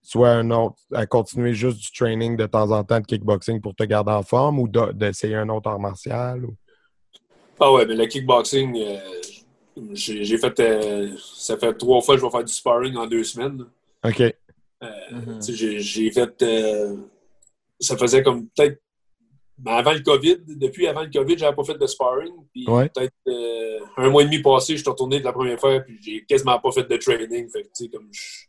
soit 0.00 0.30
un 0.30 0.50
autre, 0.50 0.76
à 0.94 1.06
continuer 1.06 1.54
juste 1.54 1.78
du 1.78 1.90
training 1.92 2.36
de 2.36 2.46
temps 2.46 2.70
en 2.70 2.84
temps 2.84 3.00
de 3.00 3.06
kickboxing 3.06 3.60
pour 3.60 3.74
te 3.74 3.84
garder 3.84 4.12
en 4.12 4.22
forme 4.22 4.60
ou 4.60 4.68
d'essayer 4.68 5.34
un 5.34 5.48
autre 5.48 5.68
art 5.68 5.80
martial? 5.80 6.44
Ou... 6.44 6.56
Ah 7.60 7.72
ouais, 7.72 7.86
mais 7.86 7.94
le 7.94 8.06
kickboxing, 8.06 8.76
j'ai 9.92 10.38
fait. 10.38 11.16
ça 11.18 11.56
fait 11.56 11.74
trois 11.74 12.00
fois 12.00 12.14
que 12.14 12.20
je 12.20 12.26
vais 12.26 12.30
faire 12.30 12.44
du 12.44 12.52
sparring 12.52 12.96
en 12.96 13.06
deux 13.06 13.24
semaines. 13.24 13.66
OK. 14.04 14.34
Mm-hmm. 14.82 15.78
J'ai 15.80 16.10
fait. 16.10 16.42
Euh, 16.42 16.96
ça 17.78 17.96
faisait 17.96 18.22
comme 18.22 18.48
peut-être. 18.48 18.80
Ben, 19.58 19.74
avant 19.74 19.92
le 19.92 20.00
COVID, 20.00 20.38
depuis 20.48 20.88
avant 20.88 21.02
le 21.02 21.10
COVID, 21.10 21.38
j'avais 21.38 21.54
pas 21.54 21.62
fait 21.62 21.78
de 21.78 21.86
sparring. 21.86 22.32
Puis 22.52 22.64
peut-être 22.64 23.14
euh, 23.28 23.78
un 23.96 24.10
mois 24.10 24.22
et 24.22 24.24
demi 24.24 24.40
passé, 24.40 24.76
je 24.76 24.82
suis 24.82 24.90
retourné 24.90 25.20
de 25.20 25.24
la 25.24 25.32
première 25.32 25.60
fois, 25.60 25.78
puis 25.80 25.98
j'ai 26.02 26.24
quasiment 26.24 26.58
pas 26.58 26.72
fait 26.72 26.84
de 26.84 26.96
training. 26.96 27.48
Fait 27.48 27.62
que, 27.62 27.96
comme 27.96 28.08
je 28.12 28.48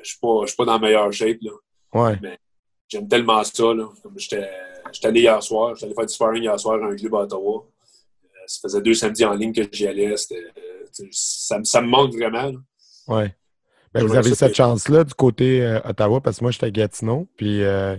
ne 0.00 0.04
suis 0.04 0.18
pas, 0.20 0.44
pas, 0.58 0.64
dans 0.66 0.72
la 0.74 0.78
meilleure 0.78 1.12
shape. 1.12 1.38
Là. 1.40 1.52
Ouais. 1.94 2.18
Mais 2.20 2.38
j'aime 2.88 3.08
tellement 3.08 3.42
ça. 3.44 3.72
Là. 3.72 3.88
Comme 4.02 4.18
j'étais 4.18 4.48
allé 5.04 5.20
hier 5.20 5.42
soir, 5.42 5.74
j'étais 5.74 5.86
allé 5.86 5.94
faire 5.94 6.06
du 6.06 6.12
sparring 6.14 6.42
hier 6.42 6.60
soir 6.60 6.82
à 6.82 6.86
un 6.86 6.96
club 6.96 7.14
à 7.14 7.18
Ottawa. 7.20 7.66
Euh, 8.42 8.46
ça 8.46 8.60
faisait 8.62 8.82
deux 8.82 8.94
samedis 8.94 9.24
en 9.24 9.34
ligne 9.34 9.52
que 9.52 9.62
j'y 9.70 9.86
allais. 9.86 10.16
Ça, 10.16 11.58
ça, 11.62 11.80
me 11.80 11.88
manque 11.88 12.14
vraiment. 12.14 12.52
Ouais. 13.08 13.34
Ben, 13.94 14.04
vous 14.06 14.14
avez 14.14 14.34
cette 14.34 14.54
chance-là 14.54 15.04
du 15.04 15.14
côté 15.14 15.62
euh, 15.62 15.80
Ottawa, 15.84 16.20
parce 16.20 16.38
que 16.38 16.44
moi, 16.44 16.50
j'étais 16.50 16.66
à 16.66 16.70
Gatineau. 16.70 17.28
Puis 17.36 17.62
euh, 17.62 17.96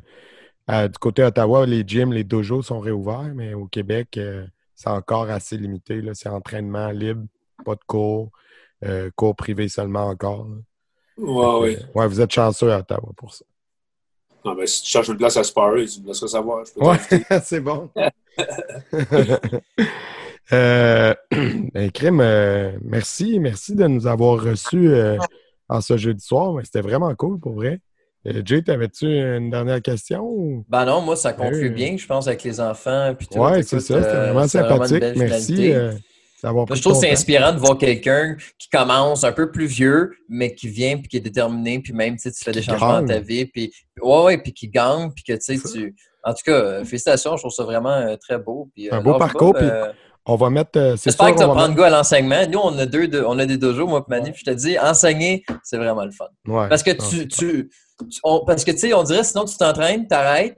du 0.68 0.98
côté 1.00 1.24
Ottawa, 1.24 1.66
les 1.66 1.84
gyms, 1.86 2.14
les 2.14 2.24
dojos 2.24 2.64
sont 2.64 2.80
réouverts, 2.80 3.32
mais 3.36 3.54
au 3.54 3.66
Québec, 3.68 4.18
euh, 4.18 4.46
c'est 4.76 4.90
encore 4.90 5.30
assez 5.30 5.58
limité. 5.58 6.02
C'est 6.14 6.30
entraînement 6.30 6.90
libre, 6.90 7.26
pas 7.64 7.76
de 7.76 7.84
cours, 7.86 8.32
cours 9.16 9.36
privés 9.36 9.70
seulement 9.70 10.08
encore. 10.08 10.48
Ouais, 11.18 11.78
ouais, 11.94 12.08
vous 12.08 12.22
êtes 12.22 12.32
chanceux 12.32 12.72
à 12.72 12.80
Ottawa 12.80 13.12
pour 13.16 13.34
ça. 13.34 13.46
Non, 14.44 14.56
mais 14.56 14.68
si 14.68 14.82
tu 14.84 14.90
cherches 14.90 15.08
une 15.08 15.16
place 15.16 15.38
à 15.38 15.44
sparer, 15.44 15.86
tu 15.86 16.02
me 16.02 16.08
laisseras 16.08 16.28
savoir. 16.28 16.66
ouais, 16.76 16.98
c'est 17.44 17.62
bon. 17.62 17.90
euh, 20.52 21.14
ben, 21.32 21.92
Crime, 21.92 22.24
merci, 22.84 23.40
merci 23.40 23.76
de 23.76 23.88
nous 23.88 24.08
avoir 24.08 24.42
reçus 24.42 24.90
en 25.70 25.82
ce 25.82 25.98
jeudi 25.98 26.24
soir, 26.24 26.56
c'était 26.64 26.82
vraiment 26.82 27.14
cool 27.16 27.40
pour 27.40 27.54
vrai. 27.54 27.80
Euh, 28.26 28.42
Jay, 28.46 28.62
t'avais-tu 28.62 29.06
une 29.06 29.50
dernière 29.50 29.82
question? 29.82 30.64
Ben 30.70 30.86
non, 30.86 31.02
moi, 31.02 31.16
ça 31.16 31.34
conclut 31.34 31.70
bien, 31.70 31.98
je 31.98 32.06
pense, 32.06 32.28
avec 32.28 32.44
les 32.44 32.62
enfants. 32.62 33.14
Oui, 33.36 33.64
c'est 33.64 33.80
ça, 33.80 34.02
c'était 34.02 34.16
euh, 34.16 34.26
vraiment 34.32 34.48
sympathique. 34.48 35.04
Merci. 35.18 35.74
Euh, 35.74 35.92
d'avoir 36.42 36.68
je 36.74 36.82
trouve 36.82 36.94
que 36.94 37.00
c'est 37.00 37.12
inspirant 37.12 37.54
de 37.54 37.60
voir 37.60 37.78
quelqu'un 37.78 38.36
qui 38.60 38.70
commence 38.70 39.24
un 39.24 39.32
peu 39.32 39.50
plus 39.50 39.66
vieux, 39.66 40.12
mais 40.28 40.54
qui 40.54 40.68
vient 40.68 40.98
puis 40.98 41.08
qui 41.08 41.18
est 41.18 41.22
déterminé, 41.22 41.80
puis 41.80 41.94
même, 41.94 42.18
tu 42.18 42.30
fais 42.34 42.52
des 42.52 42.62
changements 42.62 43.02
dans 43.02 43.08
ta 43.08 43.20
vie, 43.20 43.46
puis 43.46 43.74
ouais, 44.02 44.24
ouais, 44.24 44.38
puis 44.38 44.54
qui 44.54 44.68
gagne, 44.68 45.10
puis 45.12 45.24
que, 45.24 45.34
tu 45.34 45.58
sais, 45.58 45.72
tu... 45.72 45.96
En 46.26 46.32
tout 46.34 46.44
cas, 46.46 46.86
félicitations, 46.86 47.36
je 47.36 47.42
trouve 47.42 47.52
ça 47.52 47.64
vraiment 47.64 48.16
très 48.18 48.38
beau. 48.38 48.70
Puis, 48.74 48.90
un 48.90 49.02
beau 49.02 49.18
parcours, 49.18 49.54
puis 49.54 49.68
on 50.26 50.36
va 50.36 50.50
mettre. 50.50 50.78
Euh, 50.78 50.96
J'espère 51.02 51.28
que 51.32 51.40
tu 51.40 51.46
vas 51.46 51.54
prendre 51.54 51.76
goût 51.76 51.84
à 51.84 51.90
l'enseignement. 51.90 52.48
Nous, 52.48 52.60
on 52.60 52.78
a 52.78 52.86
deux, 52.86 53.24
on 53.26 53.38
a 53.40 53.46
des 53.46 53.58
dojos, 53.58 53.88
moi 53.88 54.06
et 54.08 54.10
Manu. 54.10 54.34
je 54.36 54.44
te 54.44 54.52
dis, 54.52 54.78
enseigner, 54.80 55.44
c'est 55.64 55.78
vraiment 55.78 56.06
le 56.06 56.12
fun. 56.12 56.28
parce 56.46 56.84
que 56.84 56.92
tu, 56.92 57.28
tu, 57.28 57.70
parce 58.46 58.64
que 58.64 58.72
tu 58.72 58.78
sais, 58.78 58.94
on 58.94 59.04
dirait 59.04 59.24
sinon 59.24 59.46
tu 59.46 59.58
t'entraînes, 59.58 60.08
tu 60.08 60.16
arrêtes, 60.16 60.58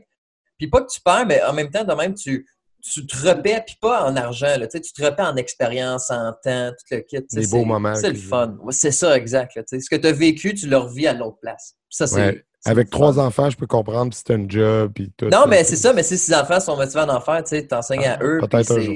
puis 0.58 0.68
pas 0.68 0.82
que 0.82 0.92
tu 0.92 1.02
perds, 1.02 1.26
mais 1.26 1.44
en 1.44 1.54
même 1.54 1.70
temps, 1.70 1.84
de 1.84 1.94
même, 1.94 2.14
tu, 2.14 2.46
tu 2.82 3.06
te 3.06 3.28
repais, 3.28 3.64
puis 3.66 3.76
pas 3.82 4.06
en 4.06 4.16
argent, 4.16 4.58
là, 4.58 4.68
tu 4.68 4.80
te 4.80 5.04
repais 5.04 5.24
en 5.24 5.36
expérience, 5.36 6.12
en 6.12 6.34
temps, 6.44 6.70
tout 6.70 6.96
le 6.96 7.00
kit. 7.00 7.26
Des 7.32 7.48
beaux 7.48 7.66
moments. 7.66 7.96
C'est 7.96 8.12
le 8.12 8.16
fun. 8.16 8.58
c'est 8.70 8.92
ça, 8.92 9.18
exact. 9.18 9.60
ce 9.68 9.90
que 9.90 9.96
tu 9.96 10.08
as 10.08 10.12
vécu, 10.12 10.54
tu 10.54 10.68
le 10.68 10.78
revis 10.78 11.08
à 11.08 11.14
l'autre 11.14 11.38
place. 11.42 11.76
Ça, 11.90 12.08
c'est. 12.08 12.46
Avec 12.66 12.90
trois 12.90 13.20
enfants, 13.20 13.50
je 13.50 13.58
peux 13.58 13.68
comprendre 13.68 14.14
si 14.14 14.24
c'est 14.26 14.34
un 14.34 14.46
job 14.48 14.92
et 15.00 15.10
tout. 15.16 15.28
Non, 15.28 15.46
mais 15.48 15.64
c'est 15.64 15.76
ça, 15.76 15.94
mais 15.94 16.04
si 16.04 16.18
ces 16.18 16.34
enfants 16.34 16.60
sont 16.60 16.76
motivés 16.76 17.02
à 17.02 17.16
en 17.16 17.22
faire, 17.22 17.44
tu 17.44 17.68
t'enseignes 17.68 18.06
à 18.06 18.18
ah, 18.20 18.24
eux. 18.24 18.42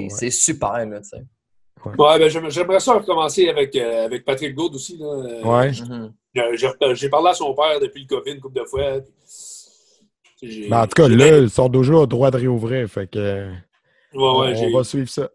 C'est 0.08 0.30
super, 0.30 0.84
là, 0.86 1.00
tu 1.00 1.08
sais. 1.08 1.24
Ouais, 1.84 2.18
ben, 2.18 2.28
j'aimerais 2.28 2.80
ça 2.80 2.92
recommencer 2.92 3.48
avec, 3.48 3.74
euh, 3.74 4.04
avec 4.04 4.24
Patrick 4.24 4.54
Gould 4.54 4.74
aussi. 4.74 4.98
Là. 4.98 5.06
Ouais. 5.06 5.70
Mm-hmm. 5.70 6.94
J'ai 6.94 7.08
parlé 7.08 7.30
à 7.30 7.34
son 7.34 7.54
père 7.54 7.80
depuis 7.80 8.02
le 8.02 8.06
COVID 8.06 8.32
une 8.32 8.40
couple 8.40 8.60
de 8.60 8.66
fois. 8.66 8.98
Ben, 10.42 10.82
en 10.82 10.86
tout 10.86 11.02
cas, 11.02 11.08
là, 11.08 11.48
son 11.48 11.68
dojo 11.68 12.02
a 12.02 12.06
droit 12.06 12.30
de 12.30 12.36
réouvrir. 12.36 12.86
Fait 12.88 13.06
que, 13.06 13.50
ouais, 13.50 13.52
on 14.14 14.76
va 14.76 14.84
suivre 14.84 15.08
ça 15.08 15.30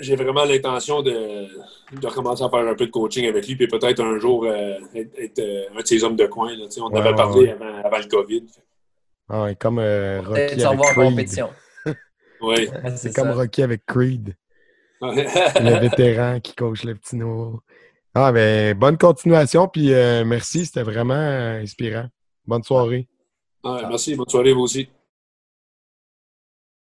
j'ai 0.00 0.16
vraiment 0.16 0.44
l'intention 0.44 1.02
de, 1.02 1.46
de, 1.92 2.06
recommencer 2.06 2.42
à 2.44 2.48
faire 2.48 2.60
un 2.60 2.74
peu 2.74 2.86
de 2.86 2.90
coaching 2.90 3.26
avec 3.26 3.46
lui, 3.46 3.56
puis 3.56 3.66
peut-être 3.66 4.00
un 4.00 4.18
jour 4.18 4.44
euh, 4.44 4.74
être, 4.94 5.38
euh, 5.38 5.64
un 5.76 5.80
de 5.80 5.86
ses 5.86 6.02
hommes 6.04 6.16
de 6.16 6.26
coin. 6.26 6.54
Là, 6.56 6.66
on 6.80 6.94
avait 6.94 7.14
parlé 7.14 7.50
avant, 7.50 7.82
avant, 7.84 7.98
le 7.98 8.08
COVID. 8.08 8.46
Ah, 9.28 9.42
ouais, 9.44 9.56
comme 9.56 9.78
euh, 9.78 10.22
Rocky 10.26 10.64
avec 10.64 10.80
Creed. 10.80 10.94
compétition. 10.94 11.50
oui. 12.40 12.68
C'est 12.96 13.14
comme 13.14 13.30
Rocky 13.30 13.62
avec 13.62 13.84
Creed. 13.86 14.34
le 15.00 15.78
vétéran 15.80 16.40
qui 16.40 16.54
coach 16.54 16.84
le 16.84 16.94
petit 16.94 17.16
nouveau. 17.16 17.60
Ah, 18.14 18.32
ben, 18.32 18.76
bonne 18.76 18.98
continuation, 18.98 19.68
puis 19.68 19.90
merci, 20.24 20.66
c'était 20.66 20.82
vraiment 20.82 21.14
inspirant. 21.14 22.06
Bonne 22.46 22.62
soirée. 22.62 23.06
merci, 23.64 24.16
bonne 24.16 24.28
soirée 24.28 24.52
vous 24.52 24.62
aussi. 24.62 24.88